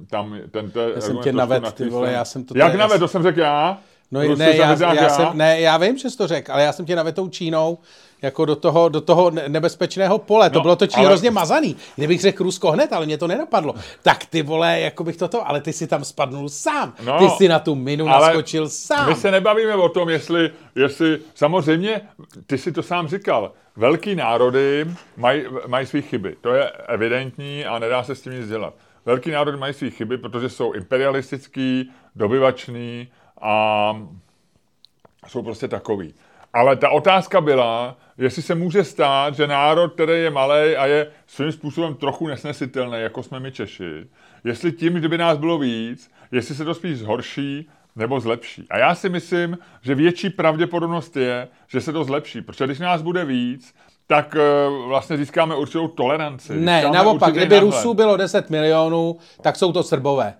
[0.09, 0.71] tam ten...
[0.71, 3.39] ten Já jsem tě navedl, ty vole, já jsem to Jak navedl, to jsem řekl
[3.39, 3.77] já?
[4.11, 6.63] No Rusy ne, já, zavedák já, jsem, ne, já vím, že jsi to řekl, ale
[6.63, 7.77] já jsem tě navedl tou Čínou
[8.21, 10.49] jako do toho, do toho ne- nebezpečného pole.
[10.49, 11.75] To No, bylo totiž ale- hrozně mazaný.
[11.95, 13.75] Kdybych řekl Rusko hned, ale mě to nenapadlo.
[14.03, 16.93] Tak ty vole, jako bych toto, ale ty si tam spadnul sám.
[17.05, 19.09] No, ty si na tu minu ale naskočil sám.
[19.09, 22.01] My se nebavíme o tom, jestli, jestli samozřejmě,
[22.47, 24.85] ty si to sám říkal, velký národy
[25.17, 26.35] mají, mají své chyby.
[26.41, 28.73] To je evidentní a nedá se s tím nic dělat.
[29.05, 33.07] Velký národy mají své chyby, protože jsou imperialistický, dobyvačný
[33.41, 33.93] a
[35.27, 36.13] jsou prostě takový.
[36.53, 41.07] Ale ta otázka byla, jestli se může stát, že národ, který je malý a je
[41.27, 44.07] svým způsobem trochu nesnesitelný, jako jsme my Češi,
[44.43, 48.65] jestli tím, kdyby nás bylo víc, jestli se to spíš zhorší nebo zlepší.
[48.69, 53.01] A já si myslím, že větší pravděpodobnost je, že se to zlepší, protože když nás
[53.01, 53.73] bude víc,
[54.07, 56.55] tak eh, vlastně získáme určitou toleranci.
[56.55, 57.59] Ne, naopak, kdyby.
[57.59, 60.33] Rusů bylo 10 milionů, tak jsou to Srbové.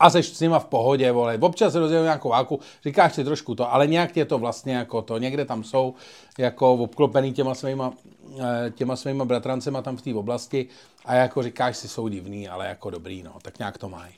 [0.00, 1.38] A seš s nima v pohodě, vole.
[1.40, 5.02] Občas se rozdělí nějakou válku, říkáš si trošku to, ale nějak je to vlastně jako
[5.02, 5.18] to.
[5.18, 5.94] Někde tam jsou
[6.38, 7.92] jako obklopený těma svýma,
[8.40, 10.66] eh, těma svýma bratrancema tam v té oblasti
[11.04, 14.12] a jako říkáš si, jsou divný, ale jako dobrý, no, tak nějak to mají.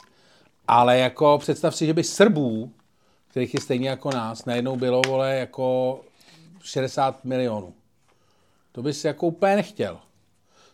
[0.68, 2.70] Ale jako představ si, že by Srbů,
[3.30, 6.00] kterých je stejně jako nás, najednou bylo, vole, jako
[6.62, 7.74] 60 milionů.
[8.72, 9.98] To bys jako úplně nechtěl.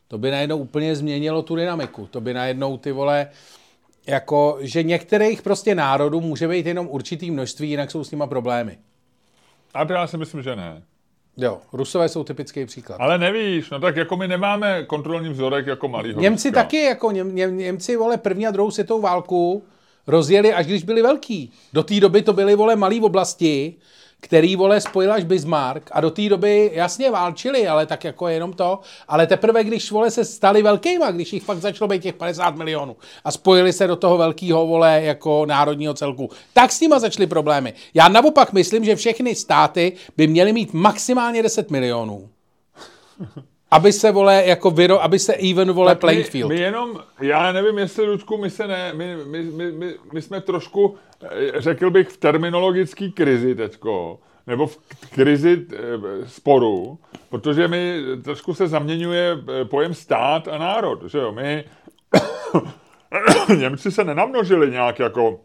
[0.09, 2.07] To by najednou úplně změnilo tu dynamiku.
[2.07, 3.31] To by najednou ty vole,
[4.07, 8.78] jako, že některých prostě národů může být jenom určitý množství, jinak jsou s nima problémy.
[9.74, 10.83] A to já si myslím, že ne.
[11.37, 12.97] Jo, Rusové jsou typický příklad.
[13.01, 16.62] Ale nevíš, no tak jako my nemáme kontrolní vzorek jako malýho Němci Ruska.
[16.62, 19.62] taky, jako Něm, Něm, Němci, vole, první a druhou světovou válku
[20.07, 21.53] rozjeli, až když byli velký.
[21.73, 23.74] Do té doby to byly, vole, malý oblasti,
[24.20, 28.52] který, vole, spojil až Bismarck a do té doby jasně válčili, ale tak jako jenom
[28.52, 28.80] to.
[29.09, 32.97] Ale teprve, když, vole, se stali velkýma, když jich fakt začalo být těch 50 milionů
[33.24, 37.74] a spojili se do toho velkého, vole, jako národního celku, tak s nima začaly problémy.
[37.94, 42.28] Já naopak myslím, že všechny státy by měly mít maximálně 10 milionů.
[43.77, 46.48] Aby se, vole, jako vyro, aby se even, vole, Tak playing my, field.
[46.48, 50.40] My jenom, já nevím, jestli, Ludku, my se ne, my, my, my, my, my jsme
[50.40, 54.78] trošku, eh, řekl bych, v terminologické krizi teďko, nebo v
[55.11, 55.78] krizi eh,
[56.27, 56.98] sporu,
[57.28, 61.65] protože mi trošku se zaměňuje eh, pojem stát a národ, že jo, my
[63.59, 65.40] Němci se nenamnožili nějak jako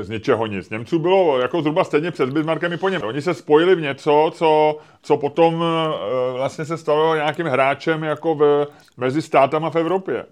[0.00, 0.70] z ničeho nic.
[0.70, 3.02] Němců bylo jako zhruba stejně před Bismarckem i po něm.
[3.02, 8.34] Oni se spojili v něco, co, co potom eh, vlastně se stalo nějakým hráčem jako
[8.34, 8.66] v,
[8.96, 10.24] mezi státama v Evropě.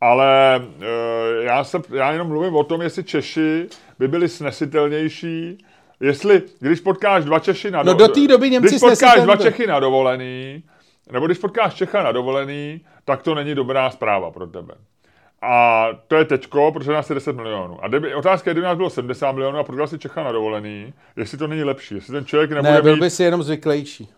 [0.00, 5.64] Ale eh, já, se, já jenom mluvím o tom, jestli Češi by byli snesitelnější,
[6.00, 9.36] jestli, když potkáš dva Češi na No do té doby Němci Když potkáš dva.
[9.36, 10.62] Čechy na dovolený,
[11.12, 14.74] nebo když potkáš Čecha na dovolený, tak to není dobrá zpráva pro tebe.
[15.48, 17.84] A to je teďko, protože nás je 10 milionů.
[17.84, 20.92] A kdyby, otázka je, kdyby nás bylo 70 milionů a potkal si Čecha na dovolený,
[21.16, 24.08] jestli to není lepší, jestli ten člověk nebude Ne, byl mít, by si jenom zvyklejší.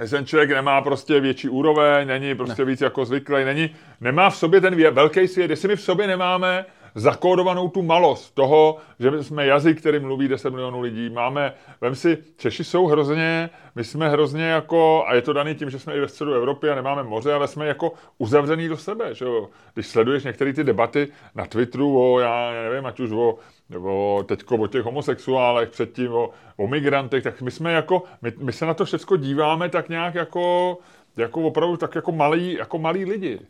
[0.00, 2.70] jestli ten člověk nemá prostě větší úroveň, není prostě ne.
[2.70, 3.70] víc jako zvyklý, není,
[4.00, 6.64] nemá v sobě ten vě- velký svět, jestli my v sobě nemáme
[6.94, 11.10] zakódovanou tu malost toho, že jsme jazyk, který mluví 10 milionů lidí.
[11.10, 15.70] Máme, vem si, Češi jsou hrozně, my jsme hrozně jako, a je to daný tím,
[15.70, 19.14] že jsme i ve středu Evropy a nemáme moře, ale jsme jako uzavřený do sebe,
[19.14, 19.48] že jo.
[19.74, 23.38] Když sleduješ některé ty debaty na Twitteru o, já nevím, ať už o,
[23.84, 28.52] o teďko o těch homosexuálech, předtím o, o migrantech, tak my jsme jako, my, my
[28.52, 30.78] se na to všechno díváme tak nějak jako,
[31.16, 33.40] jako opravdu tak jako malí, jako malí lidi.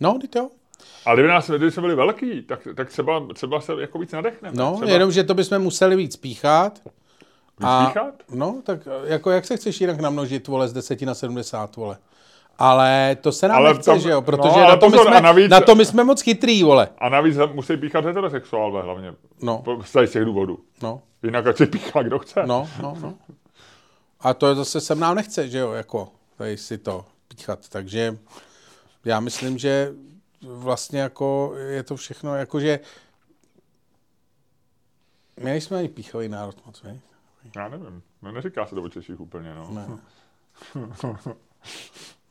[0.00, 0.50] No, teď jo.
[1.04, 4.56] Ale kdyby, nás, kdyby jsme byli velký, tak, tak třeba, třeba se jako víc nadechneme.
[4.58, 6.78] No, třeba jenom, že to bychom museli víc píchat.
[7.60, 8.14] víc píchat?
[8.34, 11.96] No, tak jako jak se chceš jinak namnožit, vole, z 10 na 70, vole.
[12.58, 14.96] Ale to se nám Ale nechce, tam- že jo, no, protože ale na, to my
[14.98, 16.88] pozor, a jsme, navíc- na to my jsme moc chytrý, vole.
[16.98, 19.14] A navíc musí píchat heterosexuálové hlavně.
[19.42, 19.64] No.
[19.84, 20.58] Z těch důvodů.
[20.82, 22.42] No, Jinak ať si píchá, kdo chce.
[22.46, 23.14] no, no, no.
[24.20, 27.04] A to zase sem nám nechce, že jo, jako, tady si to.
[27.28, 27.68] píchat.
[27.68, 28.18] Takže
[29.04, 29.92] já myslím, že
[30.42, 32.80] vlastně jako je to všechno, jakože
[35.36, 37.00] my nejsme ani píchavý národ moc, ne?
[37.56, 38.02] Já nevím.
[38.22, 39.70] No neříká se to o Češích úplně, no.
[39.70, 39.98] Ne.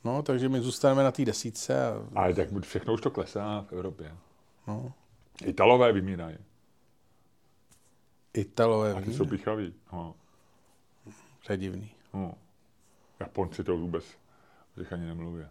[0.04, 1.86] No, takže my zůstaneme na té desítce.
[1.86, 2.08] A...
[2.14, 4.16] Ale tak všechno už to klesá v Evropě.
[4.66, 4.92] No.
[5.44, 6.38] Italové vymírají.
[8.34, 9.74] Italové, A ty jsou píchaví.
[9.92, 10.14] No.
[11.46, 11.90] to je divný.
[12.14, 12.34] No.
[13.20, 14.04] Japonci to vůbec
[14.76, 15.44] o ani nemluví.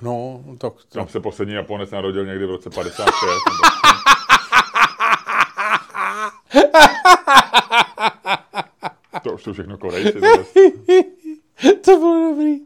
[0.00, 3.14] No, tak to, Tam se poslední Japonec narodil někdy v roce 56.
[3.18, 3.86] nebo-
[9.22, 10.20] to už jsou všechno Korejci.
[11.84, 12.56] to bylo dobrý.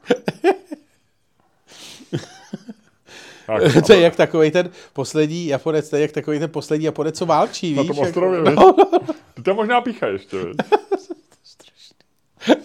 [3.47, 7.19] Tak, to je jak takový ten poslední Japonec, to je jak takový ten poslední Japonec,
[7.19, 7.89] co válčí, na víš?
[7.89, 8.75] tom jako- ostrově, no, no.
[9.35, 10.37] Ty tam možná pícha ještě,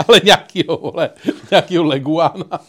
[0.07, 1.09] ale nějakýho, vole,
[1.51, 2.59] nějakýho leguána.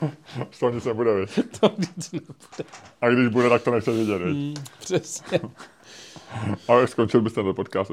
[0.50, 1.38] Z toho nic nebude, viď?
[1.60, 2.70] To nic nebude.
[3.00, 4.36] A když bude, tak to nechce vidět, viď?
[4.36, 5.40] Mm, přesně.
[6.68, 7.90] Ale skončil byste ten podcast.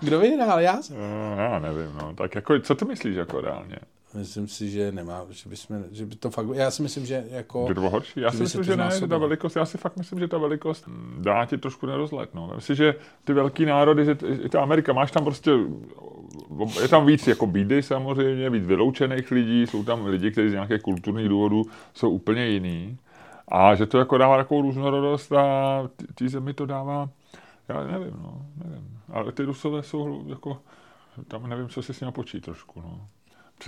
[0.00, 0.60] Kdo vyhrál?
[0.60, 0.96] Já jsem.
[0.96, 2.14] No, já nevím, no.
[2.14, 3.76] Tak jako, co ty myslíš jako reálně?
[4.14, 7.64] Myslím si, že nemá, že, bychom, že by to fakt, já si myslím, že jako...
[7.68, 8.20] Že to bylo horší?
[8.20, 10.38] Já si by myslím, že ne, že ta velikost, já si fakt myslím, že ta
[10.38, 12.52] velikost dá ti trošku nerozlet, no.
[12.54, 12.94] Myslím si, že
[13.24, 15.50] ty velký národy, že i ta Amerika, máš tam prostě,
[16.82, 20.82] je tam víc jako bídy samozřejmě, víc vyloučených lidí, jsou tam lidi, kteří z nějakých
[20.82, 21.62] kulturních důvodů
[21.94, 22.98] jsou úplně jiný.
[23.48, 27.08] A že to jako dává takovou různorodost a t- té zemi to dává,
[27.68, 28.98] já nevím, no, nevím.
[29.12, 30.58] Ale ty Rusové jsou jako,
[31.28, 33.00] tam nevím, co si s nimi počít trošku, no.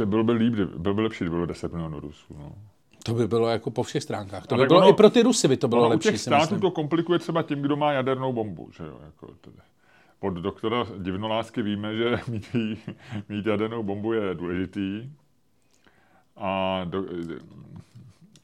[0.05, 2.53] Bylo by líp, bylo by lepší, kdyby bylo 10 milionů Rusů, no.
[3.05, 4.47] To by bylo jako po všech stránkách.
[4.47, 6.21] To by bylo ono- i pro ty Rusy by to bylo Ono u lepší, těch
[6.21, 8.71] států to komplikuje třeba tím, kdo má jadernou bombu.
[8.77, 8.99] Že jo?
[9.05, 9.51] Jako to,
[10.21, 12.49] od doktora Divnolásky víme, že mít,
[13.29, 15.11] mít jadernou bombu je důležitý.
[16.37, 17.05] A, do,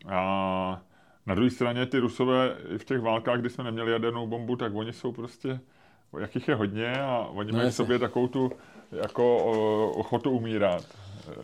[0.08, 0.82] a
[1.26, 4.74] na druhé straně ty Rusové i v těch válkách, kdy jsme neměli jadernou bombu, tak
[4.74, 5.60] oni jsou prostě,
[6.18, 8.52] jakých je hodně a oni No mají v sobě takovou tu
[8.92, 10.84] jako o, ochotu umírat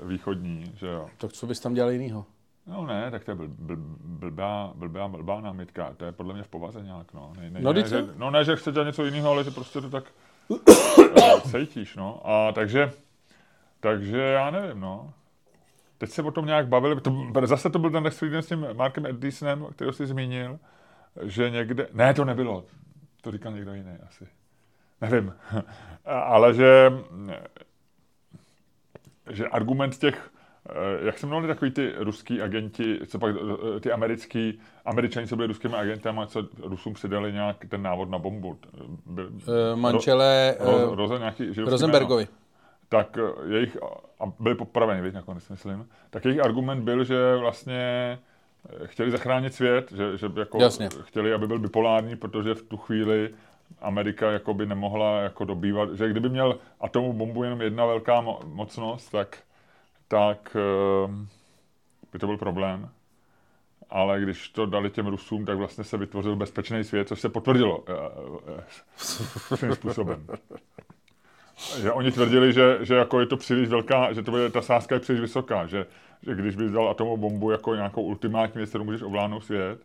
[0.03, 1.07] východní, že jo.
[1.19, 2.27] Tak co bys tam dělal jinýho?
[2.67, 5.95] No ne, tak to je bl, bl, blbá, blbá, blbá námitka.
[5.97, 7.33] To je podle mě v povaze nějak, no.
[7.37, 9.81] Ne, ne, No, ne, že, no ne, že chceš dělat něco jiného, ale že prostě
[9.81, 10.05] to tak
[11.23, 12.21] eh, cítíš, no.
[12.25, 12.93] A takže,
[13.81, 15.13] takže já nevím, no.
[15.99, 17.13] Teď se o tom nějak bavili, to,
[17.45, 20.59] zase to byl ten den s tím Markem Edisonem, který jsi zmínil,
[21.23, 22.65] že někde, ne, to nebylo,
[23.21, 24.29] to říkal někdo jiný asi.
[25.01, 25.35] Nevím,
[26.05, 26.93] ale že,
[29.31, 30.31] že argument těch
[30.69, 33.35] Eh, Jak se jmenovali takový ty ruský agenti, co pak
[33.77, 38.19] eh, ty americký, američani, co byli ruskými agentama, co Rusům přidali nějak ten návod na
[38.19, 38.59] bombu.
[39.07, 42.23] Byl, Uh, manžele ro, ro, roze, nějaký židovský Rosenbergovi.
[42.23, 42.37] jméno.
[42.89, 43.77] Tak eh, jejich,
[44.21, 48.19] a byli popraveni, víš, nakonec myslím, tak jejich argument byl, že vlastně
[48.83, 50.89] eh, chtěli zachránit svět, že, že jako Jasně.
[51.03, 53.31] chtěli, aby byl bipolární, protože v tu chvíli
[53.81, 58.47] Amerika jako by nemohla jako dobývat, že kdyby měl atomovou bombu jenom jedna velká mo-
[58.47, 59.43] mocnost, tak
[60.13, 61.27] tak eh,
[62.13, 62.89] by to byl problém.
[63.91, 67.85] Ale když to dali těm Rusům, tak vlastně se vytvořil bezpečný svět, což se potvrdilo
[67.89, 67.93] eh,
[68.59, 68.65] eh,
[69.57, 70.27] svým způsobem.
[71.81, 74.95] Že oni tvrdili, že, že jako je to příliš velká, že to bude, ta sázka
[74.95, 75.87] je příliš vysoká, že,
[76.23, 79.81] že když bys dal atomovou bombu jako nějakou ultimátní věc, kterou můžeš ovládnout svět,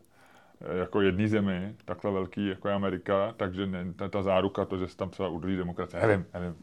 [0.79, 4.88] jako jedný zemi, takhle velký, jako je Amerika, takže ne, ta, ta záruka, to, že
[4.88, 6.55] se tam třeba udrží demokracie, nevím, nevím,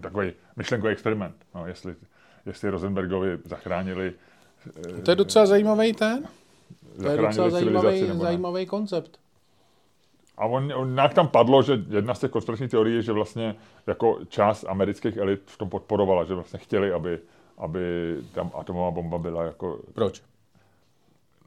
[0.00, 1.94] takový myšlenkový experiment, no, jestli,
[2.46, 4.14] jestli Rosenbergovi zachránili
[5.04, 6.28] To je docela zajímavý ten.
[7.02, 9.18] To je docela zajímavý, zajímavý koncept.
[10.36, 13.56] A on, on nějak tam padlo, že jedna z těch konspiračních teorií je, že vlastně
[13.86, 17.18] jako část amerických elit v tom podporovala, že vlastně chtěli, aby,
[17.58, 19.80] aby tam atomová bomba byla jako...
[19.94, 20.22] Proč?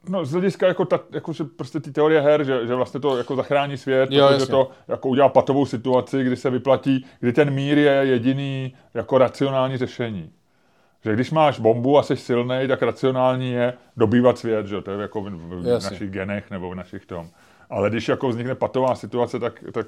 [0.08, 3.18] No z hlediska jako, ta, jako že prostě ty teorie her, že, že vlastně to
[3.18, 4.50] jako zachrání svět, Jo, protože jasně.
[4.50, 9.76] to jako udělá patovou situaci, kdy se vyplatí, kdy ten mír je jediný jako racionální
[9.76, 10.30] řešení.
[11.04, 14.98] Že když máš bombu a jsi silný, tak racionální je dobývat svět, že to je
[15.00, 15.90] jako v, v Jasně.
[15.90, 17.28] našich genech nebo v našich tom.
[17.70, 19.86] Ale když jako vznikne patová situace, tak, tak,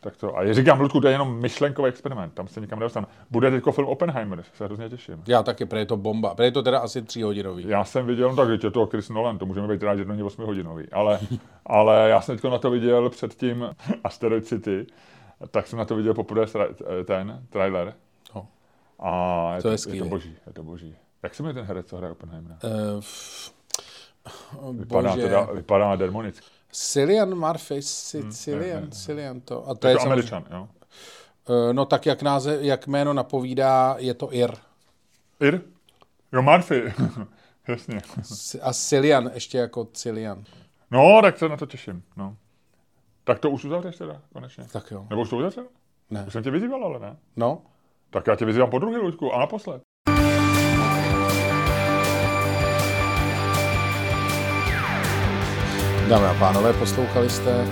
[0.00, 0.38] tak to.
[0.38, 3.06] A říkám, Ludku, to je jenom myšlenkový experiment, tam se nikam nedostanu.
[3.30, 5.22] Bude teď film Oppenheimer, se hrozně těším.
[5.26, 6.34] Já taky, protože je to bomba.
[6.34, 7.64] Protože je to teda asi tříhodinový.
[7.68, 10.10] Já jsem viděl, no tak je to Chris Nolan, to můžeme být rádi, že to
[10.10, 11.18] není 8 hodinový, ale,
[11.66, 13.70] ale já jsem teď na to viděl před tím
[14.04, 14.86] Asteroid City,
[15.50, 16.46] tak jsem na to viděl poprvé
[17.04, 17.94] ten trailer.
[18.34, 18.46] No.
[18.98, 19.98] A je To to, je je, skvělý.
[20.00, 20.96] to boží, je to boží.
[21.22, 22.56] Jak se jmenuje ten herec, co hraje Oppenheimera?
[22.64, 22.70] Uh,
[23.00, 23.52] f...
[24.72, 26.46] Vypadá, teda, vypadá demonicky.
[26.76, 28.90] Cillian Murphy, ne, Cillian, ne.
[28.90, 29.68] Cillian to.
[29.68, 30.68] A to je, je to Američan, jo?
[31.48, 34.50] Eh, No tak jak, název, jak jméno napovídá, je to Ir.
[35.40, 35.62] Ir?
[36.32, 36.94] Jo, Murphy.
[37.68, 38.00] Jasně.
[38.62, 40.44] A Cilian, ještě jako Cilian.
[40.90, 42.02] No, tak se na to těším.
[42.16, 42.36] No.
[43.24, 44.64] Tak to už uzavřeš teda, konečně.
[44.72, 45.06] Tak jo.
[45.10, 45.64] Nebo už to uzavřel?
[46.10, 46.24] Ne.
[46.26, 47.16] Už jsem tě vyzýval, ale ne.
[47.36, 47.62] No,
[48.10, 49.82] Tak já tě vyzývám po druhý, Luďku, a naposled.
[56.08, 57.66] Dámy a pánové, poslouchali jste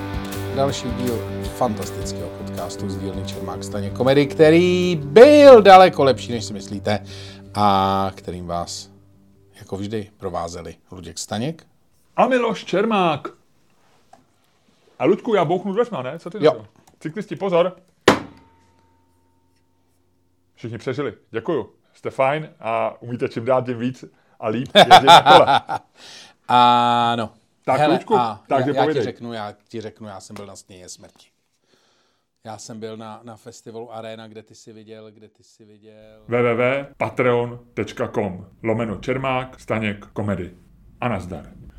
[0.56, 1.18] další díl
[1.56, 7.06] fantastického podcastu z dílny Čermák Staně komedy, který byl daleko lepší, než si myslíte
[7.54, 8.90] a kterým vás
[9.58, 11.66] jako vždy provázeli Luděk Staněk.
[12.16, 13.28] A Miloš Čermák.
[14.98, 16.18] A Luďku, já bouchnu dveřma, ne?
[16.18, 16.52] Co ty Jo.
[16.52, 16.66] to?
[17.00, 17.76] Cyklisti, pozor.
[20.54, 21.14] Všichni přežili.
[21.30, 21.70] Děkuju.
[21.94, 24.04] Jste fajn a umíte čím dál tím víc
[24.40, 25.60] a líp jezdit na kole.
[26.48, 27.30] Ano.
[27.64, 30.56] Tak, Luďku, a takže já, já ti řeknu, já ti řeknu, já jsem byl na
[30.56, 31.26] sněně smrti.
[32.44, 36.22] Já jsem byl na, na festivalu Arena, kde ty jsi viděl, kde ty jsi viděl.
[36.28, 40.56] www.patreon.com lomeno Čermák, Staněk, komedy.
[41.00, 41.52] A nazdar.